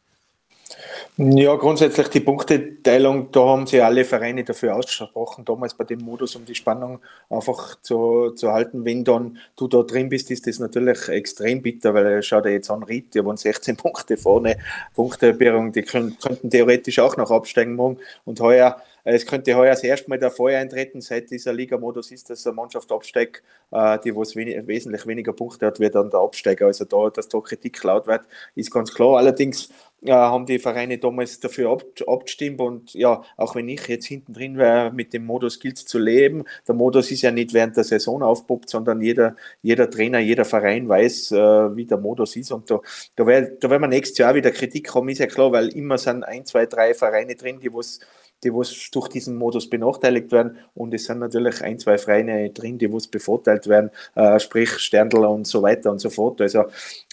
Ja, 1.18 1.56
grundsätzlich 1.56 2.08
die 2.08 2.22
Punkteteilung, 2.22 3.32
da 3.32 3.42
haben 3.42 3.68
sich 3.68 3.84
alle 3.84 4.06
Vereine 4.06 4.44
dafür 4.44 4.76
ausgesprochen, 4.76 5.44
damals 5.46 5.74
bei 5.74 5.84
dem 5.84 6.00
Modus, 6.00 6.36
um 6.36 6.46
die 6.46 6.56
Spannung 6.56 7.00
einfach 7.30 7.80
zu, 7.82 8.32
zu 8.32 8.52
halten. 8.52 8.86
Wenn 8.86 9.04
dann 9.04 9.38
du 9.58 9.68
da 9.68 9.84
drin 9.84 10.10
bist, 10.10 10.32
ist 10.32 10.48
das 10.48 10.60
natürlich 10.60 11.10
extrem 11.10 11.62
bitter, 11.62 11.94
weil 11.94 12.24
schau 12.24 12.42
dir 12.42 12.52
jetzt 12.52 12.72
an, 12.72 12.84
Ried, 12.84 13.14
die 13.14 13.26
waren 13.26 13.38
16 13.38 13.76
Punkte 13.76 14.18
vorne, 14.18 14.58
Punktebehrung, 14.96 15.72
die 15.74 15.84
können, 15.84 16.18
könnten 16.22 16.50
theoretisch 16.50 17.00
auch 17.00 17.18
noch 17.18 17.30
absteigen 17.30 17.76
morgen 17.76 17.98
und 18.26 18.40
heuer 18.40 18.82
es 19.04 19.26
könnte 19.26 19.56
heuer 19.56 19.72
das 19.72 19.84
erste 19.84 20.10
Mal 20.10 20.20
der 20.20 20.32
Fall 20.32 20.56
eintreten, 20.56 21.02
seit 21.02 21.32
dieser 21.32 21.54
Liga-Modus 21.54 22.12
ist, 22.12 22.30
dass 22.30 22.46
eine 22.46 22.56
Mannschaft 22.56 22.92
absteigt, 22.92 23.44
äh, 23.72 24.00
die 24.00 24.16
was 24.16 24.36
wenig, 24.36 24.68
wesentlich 24.68 25.06
weniger 25.08 25.34
Punkte 25.34 25.68
hat, 25.68 25.80
wird 25.80 25.96
dann 25.96 26.10
der 26.10 26.20
Absteiger. 26.20 26.68
Also 26.68 26.86
da, 26.86 27.10
dass 27.10 27.28
da 27.28 27.40
Kritik 27.40 27.84
laut 27.84 28.08
wird, 28.08 28.22
ist 28.56 28.72
ganz 28.72 28.94
klar. 28.94 29.18
Allerdings 29.18 29.70
äh, 30.04 30.12
haben 30.12 30.46
die 30.48 30.58
Vereine 30.60 30.98
damals 30.98 31.40
dafür 31.40 31.72
ab, 31.72 31.84
abgestimmt 32.08 32.60
und 32.60 32.94
ja, 32.94 33.24
auch 33.38 33.56
wenn 33.56 33.70
ich 33.70 33.88
jetzt 33.88 34.08
hinten 34.08 34.34
drin 34.34 34.58
wäre, 34.58 34.92
mit 34.92 35.14
dem 35.14 35.26
Modus 35.26 35.60
gilt 35.60 35.78
es 35.78 35.86
zu 35.86 36.00
leben. 36.00 36.44
Der 36.68 36.74
Modus 36.76 37.12
ist 37.12 37.22
ja 37.22 37.32
nicht 37.32 37.54
während 37.54 37.78
der 37.78 37.84
Saison 37.84 38.24
aufpoppt, 38.24 38.70
sondern 38.70 39.02
jeder, 39.02 39.36
jeder 39.62 39.90
Trainer, 39.90 40.20
jeder 40.20 40.46
Verein 40.46 40.90
weiß, 40.90 41.32
äh, 41.34 41.76
wie 41.76 41.86
der 41.86 41.98
Modus 41.98 42.36
ist 42.36 42.52
und 42.52 42.70
da, 42.72 42.80
da 43.16 43.28
werden 43.28 43.58
da 43.60 43.70
wir 43.70 43.80
nächstes 43.88 44.18
Jahr 44.18 44.34
wieder 44.34 44.52
Kritik 44.52 44.94
haben, 44.96 45.10
ist 45.10 45.20
ja 45.20 45.28
klar, 45.28 45.52
weil 45.52 45.70
immer 45.70 45.98
sind 46.00 46.24
ein, 46.24 46.46
zwei, 46.46 46.66
drei 46.66 46.94
Vereine 46.96 47.36
drin, 47.36 47.60
die 47.60 47.72
was 47.72 48.00
die 48.44 48.54
was 48.54 48.90
durch 48.92 49.08
diesen 49.08 49.38
Modus 49.38 49.70
benachteiligt 49.70 50.32
werden 50.32 50.58
und 50.74 50.94
es 50.94 51.06
sind 51.06 51.20
natürlich 51.20 51.62
ein, 51.62 51.80
zwei 51.80 51.98
Vereine 51.98 52.50
drin, 52.50 52.78
die 52.78 52.92
was 52.92 53.08
bevorteilt 53.08 53.68
werden, 53.68 53.92
äh, 54.16 54.40
sprich 54.40 54.70
Sterndl 54.80 55.26
und 55.26 55.48
so 55.48 55.62
weiter 55.62 55.92
und 55.92 56.00
so 56.00 56.10
fort. 56.10 56.42
Also 56.42 56.66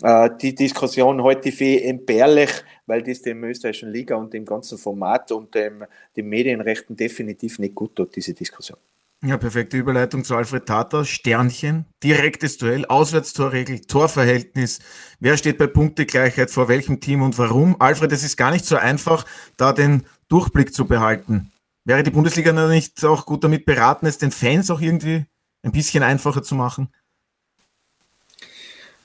äh, 0.02 0.30
die 0.40 0.54
Diskussion 0.54 1.22
ich 1.44 1.54
für 1.54 1.82
entbehrlich, 1.82 2.50
weil 2.86 3.02
das 3.02 3.22
dem 3.22 3.44
österreichischen 3.44 3.92
Liga 3.92 4.16
und 4.16 4.32
dem 4.32 4.44
ganzen 4.44 4.78
Format 4.78 5.30
und 5.32 5.54
dem, 5.54 5.84
dem 6.16 6.28
Medienrechten 6.28 6.96
definitiv 6.96 7.58
nicht 7.58 7.74
gut 7.74 7.94
tut, 7.94 8.16
diese 8.16 8.34
Diskussion. 8.34 8.78
Ja, 9.24 9.37
perfekte 9.37 9.76
Überleitung 9.76 10.22
zu 10.22 10.37
Alfred 10.37 10.66
Tata. 10.66 11.04
Sternchen, 11.04 11.87
direktes 12.04 12.57
Duell, 12.57 12.87
Auswärtstorregel, 12.87 13.81
Torverhältnis. 13.81 14.78
Wer 15.18 15.37
steht 15.37 15.59
bei 15.59 15.66
Punktegleichheit 15.66 16.52
vor 16.52 16.68
welchem 16.68 17.00
Team 17.00 17.22
und 17.22 17.37
warum? 17.37 17.81
Alfred, 17.81 18.12
es 18.12 18.22
ist 18.22 18.37
gar 18.37 18.52
nicht 18.52 18.64
so 18.64 18.76
einfach, 18.76 19.26
da 19.57 19.72
den 19.72 20.04
Durchblick 20.28 20.72
zu 20.72 20.85
behalten. 20.85 21.50
Wäre 21.85 22.04
die 22.04 22.12
Bundesliga 22.12 22.52
nicht 22.68 23.04
auch 23.04 23.26
gut 23.26 23.42
damit 23.42 23.64
beraten, 23.64 24.07
es 24.07 24.18
den 24.18 24.31
Fans 24.31 24.70
auch 24.70 24.81
irgendwie 24.81 25.26
ein 25.64 25.72
bisschen 25.72 26.04
einfacher 26.04 26.44
zu 26.44 26.54
machen? 26.54 26.88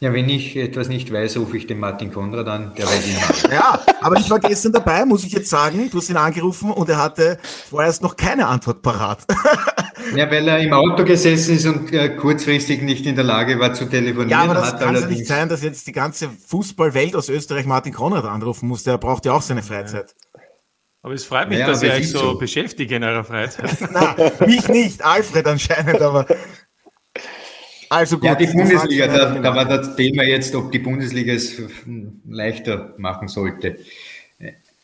Ja, 0.03 0.11
wenn 0.11 0.27
ich 0.27 0.57
etwas 0.57 0.89
nicht 0.89 1.13
weiß, 1.13 1.37
rufe 1.37 1.55
ich 1.55 1.65
den 1.65 1.79
Martin 1.79 2.11
Konrad 2.11 2.45
an, 2.49 2.73
der 2.77 2.87
weiß 2.87 3.07
ihn 3.07 3.15
Ja, 3.49 3.79
aber 4.01 4.17
ich 4.17 4.29
war 4.29 4.37
gestern 4.37 4.73
dabei, 4.73 5.05
muss 5.05 5.23
ich 5.23 5.31
jetzt 5.31 5.49
sagen. 5.49 5.89
Du 5.89 5.99
hast 5.99 6.09
ihn 6.09 6.17
angerufen 6.17 6.71
und 6.71 6.89
er 6.89 6.97
hatte 6.97 7.39
vorerst 7.69 8.03
noch 8.03 8.17
keine 8.17 8.47
Antwort 8.47 8.81
parat. 8.81 9.25
Ja, 10.15 10.29
weil 10.29 10.45
er 10.49 10.59
im 10.59 10.73
Auto 10.73 11.05
gesessen 11.05 11.55
ist 11.55 11.65
und 11.65 11.93
äh, 11.93 12.09
kurzfristig 12.17 12.81
nicht 12.81 13.05
in 13.05 13.15
der 13.15 13.23
Lage 13.23 13.57
war 13.57 13.73
zu 13.73 13.85
telefonieren. 13.85 14.29
Ja, 14.29 14.41
aber 14.41 14.55
das 14.55 14.77
kann 14.77 14.93
ja 14.93 15.07
nicht 15.07 15.25
sein, 15.25 15.47
dass 15.47 15.63
jetzt 15.63 15.87
die 15.87 15.93
ganze 15.93 16.29
Fußballwelt 16.29 17.15
aus 17.15 17.29
Österreich 17.29 17.65
Martin 17.65 17.93
Konrad 17.93 18.25
anrufen 18.25 18.67
muss. 18.67 18.83
Der 18.83 18.97
braucht 18.97 19.25
ja 19.25 19.31
auch 19.31 19.41
seine 19.41 19.63
Freizeit. 19.63 20.13
Aber 21.03 21.13
es 21.13 21.25
freut 21.25 21.47
mich, 21.47 21.59
ja, 21.59 21.67
dass 21.67 21.83
ihr 21.83 21.91
euch 21.91 22.09
so, 22.09 22.19
so 22.19 22.37
beschäftigt 22.37 22.91
in 22.91 23.03
eurer 23.03 23.23
Freizeit. 23.23 23.77
Na, 23.91 24.15
mich 24.45 24.67
nicht, 24.67 25.03
Alfred 25.03 25.45
anscheinend, 25.47 26.01
aber 26.01 26.25
also 27.93 28.17
gut, 28.17 28.25
ja, 28.25 28.35
die 28.35 28.47
Bundesliga, 28.47 29.07
da, 29.07 29.39
da, 29.39 29.55
war 29.55 29.65
das 29.65 29.95
Thema 29.95 30.23
jetzt, 30.23 30.55
ob 30.55 30.71
die 30.71 30.79
Bundesliga 30.79 31.33
es 31.33 31.61
leichter 32.27 32.93
machen 32.97 33.27
sollte. 33.27 33.77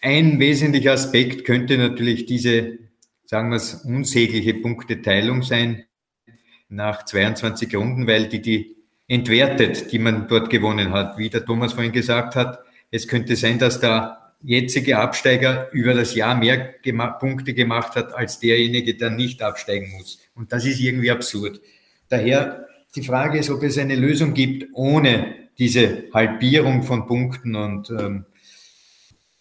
Ein 0.01 0.39
wesentlicher 0.39 0.93
Aspekt 0.93 1.43
könnte 1.43 1.77
natürlich 1.77 2.25
diese, 2.25 2.77
sagen 3.25 3.49
wir 3.49 3.57
es, 3.57 3.73
unsägliche 3.73 4.53
Punkteteilung 4.53 5.43
sein 5.43 5.85
nach 6.69 7.03
22 7.03 7.75
Runden, 7.75 8.07
weil 8.07 8.27
die 8.27 8.41
die 8.41 8.75
entwertet, 9.07 9.91
die 9.91 9.99
man 9.99 10.27
dort 10.27 10.49
gewonnen 10.49 10.93
hat. 10.93 11.17
Wie 11.17 11.29
der 11.29 11.43
Thomas 11.43 11.73
vorhin 11.73 11.91
gesagt 11.91 12.35
hat, 12.35 12.59
es 12.91 13.07
könnte 13.07 13.35
sein, 13.35 13.59
dass 13.59 13.79
der 13.79 14.33
jetzige 14.41 14.99
Absteiger 14.99 15.69
über 15.73 15.93
das 15.93 16.15
Jahr 16.15 16.35
mehr 16.35 16.75
Punkte 17.19 17.53
gemacht 17.53 17.95
hat 17.95 18.13
als 18.13 18.39
derjenige, 18.39 18.95
der 18.95 19.09
nicht 19.09 19.41
absteigen 19.41 19.91
muss. 19.97 20.19
Und 20.35 20.53
das 20.53 20.65
ist 20.65 20.79
irgendwie 20.79 21.11
absurd. 21.11 21.59
Daher 22.07 22.68
die 22.95 23.03
Frage 23.03 23.39
ist, 23.39 23.49
ob 23.49 23.63
es 23.63 23.77
eine 23.77 23.95
Lösung 23.95 24.33
gibt 24.33 24.67
ohne 24.73 25.49
diese 25.57 26.05
Halbierung 26.13 26.83
von 26.83 27.05
Punkten 27.05 27.55
und 27.55 27.89
ähm, 27.89 28.25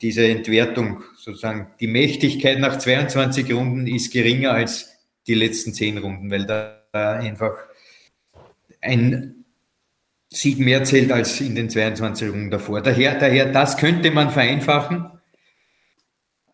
diese 0.00 0.26
Entwertung, 0.26 1.02
sozusagen 1.16 1.68
die 1.80 1.86
Mächtigkeit 1.86 2.60
nach 2.60 2.78
22 2.78 3.52
Runden 3.52 3.86
ist 3.86 4.12
geringer 4.12 4.52
als 4.52 4.90
die 5.26 5.34
letzten 5.34 5.72
10 5.74 5.98
Runden, 5.98 6.30
weil 6.30 6.46
da 6.46 6.78
einfach 6.92 7.54
ein 8.80 9.44
Sieg 10.30 10.58
mehr 10.58 10.84
zählt 10.84 11.10
als 11.10 11.40
in 11.40 11.54
den 11.54 11.70
22 11.70 12.30
Runden 12.30 12.50
davor. 12.50 12.80
Daher, 12.80 13.18
daher, 13.18 13.50
das 13.50 13.76
könnte 13.76 14.10
man 14.10 14.30
vereinfachen, 14.30 15.10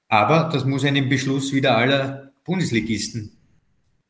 aber 0.09 0.49
das 0.53 0.65
muss 0.65 0.85
einem 0.85 1.09
Beschluss 1.09 1.53
wieder 1.53 1.77
aller 1.77 2.33
Bundesligisten 2.45 3.37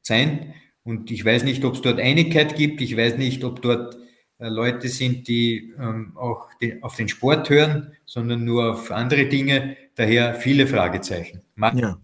sein. 0.03 0.55
Und 0.85 1.11
ich 1.11 1.25
weiß 1.25 1.45
nicht, 1.45 1.65
ob 1.65 1.75
es 1.75 1.83
dort 1.83 1.99
Einigkeit 1.99 2.57
gibt. 2.57 2.81
Ich 2.81 2.97
weiß 2.97 3.17
nicht, 3.17 3.43
ob 3.43 3.63
dort 3.63 3.97
äh, 4.39 4.49
Leute 4.49 4.89
sind, 4.89 5.29
die 5.29 5.75
ähm, 5.79 6.13
auch 6.17 6.49
den, 6.61 6.83
auf 6.83 6.97
den 6.97 7.09
Sport 7.09 7.49
hören, 7.49 7.93
sondern 8.05 8.45
nur 8.45 8.73
auf 8.73 8.91
andere 8.91 9.27
Dinge. 9.27 9.77
Daher 9.95 10.35
viele 10.35 10.67
Fragezeichen. 10.67 11.43
Man 11.55 11.79
ja. 11.79 11.99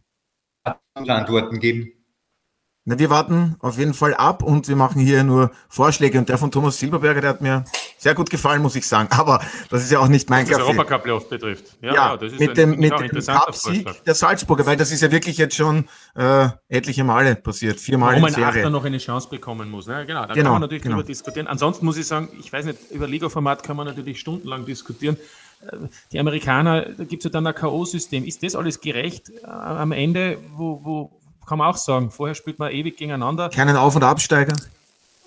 Antworten 0.95 1.61
geben. 1.61 1.93
Na, 2.87 2.99
wir 2.99 3.11
warten 3.11 3.57
auf 3.61 3.77
jeden 3.77 3.93
Fall 3.93 4.15
ab 4.15 4.43
und 4.43 4.67
wir 4.67 4.75
machen 4.75 5.03
hier 5.03 5.23
nur 5.23 5.51
Vorschläge. 5.69 6.19
Und 6.19 6.31
der 6.31 6.39
von 6.39 6.51
Thomas 6.51 6.79
Silberberger, 6.79 7.21
der 7.21 7.31
hat 7.31 7.43
mir 7.43 7.65
sehr 7.99 8.15
gut 8.15 8.31
gefallen, 8.31 8.63
muss 8.63 8.75
ich 8.75 8.89
sagen. 8.89 9.09
Aber 9.13 9.43
das 9.69 9.83
ist 9.83 9.93
ja 9.93 9.99
auch 9.99 10.09
nicht 10.09 10.31
mein 10.31 10.49
Was 10.49 10.57
das 10.57 10.67
Europacup-Playoff 10.67 11.29
betrifft. 11.29 11.77
Ja, 11.83 11.95
ja 11.95 12.17
das 12.17 12.33
ist 12.33 12.41
mit 12.41 12.57
dem, 12.57 12.79
mit 12.79 12.93
dem 12.99 13.11
Cup-Sieg 13.11 14.05
der 14.05 14.15
Salzburger, 14.15 14.65
weil 14.65 14.79
das 14.79 14.93
ist 14.93 15.03
ja 15.03 15.11
wirklich 15.11 15.37
jetzt 15.37 15.57
schon 15.57 15.89
äh, 16.15 16.49
etliche 16.69 17.05
Male 17.05 17.37
passiert. 17.37 17.79
Viermal 17.79 18.15
Warum 18.15 18.29
in 18.29 18.35
Serie. 18.35 18.47
ein 18.47 18.57
Achter 18.57 18.71
noch 18.71 18.85
eine 18.87 18.99
Chance 18.99 19.29
bekommen 19.29 19.71
muss. 19.71 19.87
Ne? 19.87 20.07
Genau, 20.07 20.25
da 20.25 20.33
genau, 20.33 20.45
kann 20.45 20.53
man 20.53 20.61
natürlich 20.63 20.83
genau. 20.83 20.97
drüber 20.97 21.07
diskutieren. 21.07 21.49
Ansonsten 21.49 21.85
muss 21.85 21.99
ich 21.99 22.07
sagen, 22.07 22.31
ich 22.41 22.51
weiß 22.51 22.65
nicht, 22.65 22.79
über 22.91 23.07
Liga-Format 23.07 23.63
kann 23.63 23.77
man 23.77 23.89
natürlich 23.89 24.19
stundenlang 24.19 24.65
diskutieren. 24.65 25.19
Äh, 25.61 25.77
die 26.13 26.19
Amerikaner, 26.19 26.87
da 26.87 27.05
gibt 27.05 27.21
es 27.21 27.25
ja 27.25 27.31
dann 27.31 27.47
ein 27.47 27.55
K.O.-System. 27.55 28.25
Ist 28.25 28.43
das 28.43 28.55
alles 28.55 28.81
gerecht 28.81 29.29
äh, 29.29 29.47
am 29.47 29.93
Ende, 29.93 30.39
wo, 30.57 30.81
wo, 30.83 31.20
kann 31.47 31.59
man 31.59 31.69
auch 31.69 31.77
sagen. 31.77 32.11
Vorher 32.11 32.35
spielt 32.35 32.59
man 32.59 32.73
ewig 32.73 32.97
gegeneinander. 32.97 33.49
Keinen 33.51 33.77
Auf- 33.77 33.97
und 33.97 34.05
Absteiger. 34.05 34.55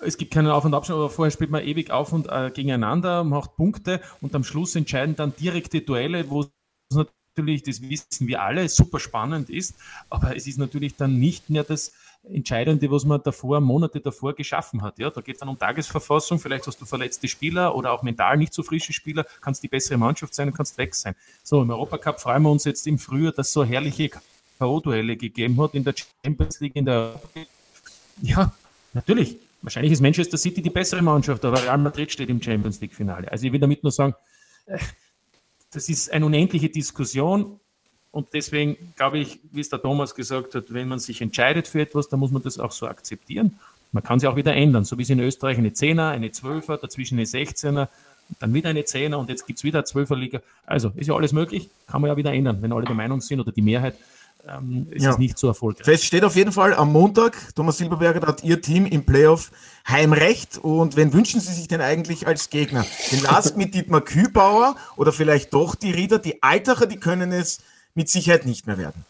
Es 0.00 0.18
gibt 0.18 0.32
keinen 0.32 0.48
Auf- 0.48 0.64
und 0.64 0.74
Absteiger, 0.74 1.00
aber 1.00 1.10
vorher 1.10 1.30
spielt 1.30 1.50
man 1.50 1.64
ewig 1.64 1.90
auf 1.90 2.12
und 2.12 2.28
äh, 2.30 2.50
gegeneinander, 2.50 3.24
macht 3.24 3.56
Punkte 3.56 4.00
und 4.20 4.34
am 4.34 4.44
Schluss 4.44 4.76
entscheiden 4.76 5.16
dann 5.16 5.34
direkte 5.34 5.80
Duelle, 5.80 6.28
wo 6.28 6.46
natürlich, 6.94 7.62
das 7.62 7.80
wissen 7.80 8.26
wir 8.26 8.42
alle, 8.42 8.68
super 8.68 9.00
spannend 9.00 9.50
ist, 9.50 9.74
aber 10.10 10.36
es 10.36 10.46
ist 10.46 10.58
natürlich 10.58 10.96
dann 10.96 11.18
nicht 11.18 11.48
mehr 11.48 11.64
das 11.64 11.92
Entscheidende, 12.22 12.90
was 12.90 13.04
man 13.04 13.22
davor, 13.22 13.60
Monate 13.60 14.00
davor 14.00 14.34
geschaffen 14.34 14.82
hat. 14.82 14.98
Ja, 14.98 15.10
da 15.10 15.20
geht 15.20 15.36
es 15.36 15.40
dann 15.40 15.48
um 15.48 15.58
Tagesverfassung, 15.58 16.38
vielleicht 16.38 16.66
hast 16.66 16.80
du 16.80 16.86
verletzte 16.86 17.28
Spieler 17.28 17.74
oder 17.74 17.92
auch 17.92 18.02
mental 18.02 18.36
nicht 18.36 18.54
so 18.54 18.62
frische 18.62 18.92
Spieler, 18.92 19.26
kannst 19.40 19.62
die 19.62 19.68
bessere 19.68 19.98
Mannschaft 19.98 20.34
sein 20.34 20.48
und 20.48 20.54
kannst 20.54 20.78
weg 20.78 20.94
sein. 20.94 21.14
So, 21.42 21.60
im 21.60 21.70
Europacup 21.70 22.20
freuen 22.20 22.42
wir 22.42 22.50
uns 22.50 22.64
jetzt 22.64 22.86
im 22.86 22.98
Frühjahr, 22.98 23.32
dass 23.32 23.52
so 23.52 23.64
herrliche 23.64 24.10
K.O.-Duelle 24.58 25.16
gegeben 25.16 25.60
hat 25.60 25.74
in 25.74 25.84
der 25.84 25.94
Champions 26.24 26.60
League, 26.60 26.76
in 26.76 26.84
der. 26.84 27.20
Ja, 28.22 28.52
natürlich. 28.92 29.36
Wahrscheinlich 29.62 29.92
ist 29.92 30.02
Manchester 30.02 30.36
City 30.36 30.60
die 30.60 30.70
bessere 30.70 31.00
Mannschaft, 31.00 31.44
aber 31.44 31.62
Real 31.62 31.78
Madrid 31.78 32.12
steht 32.12 32.28
im 32.28 32.40
Champions 32.40 32.80
League-Finale. 32.80 33.30
Also 33.32 33.46
ich 33.46 33.52
will 33.52 33.60
damit 33.60 33.82
nur 33.82 33.92
sagen, 33.92 34.14
äh, 34.66 34.78
das 35.70 35.88
ist 35.88 36.12
eine 36.12 36.26
unendliche 36.26 36.68
Diskussion 36.68 37.58
und 38.10 38.28
deswegen 38.32 38.76
glaube 38.94 39.18
ich, 39.18 39.40
wie 39.50 39.60
es 39.60 39.70
der 39.70 39.80
Thomas 39.80 40.14
gesagt 40.14 40.54
hat, 40.54 40.72
wenn 40.72 40.86
man 40.86 40.98
sich 40.98 41.20
entscheidet 41.20 41.66
für 41.66 41.80
etwas, 41.80 42.08
dann 42.08 42.20
muss 42.20 42.30
man 42.30 42.42
das 42.42 42.58
auch 42.58 42.72
so 42.72 42.86
akzeptieren. 42.86 43.58
Man 43.90 44.02
kann 44.02 44.18
es 44.18 44.24
auch 44.24 44.36
wieder 44.36 44.54
ändern, 44.54 44.84
so 44.84 44.98
wie 44.98 45.02
es 45.02 45.10
in 45.10 45.18
Österreich 45.18 45.58
eine 45.58 45.70
10er, 45.70 46.10
eine 46.10 46.28
12er, 46.28 46.76
dazwischen 46.76 47.18
eine 47.18 47.26
16er, 47.26 47.88
dann 48.38 48.54
wieder 48.54 48.70
eine 48.70 48.82
10er 48.82 49.16
und 49.16 49.28
jetzt 49.30 49.46
gibt 49.46 49.58
es 49.58 49.64
wieder 49.64 49.78
eine 49.78 49.86
12er 49.86 50.16
Liga. 50.16 50.40
Also 50.66 50.92
ist 50.94 51.06
ja 51.06 51.14
alles 51.14 51.32
möglich, 51.32 51.70
kann 51.86 52.00
man 52.00 52.08
ja 52.08 52.16
wieder 52.16 52.32
ändern, 52.32 52.60
wenn 52.60 52.72
alle 52.72 52.84
der 52.84 52.94
Meinung 52.94 53.20
sind 53.20 53.40
oder 53.40 53.50
die 53.50 53.62
Mehrheit 53.62 53.96
ähm, 54.48 54.86
ist 54.90 55.04
ja. 55.04 55.10
es 55.10 55.18
nicht 55.18 55.38
so 55.38 55.48
erfolgreich. 55.48 55.84
Fest 55.84 56.04
steht 56.04 56.24
auf 56.24 56.36
jeden 56.36 56.52
Fall 56.52 56.74
am 56.74 56.92
Montag, 56.92 57.36
Thomas 57.54 57.78
Silberberger 57.78 58.26
hat 58.26 58.44
Ihr 58.44 58.60
Team 58.60 58.86
im 58.86 59.04
Playoff 59.04 59.50
Heimrecht. 59.88 60.58
Und 60.58 60.96
wen 60.96 61.12
wünschen 61.12 61.40
Sie 61.40 61.52
sich 61.52 61.68
denn 61.68 61.80
eigentlich 61.80 62.26
als 62.26 62.50
Gegner? 62.50 62.84
Den 63.10 63.22
Last 63.22 63.56
mit 63.56 63.74
Dietmar 63.74 64.02
Kübauer 64.02 64.76
oder 64.96 65.12
vielleicht 65.12 65.52
doch 65.54 65.74
die 65.74 65.90
Rieder? 65.90 66.18
Die 66.18 66.42
Altacher, 66.42 66.86
die 66.86 66.96
können 66.96 67.32
es 67.32 67.60
mit 67.94 68.08
Sicherheit 68.08 68.46
nicht 68.46 68.66
mehr 68.66 68.78
werden. 68.78 69.04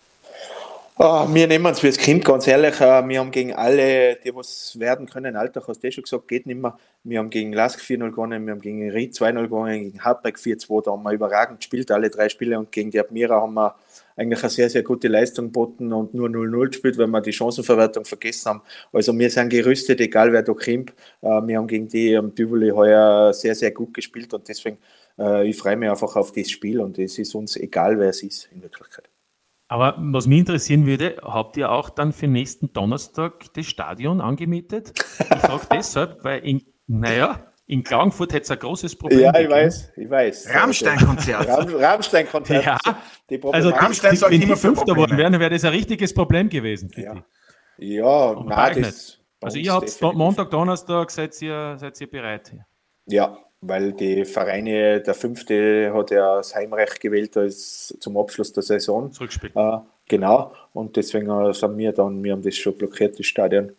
Oh, 0.97 1.27
wir 1.29 1.49
nehmen 1.49 1.66
es 1.73 1.81
fürs 1.81 1.99
Kind, 1.99 2.25
ganz 2.25 2.47
ehrlich. 2.47 2.77
Uh, 2.81 3.03
wir 3.09 3.18
haben 3.18 3.33
gegen 3.33 3.53
alle, 3.53 4.14
die 4.14 4.33
was 4.33 4.79
werden 4.79 5.07
können, 5.07 5.35
Alltag 5.35 5.64
hast 5.66 5.83
du 5.83 5.90
schon 5.90 6.05
gesagt, 6.05 6.29
geht 6.29 6.47
nicht 6.47 6.61
mehr. 6.61 6.79
Wir 7.03 7.18
haben 7.18 7.31
gegen 7.31 7.53
Lask 7.53 7.81
4-0 7.81 8.11
gewonnen, 8.11 8.47
wir 8.47 8.53
haben 8.53 8.61
gegen 8.61 8.88
Ried 8.88 9.12
2-0 9.12 9.42
gewonnen, 9.42 9.83
gegen 9.83 10.05
Hartberg 10.05 10.37
4-2, 10.37 10.85
da 10.85 10.92
haben 10.92 11.03
wir 11.03 11.11
überragend 11.11 11.59
gespielt, 11.59 11.90
alle 11.90 12.11
drei 12.11 12.29
Spiele. 12.29 12.61
Und 12.61 12.70
gegen 12.70 12.92
die 12.92 13.01
Admira 13.01 13.40
haben 13.40 13.55
wir 13.55 13.75
eigentlich 14.16 14.42
eine 14.42 14.50
sehr, 14.50 14.70
sehr 14.70 14.83
gute 14.83 15.09
Leistung 15.09 15.46
geboten 15.46 15.92
und 15.92 16.14
nur 16.14 16.29
0-0 16.29 16.68
gespielt, 16.68 16.98
weil 16.98 17.09
wir 17.09 17.20
die 17.20 17.33
Chancenverwertung 17.33 18.05
vergessen 18.05 18.50
haben. 18.50 18.62
Also 18.92 19.16
wir 19.18 19.31
sind 19.31 19.48
gerüstet, 19.48 20.00
egal 20.00 20.33
wer 20.33 20.42
da 20.42 20.53
kommt. 20.53 20.90
Äh, 21.20 21.46
wir 21.46 21.59
haben 21.59 21.66
gegen 21.66 21.88
die 21.88 22.16
am 22.16 22.35
Tivoli 22.35 22.70
heuer 22.70 23.33
sehr, 23.33 23.55
sehr 23.55 23.72
gut 23.72 23.94
gespielt 23.94 24.33
und 24.35 24.48
deswegen, 24.48 24.79
äh, 25.18 25.48
ich 25.48 25.57
freue 25.57 25.77
mich 25.77 25.90
einfach 25.90 26.14
auf 26.16 26.33
das 26.33 26.50
Spiel 26.50 26.81
und 26.81 26.98
es 26.98 27.18
ist 27.18 27.35
uns 27.35 27.57
egal, 27.57 27.98
wer 27.98 28.11
es 28.11 28.22
ist 28.22 28.48
in 28.53 28.62
Wirklichkeit. 28.62 29.09
Aber 29.68 29.96
was 29.98 30.27
mich 30.27 30.40
interessieren 30.40 30.87
würde, 30.87 31.16
habt 31.22 31.57
ihr 31.57 31.72
auch 31.72 31.90
dann 31.90 32.12
für 32.12 32.29
nächsten 32.29 32.72
Donnerstag 32.72 33.53
das 33.55 33.66
Stadion 33.66 34.20
angemietet? 34.20 34.92
Ich 35.18 35.27
frage 35.27 35.66
deshalb, 35.72 36.22
weil 36.22 36.46
in, 36.46 36.62
naja, 36.87 37.54
in 37.66 37.83
Klagenfurt 37.83 38.33
hätte 38.33 38.44
es 38.44 38.50
ein 38.50 38.59
großes 38.59 38.96
Problem. 38.96 39.20
Ja, 39.20 39.38
ich 39.38 39.48
weiß, 39.48 39.92
ich 39.96 40.11
weiß. 40.11 40.55
Rammstein-Konzert. 40.55 41.48
Rammstein-Konzert. 41.48 42.64
Ja. 42.64 42.79
also 43.53 43.70
Rammstein 43.70 44.16
soll 44.16 44.31
wenn 44.31 44.40
die 44.40 44.57
Fünfter 44.57 44.85
geworden 44.85 45.16
wären, 45.16 45.38
wäre 45.40 45.50
das 45.50 45.64
ein 45.64 45.72
richtiges 45.72 46.12
Problem 46.12 46.48
gewesen. 46.48 46.90
Ja, 46.96 47.24
ja 47.79 48.42
nein, 48.44 48.83
das 48.83 49.18
Also 49.40 49.59
ihr 49.59 49.72
habt 49.72 50.00
Montag, 50.03 50.50
Donnerstag, 50.50 51.11
seid 51.11 51.40
ihr, 51.40 51.77
seid 51.79 51.98
ihr 52.00 52.11
bereit? 52.11 52.53
Ja, 53.07 53.38
weil 53.62 53.92
die 53.92 54.27
Vereine, 54.27 55.00
der 55.00 55.14
Fünfte 55.14 55.90
hat 55.94 56.11
ja 56.11 56.37
das 56.37 56.55
Heimrecht 56.55 57.00
gewählt 57.00 57.35
als 57.38 57.96
zum 57.98 58.18
Abschluss 58.18 58.53
der 58.53 58.62
Saison. 58.62 59.11
Zurückspielen. 59.11 59.57
Äh, 59.57 59.79
genau, 60.07 60.53
und 60.74 60.96
deswegen 60.96 61.55
sind 61.55 61.79
wir 61.79 61.92
dann, 61.92 62.22
wir 62.22 62.33
haben 62.33 62.42
das 62.42 62.57
schon 62.57 62.77
blockiert, 62.77 63.18
das 63.18 63.24
Stadion 63.24 63.72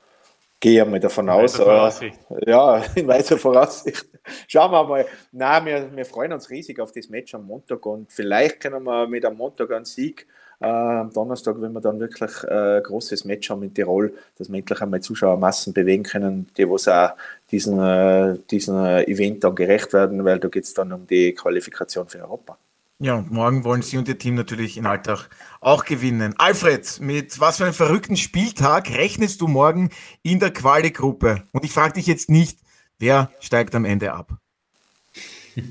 gehe 0.65 0.83
mal 0.83 0.99
davon 0.99 1.29
aus. 1.29 1.59
Äh, 1.59 2.11
ja, 2.47 2.83
in 2.95 3.07
weißer 3.07 3.37
Voraussicht. 3.37 4.07
Schauen 4.47 4.71
wir 4.71 4.83
mal. 4.83 5.05
Nein, 5.31 5.65
wir, 5.65 5.95
wir 5.95 6.05
freuen 6.05 6.33
uns 6.33 6.49
riesig 6.49 6.79
auf 6.79 6.91
das 6.91 7.07
Match 7.07 7.35
am 7.35 7.45
Montag 7.45 7.85
und 7.85 8.11
vielleicht 8.11 8.61
können 8.61 8.83
wir 8.83 9.07
mit 9.07 9.23
am 9.25 9.37
Montag 9.37 9.71
einen 9.71 9.85
Sieg 9.85 10.25
äh, 10.59 10.65
am 10.65 11.13
Donnerstag, 11.13 11.61
wenn 11.61 11.71
wir 11.73 11.81
dann 11.81 11.99
wirklich 11.99 12.31
äh, 12.45 12.77
ein 12.77 12.83
großes 12.83 13.25
Match 13.25 13.47
haben 13.51 13.61
in 13.61 13.75
Tirol, 13.75 14.15
dass 14.39 14.49
wir 14.49 14.57
endlich 14.57 14.81
einmal 14.81 15.01
Zuschauermassen 15.01 15.71
bewegen 15.71 16.03
können, 16.03 16.47
die 16.57 16.67
was 16.67 16.87
auch 16.87 17.11
diesen, 17.51 17.79
äh, 17.79 18.39
diesen 18.49 18.83
Event 19.05 19.43
dann 19.43 19.53
gerecht 19.53 19.93
werden, 19.93 20.25
weil 20.25 20.39
da 20.39 20.47
geht 20.47 20.63
es 20.63 20.73
dann 20.73 20.91
um 20.91 21.05
die 21.05 21.33
Qualifikation 21.33 22.07
für 22.07 22.21
Europa. 22.21 22.57
Ja, 22.99 23.25
morgen 23.29 23.65
wollen 23.65 23.81
Sie 23.81 23.97
und 23.97 24.07
Ihr 24.07 24.17
Team 24.17 24.35
natürlich 24.35 24.77
in 24.77 24.85
Alltag 24.85 25.27
auch 25.59 25.83
gewinnen. 25.83 26.33
Alfred, 26.37 27.01
mit 27.01 27.41
was 27.41 27.57
für 27.57 27.65
einem 27.65 27.73
verrückten 27.73 28.15
Spieltag 28.15 28.89
rechnest 28.89 29.41
du 29.41 29.49
morgen 29.49 29.89
in 30.23 30.39
der 30.39 30.51
Quali-Gruppe? 30.51 31.43
Und 31.51 31.65
ich 31.65 31.73
frage 31.73 31.95
dich 31.95 32.07
jetzt 32.07 32.29
nicht, 32.29 32.57
wer 32.97 33.31
steigt 33.41 33.75
am 33.75 33.85
Ende 33.85 34.13
ab? 34.13 34.37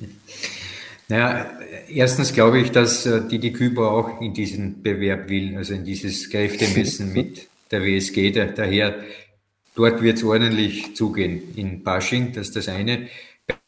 Naja, 1.06 1.52
erstens 1.90 2.32
glaube 2.32 2.58
ich, 2.58 2.70
dass 2.70 3.04
äh, 3.04 3.28
die 3.28 3.38
die 3.38 3.52
Küber 3.52 3.90
auch 3.90 4.22
in 4.22 4.32
diesen 4.32 4.82
Bewerb 4.82 5.28
will, 5.28 5.54
also 5.54 5.74
in 5.74 5.84
dieses 5.84 6.30
Kräftemessen 6.30 7.12
mit 7.12 7.46
der 7.70 7.82
WSG. 7.82 8.30
Daher, 8.30 9.04
dort 9.74 10.00
wird 10.00 10.16
es 10.16 10.24
ordentlich 10.24 10.96
zugehen 10.96 11.54
in 11.56 11.82
Basching, 11.82 12.32
das 12.32 12.48
ist 12.48 12.56
das 12.56 12.68
eine 12.68 13.06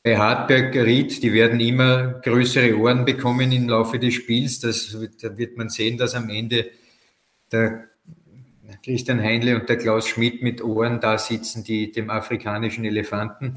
bei 0.02 0.16
Hartberg 0.16 0.74
Ried, 0.76 1.22
die 1.22 1.32
werden 1.32 1.58
immer 1.58 2.20
größere 2.22 2.76
Ohren 2.78 3.04
bekommen 3.04 3.50
im 3.50 3.68
Laufe 3.68 3.98
des 3.98 4.14
Spiels. 4.14 4.60
Das, 4.60 4.96
da 5.20 5.36
wird 5.36 5.56
man 5.56 5.68
sehen, 5.68 5.98
dass 5.98 6.14
am 6.14 6.30
Ende 6.30 6.70
der 7.50 7.88
Christian 8.84 9.20
Heinle 9.20 9.58
und 9.58 9.68
der 9.68 9.78
Klaus 9.78 10.08
Schmidt 10.08 10.42
mit 10.42 10.62
Ohren 10.62 11.00
da 11.00 11.18
sitzen, 11.18 11.64
die 11.64 11.90
dem 11.90 12.10
afrikanischen 12.10 12.84
Elefanten 12.84 13.54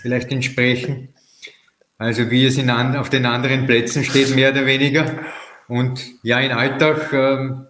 vielleicht 0.00 0.30
entsprechen. 0.30 1.14
Also 1.96 2.30
wie 2.30 2.46
es 2.46 2.56
in, 2.58 2.70
auf 2.70 3.10
den 3.10 3.26
anderen 3.26 3.66
Plätzen 3.66 4.04
steht, 4.04 4.34
mehr 4.34 4.52
oder 4.52 4.66
weniger. 4.66 5.18
Und 5.66 6.04
ja, 6.22 6.38
in 6.38 6.52
Alltag, 6.52 7.12
ähm, 7.12 7.66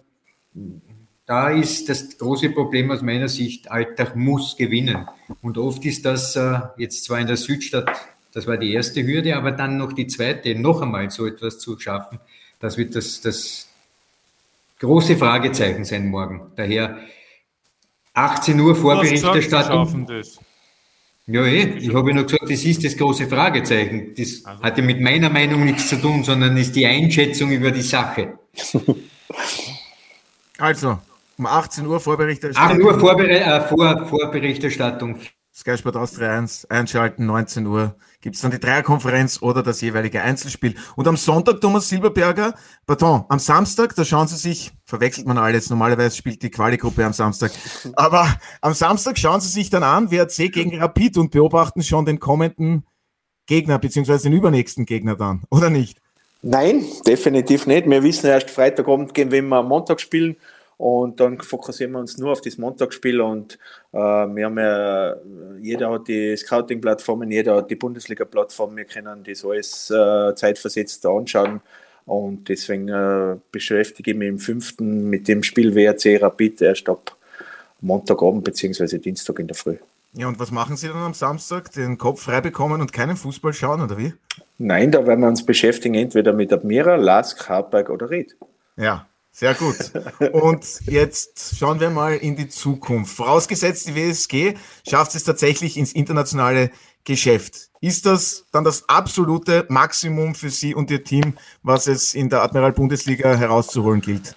da 1.29 1.49
ist 1.49 1.87
das 1.87 2.17
große 2.17 2.49
Problem 2.49 2.91
aus 2.91 3.01
meiner 3.01 3.29
Sicht, 3.29 3.71
Alltag 3.71 4.15
muss 4.15 4.57
gewinnen. 4.57 5.07
Und 5.41 5.57
oft 5.57 5.85
ist 5.85 6.03
das 6.05 6.35
äh, 6.35 6.59
jetzt 6.77 7.05
zwar 7.05 7.19
in 7.19 7.27
der 7.27 7.37
Südstadt 7.37 8.09
das 8.31 8.45
war 8.45 8.57
die 8.57 8.73
erste 8.73 9.05
Hürde, 9.05 9.35
aber 9.35 9.51
dann 9.51 9.77
noch 9.77 9.93
die 9.93 10.07
zweite, 10.07 10.53
noch 10.55 10.81
einmal 10.81 11.09
so 11.09 11.25
etwas 11.25 11.59
zu 11.59 11.79
schaffen, 11.79 12.19
das 12.59 12.77
wird 12.77 12.95
das, 12.95 13.21
das 13.21 13.67
große 14.79 15.17
Fragezeichen 15.17 15.83
sein 15.83 16.07
morgen. 16.07 16.51
Daher 16.55 16.99
18 18.13 18.59
Uhr 18.59 18.75
Vorberichterstattung. 18.75 20.07
Ja, 21.25 21.45
eh. 21.45 21.77
ich 21.77 21.93
habe 21.93 22.09
ja 22.09 22.15
noch 22.15 22.23
gesagt, 22.23 22.49
das 22.49 22.63
ist 22.63 22.83
das 22.83 22.97
große 22.97 23.27
Fragezeichen. 23.27 24.13
Das 24.15 24.43
also. 24.45 24.63
hat 24.63 24.77
ja 24.77 24.83
mit 24.83 24.99
meiner 24.99 25.29
Meinung 25.29 25.63
nichts 25.63 25.87
zu 25.89 25.95
tun, 25.95 26.23
sondern 26.23 26.57
ist 26.57 26.75
die 26.75 26.85
Einschätzung 26.85 27.51
über 27.51 27.71
die 27.71 27.81
Sache. 27.81 28.39
Also, 30.61 30.99
um 31.39 31.45
18 31.45 31.87
Uhr 31.87 31.99
Vorberichterstattung. 31.99 32.77
18 32.77 32.83
Uhr 32.85 32.99
Vorbere 32.99 33.39
äh, 33.39 33.61
Vor 33.61 34.05
Vorberichterstattung. 34.05 35.15
Sky 35.55 35.77
Sport 35.77 35.97
Austria 35.97 36.37
1 36.37 36.65
einschalten, 36.65 37.25
19 37.25 37.65
Uhr 37.65 37.95
gibt 38.21 38.35
es 38.35 38.41
dann 38.41 38.51
die 38.51 38.59
Dreierkonferenz 38.59 39.41
oder 39.41 39.63
das 39.63 39.81
jeweilige 39.81 40.21
Einzelspiel. 40.21 40.75
Und 40.95 41.07
am 41.07 41.17
Sonntag, 41.17 41.59
Thomas 41.59 41.89
Silberberger, 41.89 42.53
pardon, 42.85 43.25
am 43.29 43.39
Samstag, 43.39 43.95
da 43.95 44.05
schauen 44.05 44.27
Sie 44.27 44.37
sich, 44.37 44.71
verwechselt 44.85 45.27
man 45.27 45.37
alles, 45.37 45.69
normalerweise 45.69 46.15
spielt 46.15 46.43
die 46.43 46.51
Quali-Gruppe 46.51 47.03
am 47.03 47.13
Samstag, 47.13 47.51
aber 47.95 48.27
am 48.61 48.73
Samstag 48.73 49.17
schauen 49.17 49.41
Sie 49.41 49.49
sich 49.49 49.69
dann 49.69 49.83
an, 49.83 50.11
WRC 50.11 50.51
gegen 50.51 50.79
Rapid 50.79 51.17
und 51.17 51.31
beobachten 51.31 51.83
schon 51.83 52.05
den 52.05 52.19
kommenden 52.19 52.85
Gegner, 53.45 53.79
beziehungsweise 53.79 54.29
den 54.29 54.37
übernächsten 54.37 54.85
Gegner 54.85 55.15
dann, 55.15 55.43
oder 55.49 55.69
nicht? 55.69 55.99
Nein, 56.41 56.85
definitiv 57.05 57.67
nicht. 57.67 57.89
Wir 57.89 58.03
wissen 58.03 58.27
erst 58.27 58.49
Freitagabend 58.49 59.13
gehen, 59.13 59.31
wenn 59.31 59.49
wir 59.49 59.57
am 59.57 59.67
Montag 59.67 59.99
spielen 59.99 60.37
und 60.79 61.19
dann 61.19 61.41
fokussieren 61.41 61.91
wir 61.91 61.99
uns 61.99 62.17
nur 62.17 62.31
auf 62.31 62.39
das 62.39 62.57
Montagsspiel 62.57 63.19
und 63.19 63.59
äh, 63.91 63.97
wir 63.97 64.45
haben 64.45 64.57
ja, 64.57 65.13
jeder 65.61 65.91
hat 65.91 66.07
die 66.07 66.37
Scouting-Plattformen, 66.37 67.29
jeder 67.29 67.57
hat 67.57 67.69
die 67.69 67.75
Bundesliga-Plattform, 67.75 68.77
wir 68.77 68.85
können 68.85 69.21
das 69.25 69.43
alles 69.43 69.91
äh, 69.91 70.33
zeitversetzt 70.35 71.05
anschauen 71.05 71.59
und 72.05 72.47
deswegen 72.47 72.87
äh, 72.87 73.35
beschäftige 73.51 74.11
ich 74.11 74.17
mich 74.17 74.29
im 74.29 74.39
fünften 74.39 75.09
mit 75.09 75.27
dem 75.27 75.43
Spiel 75.43 75.75
WRC 75.75 76.21
Rapid 76.21 76.61
erst 76.61 76.87
ab 76.87 77.13
Montagabend 77.81 78.45
bzw. 78.45 78.99
Dienstag 78.99 79.37
in 79.39 79.47
der 79.47 79.57
Früh. 79.57 79.75
Ja, 80.13 80.29
und 80.29 80.39
was 80.39 80.49
machen 80.49 80.77
Sie 80.77 80.87
dann 80.87 80.95
am 80.95 81.13
Samstag? 81.13 81.73
Den 81.73 81.97
Kopf 81.97 82.21
frei 82.21 82.39
bekommen 82.39 82.79
und 82.79 82.93
keinen 82.93 83.17
Fußball 83.17 83.51
schauen, 83.51 83.81
oder 83.81 83.97
wie? 83.97 84.13
Nein, 84.57 84.91
da 84.91 85.05
werden 85.05 85.19
wir 85.19 85.27
uns 85.27 85.45
beschäftigen, 85.45 85.95
entweder 85.95 86.31
mit 86.31 86.53
Admira, 86.53 86.95
Lask, 86.95 87.49
Hartberg 87.49 87.89
oder 87.89 88.09
Ried. 88.09 88.37
Ja, 88.77 89.08
sehr 89.39 89.53
gut. 89.53 89.77
Und 90.33 90.81
jetzt 90.85 91.55
schauen 91.57 91.79
wir 91.79 91.89
mal 91.89 92.17
in 92.17 92.35
die 92.35 92.49
Zukunft. 92.49 93.15
Vorausgesetzt, 93.15 93.87
die 93.87 93.95
WSG 93.95 94.55
schafft 94.85 95.15
es 95.15 95.23
tatsächlich 95.23 95.77
ins 95.77 95.93
internationale 95.93 96.71
Geschäft. 97.05 97.69
Ist 97.79 98.05
das 98.05 98.45
dann 98.51 98.65
das 98.65 98.89
absolute 98.89 99.65
Maximum 99.69 100.35
für 100.35 100.49
Sie 100.49 100.75
und 100.75 100.91
Ihr 100.91 101.05
Team, 101.05 101.37
was 101.63 101.87
es 101.87 102.13
in 102.13 102.29
der 102.29 102.43
Admiral 102.43 102.73
Bundesliga 102.73 103.33
herauszuholen 103.33 104.01
gilt? 104.01 104.35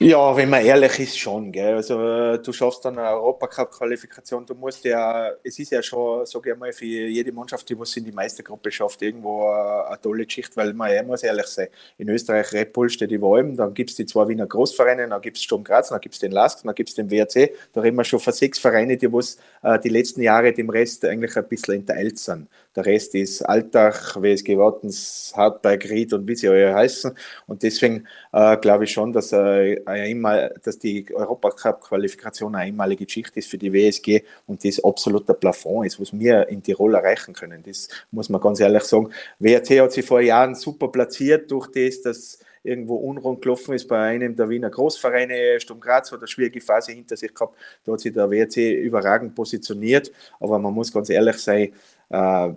Ja, 0.00 0.36
wenn 0.36 0.48
man 0.48 0.64
ehrlich 0.64 1.00
ist, 1.00 1.18
schon. 1.18 1.50
Gell? 1.50 1.74
Also, 1.74 2.00
äh, 2.00 2.38
du 2.38 2.52
schaffst 2.52 2.84
dann 2.84 2.96
eine 3.00 3.16
Europacup-Qualifikation. 3.16 4.46
Du 4.46 4.54
musst 4.54 4.84
ja, 4.84 5.32
es 5.42 5.58
ist 5.58 5.72
ja 5.72 5.82
schon, 5.82 6.24
sage 6.24 6.52
ich 6.52 6.56
mal, 6.56 6.72
für 6.72 6.84
jede 6.84 7.32
Mannschaft, 7.32 7.68
die 7.68 7.76
was 7.76 7.96
in 7.96 8.04
die 8.04 8.12
Meistergruppe 8.12 8.70
schafft, 8.70 9.02
irgendwo 9.02 9.48
eine, 9.48 10.00
tolle 10.00 10.24
Geschichte, 10.24 10.54
weil 10.54 10.72
man 10.72 10.94
ja 10.94 11.02
muss 11.02 11.24
ehrlich 11.24 11.46
sein. 11.46 11.66
In 11.96 12.08
Österreich 12.10 12.52
Red 12.52 12.72
Bull 12.72 12.88
steht 12.88 13.10
über 13.10 13.34
allem, 13.34 13.56
dann 13.56 13.74
gibt 13.74 13.90
es 13.90 13.96
die 13.96 14.06
zwei 14.06 14.28
Wiener 14.28 14.46
Großvereine, 14.46 15.08
dann 15.08 15.20
gibt 15.20 15.36
es 15.36 15.42
Sturm 15.42 15.64
Graz, 15.64 15.88
dann 15.88 16.00
gibt 16.00 16.14
es 16.14 16.20
den 16.20 16.30
LASK, 16.30 16.62
dann 16.62 16.76
gibt 16.76 16.90
es 16.90 16.94
den 16.94 17.10
WRC. 17.10 17.50
Da 17.72 17.80
reden 17.80 17.96
wir 17.96 18.04
schon 18.04 18.20
von 18.20 18.32
sechs 18.32 18.60
Vereine, 18.60 18.96
die 18.96 19.12
was 19.12 19.38
äh, 19.64 19.80
die 19.80 19.88
letzten 19.88 20.22
Jahre 20.22 20.52
dem 20.52 20.70
Rest 20.70 21.04
eigentlich 21.06 21.36
ein 21.36 21.48
bisschen 21.48 21.74
entteilt 21.74 22.20
sind. 22.20 22.46
Der 22.76 22.86
Rest 22.86 23.16
ist 23.16 23.42
Alltag, 23.42 24.14
WSG 24.14 24.56
Wattens, 24.56 25.32
Hartberg, 25.34 25.90
Ried 25.90 26.12
und 26.12 26.28
wie 26.28 26.36
sie 26.36 26.46
alle 26.46 26.72
heißen. 26.72 27.12
Und 27.48 27.64
deswegen 27.64 28.06
äh, 28.32 28.56
glaube 28.58 28.84
ich 28.84 28.92
schon, 28.92 29.12
dass, 29.12 29.32
äh, 29.32 29.87
einmal, 29.88 30.54
dass 30.62 30.78
die 30.78 31.06
Europacup-Qualifikation 31.12 32.54
eine 32.54 32.64
einmalige 32.64 33.06
Geschichte 33.06 33.38
ist 33.38 33.50
für 33.50 33.58
die 33.58 33.72
WSG 33.72 34.22
und 34.46 34.64
das 34.64 34.82
absoluter 34.82 35.34
Plafond 35.34 35.86
ist, 35.86 36.00
was 36.00 36.16
wir 36.18 36.48
in 36.48 36.62
Tirol 36.62 36.94
erreichen 36.94 37.34
können. 37.34 37.62
Das 37.64 37.88
muss 38.10 38.28
man 38.28 38.40
ganz 38.40 38.60
ehrlich 38.60 38.84
sagen. 38.84 39.10
WRC 39.38 39.80
hat 39.80 39.92
sich 39.92 40.04
vor 40.04 40.20
Jahren 40.20 40.54
super 40.54 40.88
platziert 40.88 41.50
durch 41.50 41.68
das, 41.72 42.02
dass 42.02 42.38
irgendwo 42.62 42.96
unrund 42.96 43.42
gelaufen 43.42 43.74
ist 43.74 43.88
bei 43.88 43.98
einem 43.98 44.36
der 44.36 44.48
Wiener 44.48 44.70
Großvereine, 44.70 45.60
Sturm 45.60 45.80
Graz 45.80 46.12
hat 46.12 46.18
eine 46.18 46.28
schwierige 46.28 46.60
Phase 46.60 46.92
hinter 46.92 47.16
sich 47.16 47.34
gehabt, 47.34 47.56
da 47.84 47.92
hat 47.92 48.00
sich 48.00 48.12
der 48.12 48.30
WRC 48.30 48.56
überragend 48.56 49.34
positioniert, 49.34 50.12
aber 50.40 50.58
man 50.58 50.74
muss 50.74 50.92
ganz 50.92 51.10
ehrlich 51.10 51.38
sein, 51.38 51.72
äh, 52.10 52.48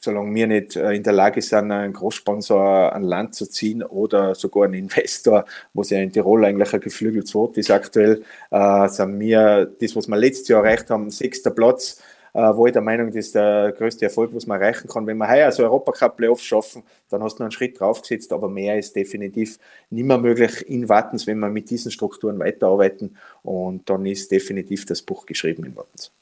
solange 0.00 0.34
wir 0.34 0.46
nicht 0.46 0.76
äh, 0.76 0.92
in 0.92 1.02
der 1.02 1.12
Lage 1.12 1.40
sind, 1.40 1.70
einen 1.70 1.92
Großsponsor 1.92 2.92
an 2.92 3.04
Land 3.04 3.34
zu 3.34 3.46
ziehen 3.46 3.82
oder 3.82 4.34
sogar 4.34 4.64
einen 4.64 4.74
Investor, 4.74 5.44
was 5.74 5.90
ja 5.90 6.00
in 6.00 6.12
Tirol 6.12 6.44
eigentlich 6.44 6.72
ein 6.74 6.80
geflügeltes 6.80 7.34
Wort 7.34 7.56
ist 7.56 7.70
aktuell, 7.70 8.24
äh, 8.50 8.88
sind 8.88 9.20
wir 9.20 9.72
das, 9.80 9.94
was 9.94 10.08
wir 10.08 10.16
letztes 10.16 10.48
Jahr 10.48 10.64
erreicht 10.64 10.90
haben, 10.90 11.10
sechster 11.10 11.50
Platz, 11.50 12.02
wo 12.34 12.66
ich 12.66 12.72
der 12.72 12.82
Meinung 12.82 13.06
das 13.06 13.26
ist 13.26 13.34
der 13.34 13.72
größte 13.72 14.04
Erfolg, 14.06 14.34
was 14.34 14.46
man 14.46 14.60
erreichen 14.60 14.88
kann. 14.88 15.06
Wenn 15.06 15.18
wir 15.18 15.28
heuer 15.28 15.52
so 15.52 15.62
Europacup-Playoffs 15.62 16.42
schaffen, 16.42 16.82
dann 17.08 17.22
hast 17.22 17.36
du 17.36 17.42
noch 17.42 17.46
einen 17.46 17.52
Schritt 17.52 17.78
draufgesetzt, 17.78 18.32
aber 18.32 18.48
mehr 18.48 18.78
ist 18.78 18.96
definitiv 18.96 19.58
nicht 19.90 20.04
mehr 20.04 20.18
möglich 20.18 20.68
in 20.68 20.88
Wattens, 20.88 21.26
wenn 21.26 21.38
wir 21.38 21.48
mit 21.48 21.70
diesen 21.70 21.92
Strukturen 21.92 22.40
weiterarbeiten 22.40 23.16
und 23.42 23.88
dann 23.88 24.04
ist 24.04 24.32
definitiv 24.32 24.84
das 24.84 25.00
Buch 25.02 25.26
geschrieben 25.26 25.64
in 25.64 25.76
Wattens. 25.76 26.12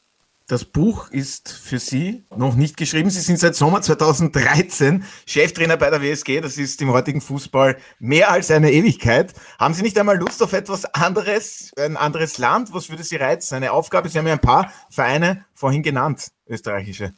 Das 0.53 0.67
Buch 0.67 1.09
ist 1.09 1.51
für 1.51 1.79
Sie 1.79 2.27
noch 2.37 2.55
nicht 2.57 2.77
geschrieben. 2.77 3.09
Sie 3.09 3.23
sind 3.23 3.39
seit 3.39 3.55
Sommer 3.55 3.81
2013 3.81 5.03
Cheftrainer 5.25 5.79
bei 5.79 5.89
der 5.89 6.03
WSG. 6.03 6.43
Das 6.43 6.59
ist 6.59 6.83
im 6.83 6.91
heutigen 6.91 7.23
Fußball 7.23 7.79
mehr 7.99 8.31
als 8.31 8.51
eine 8.51 8.71
Ewigkeit. 8.71 9.33
Haben 9.59 9.73
Sie 9.73 9.81
nicht 9.81 9.99
einmal 9.99 10.19
Lust 10.19 10.43
auf 10.43 10.53
etwas 10.53 10.85
anderes, 10.85 11.73
ein 11.79 11.97
anderes 11.97 12.37
Land? 12.37 12.75
Was 12.75 12.91
würde 12.91 13.03
Sie 13.03 13.17
reizen? 13.17 13.55
Eine 13.55 13.73
Aufgabe? 13.73 14.11
Sie 14.11 14.19
haben 14.19 14.27
ja 14.27 14.35
ein 14.35 14.41
paar 14.41 14.71
Vereine 14.91 15.47
vorhin 15.55 15.83
genannt, 15.83 16.33
österreichische. 16.47 17.15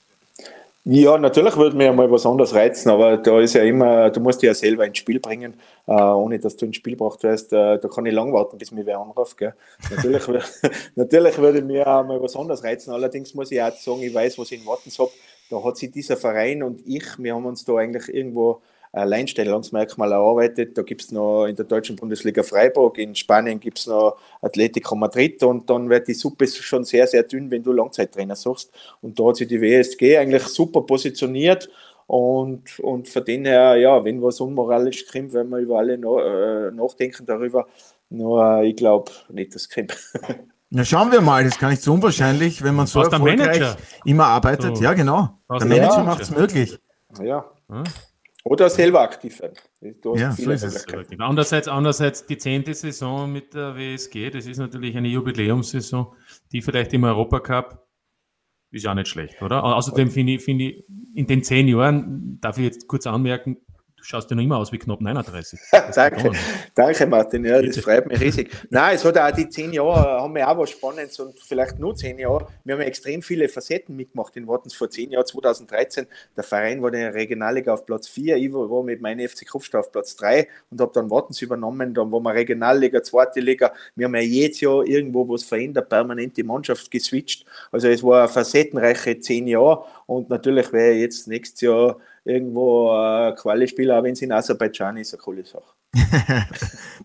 Ja, 0.87 1.16
natürlich 1.16 1.57
würde 1.57 1.74
mir 1.78 1.95
mal 1.95 2.11
was 2.11 2.26
anderes 2.26 2.55
reizen, 2.55 2.91
aber 2.91 3.16
da 3.16 3.41
ist 3.41 3.55
ja 3.55 3.62
immer, 3.62 4.11
du 4.11 4.20
musst 4.20 4.43
dich 4.43 4.49
ja 4.49 4.55
selber 4.55 4.87
ins 4.87 4.99
Spiel 4.99 5.18
bringen, 5.18 5.55
äh, 5.87 5.93
ohne 5.95 6.39
dass 6.39 6.57
du 6.57 6.66
ins 6.66 6.76
Spiel 6.76 6.93
gebracht 6.93 7.22
wirst. 7.22 7.55
Äh, 7.55 7.78
da 7.78 7.89
kann 7.89 8.05
ich 8.05 8.12
lang 8.12 8.35
warten, 8.35 8.59
bis 8.59 8.70
mir 8.70 8.85
wer 8.85 8.99
anruft. 8.99 9.39
Gell? 9.39 9.55
Natürlich, 9.91 10.22
natürlich 10.95 11.39
würde 11.39 11.62
mir 11.62 11.87
auch 11.87 12.05
mal 12.05 12.20
was 12.20 12.37
anderes 12.37 12.62
reizen. 12.62 12.93
Allerdings 12.93 13.32
muss 13.32 13.51
ich 13.51 13.62
auch 13.62 13.74
sagen, 13.74 14.03
ich 14.03 14.12
weiß, 14.12 14.39
was 14.39 14.53
ich 14.53 14.61
in 14.61 14.66
Wartens 14.66 14.99
habe. 14.99 15.11
Da 15.49 15.64
hat 15.64 15.78
sich 15.78 15.91
dieser 15.91 16.18
Verein 16.18 16.62
und 16.62 16.82
ich, 16.87 17.05
wir 17.16 17.35
haben 17.35 17.47
uns 17.47 17.64
da 17.64 17.76
eigentlich 17.76 18.14
irgendwo 18.14 18.61
Alleinstellungsmerkmal 18.95 20.12
erarbeitet. 20.12 20.78
Da 20.78 20.82
gibt 20.82 21.03
es 21.03 21.12
noch 21.12 21.47
in 21.47 21.57
der 21.57 21.64
deutschen 21.64 21.97
Bundesliga 21.97 22.42
Freiburg, 22.42 22.99
in 22.99 23.14
Spanien 23.14 23.59
gibt 23.61 23.78
es 23.78 23.86
noch 23.86 24.16
Atletico 24.40 24.95
Madrid 24.95 25.42
und 25.42 25.68
dann 25.68 25.90
wird 25.90 26.09
die 26.09 26.14
Suppe 26.14 26.47
schon 26.47 26.84
sehr, 26.84 27.07
sehr 27.07 27.24
dünn, 27.24 27.51
wenn 27.51 27.62
du 27.62 27.72
Langzeittrainer 27.72 28.36
suchst. 28.36 28.72
Und 29.01 29.18
da 29.18 29.28
hat 29.28 29.36
sich 29.36 29.49
die 29.49 29.61
WSG 29.61 30.18
eigentlich 30.18 30.45
super 30.45 30.82
positioniert. 30.82 31.68
Und, 32.07 32.78
und 32.80 33.09
von 33.09 33.24
dem 33.24 33.47
her, 33.47 33.76
ja, 33.76 34.05
wenn 34.05 34.22
was 34.22 34.40
unmoralisch 34.40 35.07
kommt, 35.07 35.32
wenn 35.32 35.49
wir 35.49 35.59
über 35.59 35.78
alle 35.78 35.97
no, 35.97 36.20
äh, 36.20 36.70
nachdenken 36.70 37.24
darüber, 37.24 37.66
nur 38.11 38.62
ich 38.62 38.76
glaube 38.76 39.11
nicht, 39.30 39.55
dass 39.55 39.62
es 39.62 39.70
kommt. 39.70 39.97
Na, 40.70 40.84
schauen 40.84 41.12
wir 41.12 41.20
mal, 41.20 41.45
das 41.45 41.55
ist 41.55 41.61
gar 41.61 41.70
nicht 41.70 41.82
so 41.82 41.92
unwahrscheinlich, 41.92 42.62
wenn 42.62 42.74
man 42.74 42.86
so 42.86 43.01
erfolgreich 43.01 43.76
immer 44.05 44.26
arbeitet. 44.26 44.76
So. 44.76 44.82
Ja, 44.82 44.92
genau. 44.92 45.38
Der 45.49 45.66
Manager 45.66 45.99
ja. 45.99 46.03
macht 46.03 46.22
es 46.22 46.30
möglich. 46.30 46.78
Ja. 47.22 47.45
Hm? 47.68 47.84
Oder 48.47 48.68
selber 48.68 49.01
aktiv 49.01 49.36
sein. 49.36 49.53
Ja, 50.16 50.32
so 50.32 50.51
ist 50.51 50.62
es. 50.62 50.86
Andererseits, 51.18 51.66
andererseits 51.66 52.26
die 52.26 52.36
zehnte 52.36 52.74
Saison 52.74 53.32
mit 53.32 53.55
der 53.55 53.74
WSG, 53.74 54.28
das 54.30 54.47
ist 54.47 54.59
natürlich 54.59 54.95
eine 54.97 55.09
Jubiläumssaison, 55.09 56.14
die 56.53 56.61
vielleicht 56.61 56.92
im 56.92 57.05
Europacup 57.05 57.88
ist 58.70 58.84
ja 58.84 58.95
nicht 58.95 59.09
schlecht, 59.09 59.40
oder? 59.40 59.64
Außerdem 59.64 60.11
finde 60.11 60.34
ich, 60.34 60.45
find 60.45 60.61
ich, 60.61 60.84
in 61.14 61.26
den 61.26 61.42
zehn 61.42 61.68
Jahren, 61.68 62.38
darf 62.40 62.59
ich 62.59 62.64
jetzt 62.64 62.86
kurz 62.86 63.07
anmerken, 63.07 63.57
schaust 64.05 64.30
ja 64.30 64.36
noch 64.36 64.42
immer 64.42 64.59
aus 64.59 64.70
wie 64.72 64.78
knapp 64.78 65.00
39. 65.00 65.59
danke, 65.94 66.32
danke 66.74 67.07
Martin, 67.07 67.44
ja, 67.44 67.61
das 67.61 67.78
freut 67.78 68.07
mich 68.07 68.20
riesig. 68.20 68.50
Nein, 68.70 68.96
es 68.96 69.05
hat 69.05 69.18
auch 69.18 69.30
die 69.30 69.48
zehn 69.48 69.72
Jahre, 69.72 70.22
haben 70.22 70.34
wir 70.34 70.48
auch 70.48 70.59
was 70.59 70.70
Spannendes 70.70 71.18
und 71.20 71.38
vielleicht 71.40 71.78
nur 71.78 71.96
zehn 71.96 72.18
Jahre. 72.18 72.46
Wir 72.64 72.74
haben 72.74 72.80
ja 72.82 72.86
extrem 72.86 73.22
viele 73.22 73.48
Facetten 73.48 73.96
mitgemacht 73.96 74.36
in 74.36 74.46
Wartens 74.46 74.74
vor 74.74 74.90
zehn 74.90 75.11
Jahren, 75.11 75.26
2013. 75.26 76.07
Der 76.36 76.44
Verein 76.44 76.82
war 76.82 76.92
in 76.92 77.00
der 77.00 77.14
Regionalliga 77.14 77.72
auf 77.72 77.86
Platz 77.86 78.09
4, 78.09 78.36
ich 78.36 78.52
war 78.52 78.82
mit 78.82 79.00
meinem 79.00 79.26
FC 79.26 79.48
Kufstein 79.48 79.80
auf 79.80 79.90
Platz 79.90 80.16
3 80.16 80.48
und 80.70 80.80
habe 80.80 80.92
dann 80.94 81.11
Wartens 81.11 81.40
übernommen. 81.42 81.94
Dann 81.94 82.12
waren 82.12 82.22
wir 82.22 82.34
Regionalliga, 82.34 83.02
zweite 83.02 83.40
Liga. 83.40 83.72
Wir 83.96 84.07
haben 84.07 84.14
ja 84.14 84.20
jedes 84.20 84.61
Jahr 84.61 84.84
irgendwo 84.84 85.28
was 85.28 85.42
verändert, 85.42 85.88
permanent 85.88 86.36
die 86.36 86.42
Mannschaft 86.42 86.90
geswitcht. 86.90 87.46
Also 87.72 87.88
es 87.88 88.02
war 88.02 88.20
eine 88.20 88.28
facettenreiche 88.28 89.18
zehn 89.18 89.46
Jahre 89.46 89.84
und 90.07 90.28
natürlich 90.28 90.72
wäre 90.72 90.94
jetzt 90.94 91.26
nächstes 91.28 91.62
Jahr 91.62 91.96
irgendwo 92.24 92.90
äh, 92.96 93.34
Quali-Spieler, 93.34 93.98
auch 93.98 94.02
wenn 94.02 94.12
es 94.12 94.22
in 94.22 94.32
Aserbaidschan 94.32 94.96
ist, 94.96 95.14
eine 95.14 95.20
coole 95.22 95.44
Sache. 95.44 95.74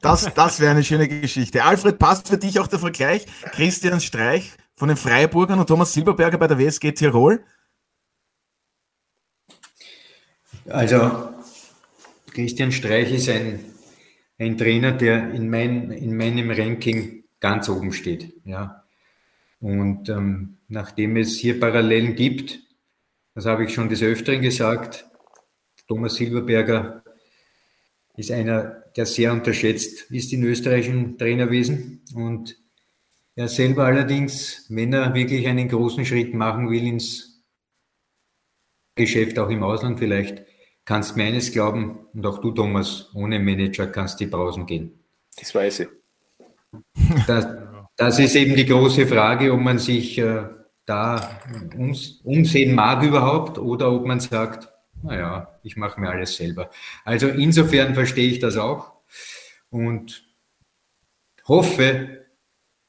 das 0.02 0.34
das 0.34 0.60
wäre 0.60 0.72
eine 0.72 0.84
schöne 0.84 1.08
Geschichte. 1.08 1.64
Alfred, 1.64 2.00
passt 2.00 2.28
für 2.30 2.38
dich 2.38 2.60
auch 2.60 2.68
der 2.68 2.80
Vergleich? 2.80 3.26
Christian 3.52 4.00
Streich 4.00 4.52
von 4.76 4.88
den 4.88 4.98
Freiburgern 4.98 5.60
und 5.60 5.68
Thomas 5.68 5.94
Silberberger 5.94 6.38
bei 6.38 6.48
der 6.48 6.58
WSG 6.58 6.94
Tirol? 6.94 7.44
Also, 10.68 11.30
Christian 12.32 12.72
Streich 12.72 13.12
ist 13.12 13.30
ein, 13.30 13.60
ein 14.38 14.58
Trainer, 14.58 14.92
der 14.92 15.32
in, 15.32 15.50
mein, 15.50 15.92
in 15.92 16.16
meinem 16.16 16.52
Ranking 16.52 17.24
ganz 17.40 17.70
oben 17.70 17.92
steht. 17.92 18.34
Ja. 18.46 18.86
Und 19.60 20.10
ähm, 20.10 20.58
nachdem 20.68 21.18
es 21.18 21.38
hier 21.38 21.60
Parallelen 21.60 22.16
gibt, 22.16 22.60
das 23.36 23.46
habe 23.46 23.66
ich 23.66 23.74
schon 23.74 23.90
des 23.90 24.02
Öfteren 24.02 24.42
gesagt, 24.42 25.09
Thomas 25.90 26.16
Silberberger 26.16 27.04
ist 28.16 28.32
einer, 28.32 28.84
der 28.96 29.06
sehr 29.08 29.34
unterschätzt 29.34 30.12
ist 30.12 30.32
in 30.32 30.44
österreichischen 30.44 31.18
Trainerwesen. 31.18 32.04
Und 32.14 32.56
er 33.36 33.48
selber 33.48 33.86
allerdings, 33.86 34.68
wenn 34.70 34.94
er 34.94 35.16
wirklich 35.16 35.48
einen 35.48 35.68
großen 35.68 36.06
Schritt 36.06 36.34
machen 36.36 36.70
will 36.70 36.86
ins 36.86 37.44
Geschäft, 38.96 39.40
auch 39.40 39.50
im 39.50 39.64
Ausland 39.64 39.98
vielleicht, 39.98 40.44
kannst 40.86 41.18
mir 41.18 41.24
eines 41.24 41.52
glauben, 41.52 42.06
und 42.14 42.26
auch 42.26 42.40
du, 42.40 42.52
Thomas, 42.52 43.10
ohne 43.16 43.40
Manager 43.40 43.88
kannst 43.88 44.20
die 44.20 44.28
Brausen 44.28 44.68
gehen. 44.68 45.00
Das 45.38 45.56
weiß 45.56 45.80
ich. 45.82 45.88
Das, 47.26 47.48
das 47.96 48.20
ist 48.20 48.36
eben 48.36 48.56
die 48.56 48.66
große 48.66 49.08
Frage, 49.08 49.52
ob 49.54 49.62
man 49.62 49.80
sich 49.80 50.20
äh, 50.20 50.44
da 50.86 51.40
ums, 51.76 52.22
umsehen 52.24 52.76
mag 52.76 53.04
überhaupt 53.04 53.58
oder 53.58 53.92
ob 53.92 54.06
man 54.06 54.20
sagt, 54.20 54.69
naja, 55.04 55.60
ich 55.64 55.78
mache 55.78 56.00
mir 56.00 56.10
alles 56.10 56.36
selber. 56.36 56.70
Also 57.06 57.28
insofern 57.28 57.94
verstehe 57.94 58.30
ich 58.30 58.40
das 58.40 58.58
auch 58.58 58.94
und 59.70 60.24
hoffe 61.48 62.26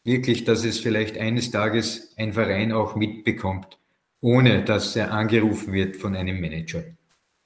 wirklich, 0.04 0.44
dass 0.44 0.64
es 0.64 0.80
vielleicht 0.80 1.18
eines 1.18 1.50
Tages 1.50 2.14
ein 2.16 2.32
Verein 2.32 2.72
auch 2.72 2.96
mitbekommt, 2.96 3.78
ohne 4.20 4.64
dass 4.64 4.96
er 4.96 5.12
angerufen 5.12 5.72
wird 5.72 5.96
von 5.96 6.16
einem 6.16 6.40
Manager. 6.40 6.82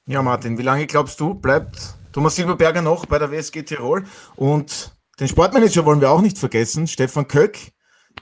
Ja, 0.06 0.22
Martin, 0.22 0.58
wie 0.58 0.62
lange 0.62 0.86
glaubst 0.86 1.18
du, 1.20 1.34
bleibt 1.34 1.96
Thomas 2.12 2.36
Silberberger 2.36 2.82
noch 2.82 3.06
bei 3.06 3.18
der 3.18 3.30
WSG 3.30 3.62
Tirol? 3.62 4.04
Und 4.36 4.94
den 5.18 5.28
Sportmanager 5.28 5.84
wollen 5.84 6.00
wir 6.00 6.10
auch 6.10 6.20
nicht 6.20 6.38
vergessen, 6.38 6.86
Stefan 6.86 7.26
Köck, 7.26 7.72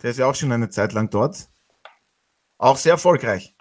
der 0.02 0.10
ist 0.10 0.18
ja 0.18 0.26
auch 0.26 0.34
schon 0.34 0.52
eine 0.52 0.70
Zeit 0.70 0.92
lang 0.92 1.10
dort. 1.10 1.48
Auch 2.58 2.76
sehr 2.76 2.92
erfolgreich. 2.92 3.54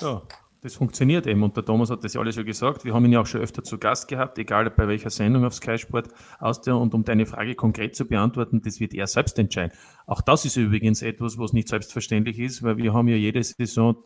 Ja, 0.00 0.22
das 0.62 0.76
funktioniert 0.76 1.26
eben. 1.26 1.42
Und 1.42 1.56
der 1.56 1.64
Thomas 1.64 1.90
hat 1.90 2.04
das 2.04 2.14
ja 2.14 2.20
alles 2.20 2.36
schon 2.36 2.46
gesagt. 2.46 2.84
Wir 2.84 2.94
haben 2.94 3.04
ihn 3.04 3.12
ja 3.12 3.20
auch 3.20 3.26
schon 3.26 3.40
öfter 3.40 3.64
zu 3.64 3.78
Gast 3.78 4.06
gehabt, 4.06 4.38
egal 4.38 4.70
bei 4.70 4.86
welcher 4.86 5.10
Sendung 5.10 5.44
auf 5.44 5.54
Sky 5.54 5.76
Sport 5.76 6.08
aus 6.38 6.60
der. 6.60 6.76
Und 6.76 6.94
um 6.94 7.04
deine 7.04 7.26
Frage 7.26 7.56
konkret 7.56 7.96
zu 7.96 8.06
beantworten, 8.06 8.62
das 8.62 8.78
wird 8.78 8.94
er 8.94 9.08
selbst 9.08 9.38
entscheiden. 9.40 9.76
Auch 10.06 10.20
das 10.20 10.44
ist 10.44 10.56
übrigens 10.56 11.02
etwas, 11.02 11.36
was 11.36 11.52
nicht 11.52 11.68
selbstverständlich 11.68 12.38
ist, 12.38 12.62
weil 12.62 12.76
wir 12.76 12.94
haben 12.94 13.08
ja 13.08 13.16
jede 13.16 13.42
Saison 13.42 13.96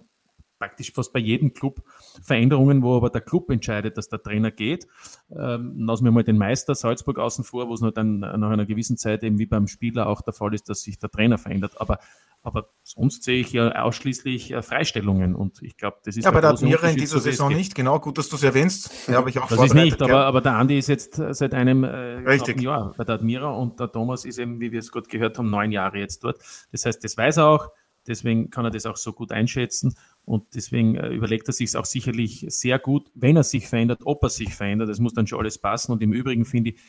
praktisch 0.59 0.93
fast 0.93 1.13
bei 1.13 1.19
jedem 1.19 1.53
Club 1.53 1.83
Veränderungen, 2.23 2.83
wo 2.83 2.97
aber 2.97 3.11
der 3.11 3.21
Club 3.21 3.51
entscheidet, 3.51 3.99
dass 3.99 4.09
der 4.09 4.23
Trainer 4.23 4.51
geht. 4.51 4.87
Ähm, 5.31 5.75
lassen 5.77 6.07
wir 6.07 6.11
mal 6.11 6.25
den 6.25 6.39
Meister 6.39 6.75
Salzburg 6.75 7.19
außen 7.19 7.45
vor, 7.45 7.69
wo 7.69 7.75
es 7.75 7.83
nur 7.83 7.93
dann 7.93 8.21
nach 8.21 8.51
einer 8.51 8.65
gewissen 8.65 8.97
Zeit 8.97 9.23
eben 9.23 9.39
wie 9.39 9.45
beim 9.45 9.67
Spieler 9.67 10.09
auch 10.09 10.23
der 10.23 10.33
Fall 10.33 10.55
ist, 10.55 10.71
dass 10.71 10.81
sich 10.81 10.99
der 10.99 11.11
Trainer 11.11 11.37
verändert. 11.37 11.79
Aber 11.79 11.99
aber 12.47 12.71
sonst 12.85 13.25
sehe 13.25 13.41
ich 13.41 13.53
ja 13.53 13.73
ausschließlich 13.83 14.53
äh, 14.53 14.63
Freistellungen 14.63 15.35
und 15.35 15.63
ich 15.63 15.77
glaube, 15.77 15.99
das 16.05 16.17
ist 16.17 16.25
ja 16.25 16.31
bei 16.31 16.41
der 16.41 16.51
Admira 16.51 16.89
in 16.89 16.97
dieser 16.97 17.19
Saison 17.19 17.53
nicht. 17.53 17.75
Genau, 17.75 17.99
gut, 17.99 18.19
dass 18.19 18.29
du 18.29 18.37
es 18.37 18.43
erwähnst. 18.45 19.09
Ja, 19.09 19.15
habe 19.15 19.31
ich 19.31 19.39
auch 19.39 19.49
Das 19.49 19.61
ist 19.61 19.75
nicht, 19.75 20.01
aber, 20.01 20.25
aber 20.25 20.41
der 20.41 20.53
Andi 20.53 20.79
ist 20.79 20.89
jetzt 20.89 21.21
seit 21.31 21.55
einem 21.55 21.83
äh, 21.83 22.37
Jahr 22.61 22.95
bei 22.97 23.05
der 23.05 23.17
Admira 23.17 23.51
und 23.51 23.81
der 23.81 23.91
Thomas 23.91 24.25
ist 24.25 24.39
eben, 24.39 24.61
wie 24.61 24.71
wir 24.71 24.79
es 24.79 24.93
gerade 24.93 25.09
gehört 25.09 25.39
haben, 25.39 25.51
neun 25.51 25.73
Jahre 25.73 25.99
jetzt 25.99 26.23
dort. 26.23 26.39
Das 26.71 26.87
heißt, 26.87 27.03
das 27.03 27.17
weiß 27.17 27.39
er 27.39 27.47
auch. 27.47 27.69
Deswegen 28.07 28.51
kann 28.51 28.65
er 28.65 28.71
das 28.71 28.87
auch 28.87 28.97
so 28.97 29.13
gut 29.13 29.33
einschätzen 29.33 29.97
und 30.25 30.55
deswegen 30.55 30.95
äh, 30.95 31.09
überlegt 31.09 31.49
er 31.49 31.53
sich 31.53 31.77
auch 31.77 31.85
sicherlich 31.85 32.47
sehr 32.49 32.79
gut, 32.79 33.11
wenn 33.15 33.37
er 33.37 33.43
sich 33.43 33.69
verändert, 33.69 34.03
ob 34.05 34.23
er 34.23 34.31
sich 34.31 34.55
verändert. 34.55 34.89
Das 34.89 35.01
muss 35.01 35.15
dann 35.15 35.27
schon 35.27 35.41
alles 35.41 35.59
passen. 35.59 35.93
Und 35.93 36.03
im 36.03 36.13
Übrigen 36.13 36.45
finde 36.45 36.71
ich, 36.71 36.77
äh, 36.77 36.81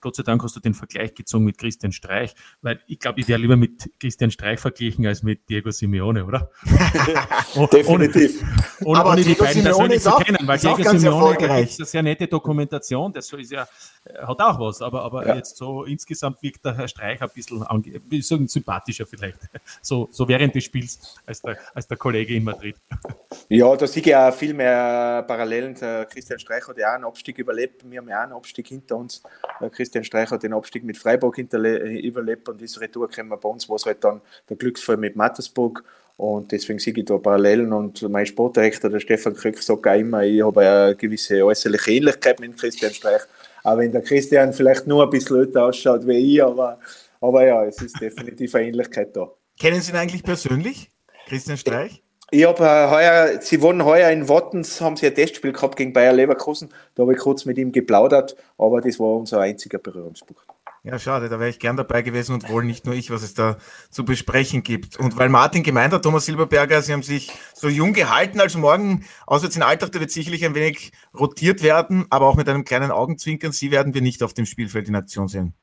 Gott 0.00 0.16
sei 0.16 0.22
Dank 0.22 0.42
hast 0.42 0.54
du 0.54 0.60
den 0.60 0.74
Vergleich 0.74 1.14
gezogen 1.14 1.44
mit 1.44 1.56
Christian 1.56 1.92
Streich, 1.92 2.34
weil 2.60 2.80
ich 2.86 2.98
glaube, 2.98 3.20
ich 3.20 3.28
wäre 3.28 3.40
lieber 3.40 3.56
mit 3.56 3.90
Christian 3.98 4.30
Streich 4.30 4.60
verglichen 4.60 5.06
als 5.06 5.22
mit 5.22 5.48
Diego 5.48 5.70
Simeone, 5.70 6.26
oder? 6.26 6.50
Definitiv. 7.72 8.42
Ohne, 8.84 8.98
Aber 8.98 9.12
ohne 9.12 9.22
Diego 9.22 9.34
die 9.34 9.40
beiden 9.40 9.62
Simeone 9.62 9.88
persönlich 9.88 10.02
zu 10.02 10.10
kennen, 10.16 10.38
weil 10.46 10.58
Diego 10.58 10.82
Simeone 10.82 11.60
ist 11.62 11.80
eine 11.80 11.86
sehr 11.86 12.02
nette 12.02 12.26
Dokumentation, 12.26 13.12
das 13.14 13.32
ist 13.32 13.50
ja, 13.50 13.66
äh, 14.04 14.26
hat 14.26 14.40
auch 14.40 14.60
was, 14.60 14.82
aber, 14.82 15.02
aber 15.04 15.26
ja. 15.26 15.36
jetzt 15.36 15.56
so 15.56 15.84
insgesamt 15.84 16.42
wirkt 16.42 16.64
der 16.66 16.76
Herr 16.76 16.88
Streich 16.88 17.22
ein 17.22 17.30
bisschen, 17.34 17.64
wie 18.08 18.20
sagen, 18.20 18.48
sympathischer 18.48 19.06
vielleicht, 19.06 19.38
so, 19.80 20.08
so 20.10 20.28
während 20.28 20.54
des 20.54 20.64
Spiels 20.64 21.16
als 21.24 21.40
der, 21.40 21.56
als 21.74 21.86
der 21.86 21.96
Kollege 21.96 22.34
in 22.34 22.44
Madrid. 22.44 22.76
Ja, 23.48 23.74
da 23.76 23.86
sehe 23.86 24.02
ich 24.02 24.14
auch 24.14 24.32
viel 24.32 24.54
mehr 24.54 25.24
Parallelen. 25.26 25.74
Christian 25.74 26.38
Streich 26.38 26.66
hat 26.66 26.78
ja 26.78 26.90
auch 26.90 26.94
einen 26.94 27.04
Abstieg 27.04 27.38
überlebt, 27.38 27.82
wir 27.90 27.98
haben 27.98 28.08
ja 28.08 28.18
auch 28.18 28.22
einen 28.24 28.32
Abstieg 28.32 28.68
hinter 28.68 28.96
uns. 28.96 29.22
Christian 29.70 30.04
Streich 30.04 30.30
hat 30.30 30.42
den 30.42 30.52
Abstieg 30.52 30.84
mit 30.84 30.96
Freiburg 30.96 31.38
überlebt 31.38 32.48
und 32.48 32.62
ist 32.62 32.80
Retour 32.80 33.08
gekommen 33.08 33.38
bei 33.40 33.48
uns, 33.48 33.68
was 33.68 33.86
halt 33.86 34.02
dann 34.02 34.20
der 34.48 34.56
Glücksfall 34.56 34.96
mit 34.96 35.16
Mattersburg 35.16 35.84
und 36.16 36.52
deswegen 36.52 36.78
sehe 36.78 36.94
ich 36.96 37.04
da 37.04 37.18
Parallelen 37.18 37.72
und 37.72 38.02
mein 38.08 38.26
Sportdirektor, 38.26 38.90
der 38.90 39.00
Stefan 39.00 39.34
Krück, 39.34 39.60
sagt 39.62 39.86
auch 39.86 39.94
immer, 39.94 40.22
ich 40.22 40.42
habe 40.42 40.60
eine 40.60 40.96
gewisse 40.96 41.44
äußerliche 41.44 41.90
Ähnlichkeit 41.90 42.38
mit 42.38 42.56
Christian 42.56 42.92
Streich, 42.92 43.22
auch 43.64 43.78
wenn 43.78 43.90
der 43.90 44.02
Christian 44.02 44.52
vielleicht 44.52 44.86
nur 44.86 45.02
ein 45.02 45.10
bisschen 45.10 45.38
älter 45.38 45.64
ausschaut 45.64 46.06
wie 46.06 46.36
ich, 46.36 46.42
aber, 46.42 46.78
aber 47.20 47.46
ja, 47.46 47.64
es 47.64 47.80
ist 47.82 48.00
definitiv 48.00 48.54
eine 48.54 48.68
Ähnlichkeit 48.68 49.16
da. 49.16 49.32
Kennen 49.58 49.80
Sie 49.80 49.92
ihn 49.92 49.96
eigentlich 49.96 50.22
persönlich, 50.22 50.90
Christian 51.26 51.56
Streich? 51.56 52.01
Ich 52.34 52.46
habe 52.46 52.64
äh, 52.64 52.88
heuer, 52.88 53.42
sie 53.42 53.60
wurden 53.60 53.84
heuer 53.84 54.10
in 54.10 54.26
Wattens, 54.26 54.80
haben 54.80 54.96
sie 54.96 55.06
ein 55.06 55.14
Testspiel 55.14 55.52
gehabt 55.52 55.76
gegen 55.76 55.92
Bayer 55.92 56.14
Leverkusen. 56.14 56.70
Da 56.94 57.02
habe 57.02 57.12
ich 57.12 57.18
kurz 57.18 57.44
mit 57.44 57.58
ihm 57.58 57.72
geplaudert, 57.72 58.36
aber 58.56 58.80
das 58.80 58.98
war 58.98 59.16
unser 59.18 59.40
einziger 59.40 59.76
Berührungspunkt. 59.76 60.42
Ja, 60.82 60.98
schade, 60.98 61.28
da 61.28 61.38
wäre 61.38 61.50
ich 61.50 61.58
gern 61.58 61.76
dabei 61.76 62.00
gewesen 62.00 62.32
und 62.32 62.48
wohl 62.48 62.64
nicht 62.64 62.86
nur 62.86 62.94
ich, 62.94 63.10
was 63.10 63.22
es 63.22 63.34
da 63.34 63.58
zu 63.90 64.06
besprechen 64.06 64.62
gibt. 64.62 64.98
Und 64.98 65.18
weil 65.18 65.28
Martin 65.28 65.62
gemeint 65.62 65.92
hat, 65.92 66.04
Thomas 66.04 66.24
Silberberger, 66.24 66.80
Sie 66.80 66.94
haben 66.94 67.02
sich 67.02 67.30
so 67.52 67.68
jung 67.68 67.92
gehalten, 67.92 68.40
also 68.40 68.58
morgen 68.58 69.04
auswärts 69.26 69.56
in 69.56 69.62
Alltag, 69.62 69.92
da 69.92 70.00
wird 70.00 70.10
sicherlich 70.10 70.42
ein 70.46 70.54
wenig 70.54 70.92
rotiert 71.12 71.62
werden, 71.62 72.06
aber 72.08 72.28
auch 72.28 72.36
mit 72.36 72.48
einem 72.48 72.64
kleinen 72.64 72.92
Augenzwinkern. 72.92 73.52
Sie 73.52 73.70
werden 73.70 73.92
wir 73.92 74.00
nicht 74.00 74.22
auf 74.22 74.32
dem 74.32 74.46
Spielfeld 74.46 74.88
in 74.88 74.96
Aktion 74.96 75.28
sehen. 75.28 75.54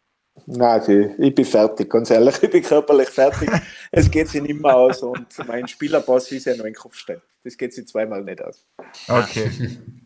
Nein, 0.46 1.16
ich 1.18 1.36
bin 1.36 1.46
fertig, 1.46 1.90
ganz 1.90 2.10
ehrlich, 2.10 2.36
ich 2.42 2.50
bin 2.50 2.64
körperlich 2.64 3.10
fertig. 3.10 3.50
es 3.92 4.10
geht 4.10 4.28
sich 4.30 4.42
nicht 4.42 4.60
mehr 4.60 4.76
aus 4.76 5.02
und 5.02 5.28
mein 5.48 5.68
Spielerpass 5.68 6.32
ist 6.32 6.46
ja 6.46 6.56
nur 6.56 6.66
ein 6.66 6.74
Kopfstein. 6.74 7.22
Das 7.44 7.58
geht 7.58 7.74
sich 7.74 7.88
zweimal 7.88 8.24
nicht 8.24 8.44
aus. 8.44 8.66
Okay. 9.08 9.50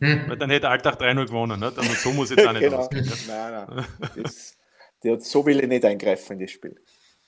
Weil 0.00 0.36
dann 0.36 0.50
hätte 0.50 0.68
Alltag 0.68 1.00
3-0 1.00 1.26
gewonnen, 1.26 1.58
ne? 1.58 1.72
Dann 1.74 1.84
so 1.84 2.12
muss 2.12 2.30
jetzt 2.30 2.46
auch 2.46 2.52
nicht 2.52 2.62
genau. 2.62 2.78
ausgehen. 2.78 3.10
Nein, 3.26 3.66
nein. 3.68 3.86
Das, 4.22 4.56
der, 5.02 5.20
so 5.20 5.44
will 5.44 5.60
ich 5.60 5.66
nicht 5.66 5.84
eingreifen 5.84 6.34
in 6.34 6.40
das 6.40 6.50
Spiel. 6.52 6.80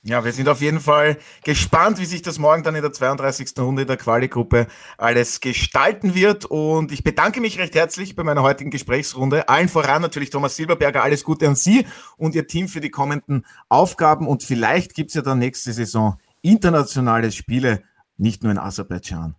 Ja, 0.03 0.23
wir 0.23 0.31
sind 0.31 0.47
auf 0.47 0.61
jeden 0.61 0.79
Fall 0.79 1.17
gespannt, 1.43 1.99
wie 1.99 2.05
sich 2.05 2.21
das 2.21 2.39
morgen 2.39 2.63
dann 2.63 2.75
in 2.75 2.81
der 2.81 2.93
32. 2.93 3.49
Runde 3.59 3.85
der 3.85 3.97
Quali-Gruppe 3.97 4.67
alles 4.97 5.41
gestalten 5.41 6.15
wird. 6.15 6.45
Und 6.45 6.91
ich 6.91 7.03
bedanke 7.03 7.41
mich 7.41 7.59
recht 7.59 7.75
herzlich 7.75 8.15
bei 8.15 8.23
meiner 8.23 8.41
heutigen 8.41 8.71
Gesprächsrunde. 8.71 9.49
Allen 9.49 9.67
voran 9.67 10.01
natürlich 10.01 10.29
Thomas 10.29 10.55
Silberberger. 10.55 11.03
Alles 11.03 11.23
Gute 11.23 11.47
an 11.47 11.55
Sie 11.55 11.85
und 12.15 12.35
Ihr 12.35 12.47
Team 12.47 12.69
für 12.69 12.79
die 12.79 12.91
kommenden 12.91 13.45
Aufgaben. 13.67 14.27
Und 14.27 14.43
vielleicht 14.43 14.93
gibt 14.93 15.09
es 15.09 15.15
ja 15.15 15.21
dann 15.21 15.39
nächste 15.39 15.73
Saison 15.73 16.17
internationale 16.41 17.31
Spiele, 17.31 17.83
nicht 18.17 18.43
nur 18.43 18.51
in 18.51 18.59
Aserbaidschan. 18.59 19.35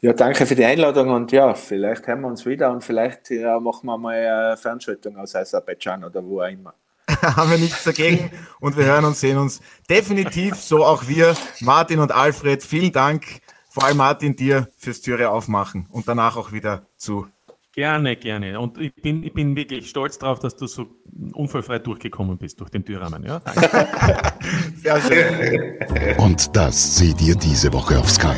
Ja, 0.00 0.14
danke 0.14 0.46
für 0.46 0.54
die 0.54 0.64
Einladung 0.64 1.10
und 1.10 1.30
ja, 1.30 1.54
vielleicht 1.54 2.06
hören 2.06 2.22
wir 2.22 2.28
uns 2.28 2.46
wieder 2.46 2.72
und 2.72 2.82
vielleicht 2.82 3.30
ja, 3.30 3.60
machen 3.60 3.86
wir 3.86 3.98
mal 3.98 4.14
eine 4.14 4.56
Fernschaltung 4.56 5.16
aus 5.18 5.34
Aserbaidschan 5.36 6.04
oder 6.04 6.24
wo 6.24 6.40
auch 6.40 6.48
immer. 6.48 6.74
haben 7.22 7.50
wir 7.50 7.58
nichts 7.58 7.84
dagegen 7.84 8.30
und 8.60 8.76
wir 8.76 8.84
hören 8.84 9.04
und 9.04 9.16
sehen 9.16 9.38
uns 9.38 9.60
definitiv, 9.88 10.56
so 10.56 10.84
auch 10.84 11.08
wir, 11.08 11.34
Martin 11.60 12.00
und 12.00 12.12
Alfred. 12.12 12.62
Vielen 12.62 12.92
Dank, 12.92 13.24
vor 13.68 13.84
allem 13.84 13.98
Martin, 13.98 14.36
dir 14.36 14.68
fürs 14.76 15.00
Türe 15.00 15.30
aufmachen 15.30 15.86
und 15.90 16.08
danach 16.08 16.36
auch 16.36 16.52
wieder 16.52 16.86
zu. 16.96 17.26
Gerne, 17.72 18.16
gerne. 18.16 18.58
Und 18.58 18.78
ich 18.78 18.94
bin, 18.94 19.22
ich 19.22 19.32
bin 19.32 19.54
wirklich 19.54 19.88
stolz 19.88 20.18
darauf, 20.18 20.40
dass 20.40 20.56
du 20.56 20.66
so 20.66 20.86
unfallfrei 21.32 21.78
durchgekommen 21.78 22.36
bist 22.36 22.58
durch 22.60 22.70
den 22.70 22.84
Türrahmen. 22.84 23.22
Ja? 23.22 23.38
Danke. 23.38 24.32
Sehr 24.82 25.00
schön. 25.00 26.16
Und 26.18 26.56
das 26.56 26.96
seht 26.96 27.20
ihr 27.22 27.36
diese 27.36 27.72
Woche 27.72 27.98
auf 27.98 28.10
Sky. 28.10 28.36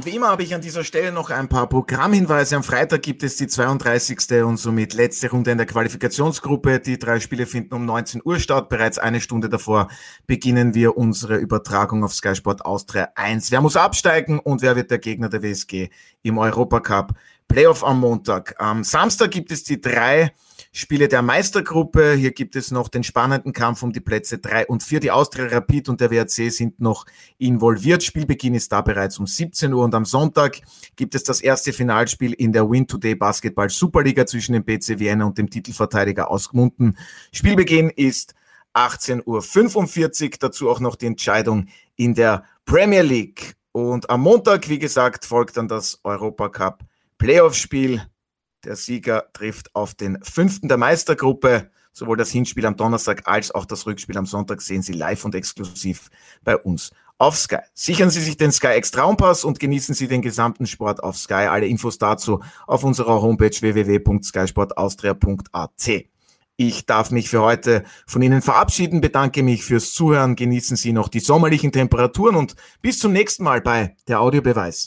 Und 0.00 0.06
wie 0.06 0.16
immer 0.16 0.28
habe 0.28 0.42
ich 0.42 0.54
an 0.54 0.62
dieser 0.62 0.82
Stelle 0.82 1.12
noch 1.12 1.28
ein 1.28 1.50
paar 1.50 1.68
Programmhinweise. 1.68 2.56
Am 2.56 2.62
Freitag 2.62 3.02
gibt 3.02 3.22
es 3.22 3.36
die 3.36 3.48
32. 3.48 4.42
und 4.42 4.56
somit 4.56 4.94
letzte 4.94 5.28
Runde 5.28 5.50
in 5.50 5.58
der 5.58 5.66
Qualifikationsgruppe. 5.66 6.80
Die 6.80 6.98
drei 6.98 7.20
Spiele 7.20 7.44
finden 7.44 7.74
um 7.74 7.84
19 7.84 8.22
Uhr 8.24 8.38
statt. 8.38 8.70
Bereits 8.70 8.96
eine 8.96 9.20
Stunde 9.20 9.50
davor 9.50 9.88
beginnen 10.26 10.72
wir 10.72 10.96
unsere 10.96 11.36
Übertragung 11.36 12.02
auf 12.02 12.14
Sky 12.14 12.34
Sport 12.34 12.64
Austria 12.64 13.10
1. 13.14 13.50
Wer 13.50 13.60
muss 13.60 13.76
absteigen 13.76 14.38
und 14.38 14.62
wer 14.62 14.74
wird 14.74 14.90
der 14.90 15.00
Gegner 15.00 15.28
der 15.28 15.42
WSG 15.42 15.90
im 16.22 16.38
Europacup? 16.38 17.12
Playoff 17.50 17.82
am 17.82 17.98
Montag. 17.98 18.54
Am 18.58 18.84
Samstag 18.84 19.32
gibt 19.32 19.50
es 19.50 19.64
die 19.64 19.80
drei 19.80 20.32
Spiele 20.70 21.08
der 21.08 21.20
Meistergruppe. 21.20 22.12
Hier 22.14 22.30
gibt 22.30 22.54
es 22.54 22.70
noch 22.70 22.88
den 22.88 23.02
spannenden 23.02 23.52
Kampf 23.52 23.82
um 23.82 23.92
die 23.92 23.98
Plätze 23.98 24.38
drei 24.38 24.64
und 24.68 24.84
vier. 24.84 25.00
Die 25.00 25.10
Austria 25.10 25.46
Rapid 25.46 25.88
und 25.88 26.00
der 26.00 26.12
WRC 26.12 26.52
sind 26.52 26.80
noch 26.80 27.06
involviert. 27.38 28.04
Spielbeginn 28.04 28.54
ist 28.54 28.70
da 28.70 28.82
bereits 28.82 29.18
um 29.18 29.26
17 29.26 29.72
Uhr 29.72 29.82
und 29.82 29.96
am 29.96 30.04
Sonntag 30.04 30.60
gibt 30.94 31.16
es 31.16 31.24
das 31.24 31.40
erste 31.40 31.72
Finalspiel 31.72 32.34
in 32.34 32.52
der 32.52 32.70
Win 32.70 32.86
Today 32.86 33.16
Basketball 33.16 33.68
Superliga 33.68 34.26
zwischen 34.26 34.52
dem 34.52 34.62
BC 34.62 35.00
Vienna 35.00 35.24
und 35.24 35.36
dem 35.36 35.50
Titelverteidiger 35.50 36.30
aus 36.30 36.50
Gmunden. 36.50 36.96
Spielbeginn 37.32 37.90
ist 37.90 38.36
18.45 38.74 40.24
Uhr. 40.24 40.30
Dazu 40.38 40.70
auch 40.70 40.78
noch 40.78 40.94
die 40.94 41.06
Entscheidung 41.06 41.66
in 41.96 42.14
der 42.14 42.44
Premier 42.64 43.02
League. 43.02 43.56
Und 43.72 44.08
am 44.08 44.20
Montag, 44.20 44.68
wie 44.68 44.78
gesagt, 44.78 45.24
folgt 45.24 45.56
dann 45.56 45.66
das 45.66 45.98
Europacup 46.04 46.84
Playoff-Spiel. 47.20 48.02
Der 48.64 48.74
Sieger 48.76 49.26
trifft 49.34 49.74
auf 49.74 49.94
den 49.94 50.18
fünften 50.22 50.68
der 50.68 50.78
Meistergruppe. 50.78 51.70
Sowohl 51.92 52.16
das 52.16 52.30
Hinspiel 52.30 52.64
am 52.64 52.76
Donnerstag 52.76 53.28
als 53.28 53.54
auch 53.54 53.66
das 53.66 53.86
Rückspiel 53.86 54.16
am 54.16 54.24
Sonntag 54.24 54.62
sehen 54.62 54.80
Sie 54.80 54.94
live 54.94 55.26
und 55.26 55.34
exklusiv 55.34 56.08
bei 56.44 56.56
uns 56.56 56.92
auf 57.18 57.36
Sky. 57.36 57.58
Sichern 57.74 58.08
Sie 58.08 58.22
sich 58.22 58.38
den 58.38 58.52
Sky 58.52 58.78
X 58.78 58.92
Traumpass 58.92 59.44
und 59.44 59.60
genießen 59.60 59.94
Sie 59.94 60.08
den 60.08 60.22
gesamten 60.22 60.66
Sport 60.66 61.02
auf 61.02 61.18
Sky. 61.18 61.34
Alle 61.34 61.66
Infos 61.66 61.98
dazu 61.98 62.42
auf 62.66 62.84
unserer 62.84 63.20
Homepage 63.20 63.60
www.skysportaustria.at. 63.60 65.90
Ich 66.56 66.86
darf 66.86 67.10
mich 67.10 67.28
für 67.28 67.42
heute 67.42 67.84
von 68.06 68.22
Ihnen 68.22 68.40
verabschieden, 68.40 69.02
bedanke 69.02 69.42
mich 69.42 69.62
fürs 69.64 69.92
Zuhören, 69.92 70.36
genießen 70.36 70.78
Sie 70.78 70.94
noch 70.94 71.08
die 71.08 71.20
sommerlichen 71.20 71.70
Temperaturen 71.70 72.36
und 72.36 72.56
bis 72.80 72.98
zum 72.98 73.12
nächsten 73.12 73.44
Mal 73.44 73.60
bei 73.60 73.94
der 74.08 74.20
Audiobeweis. 74.20 74.86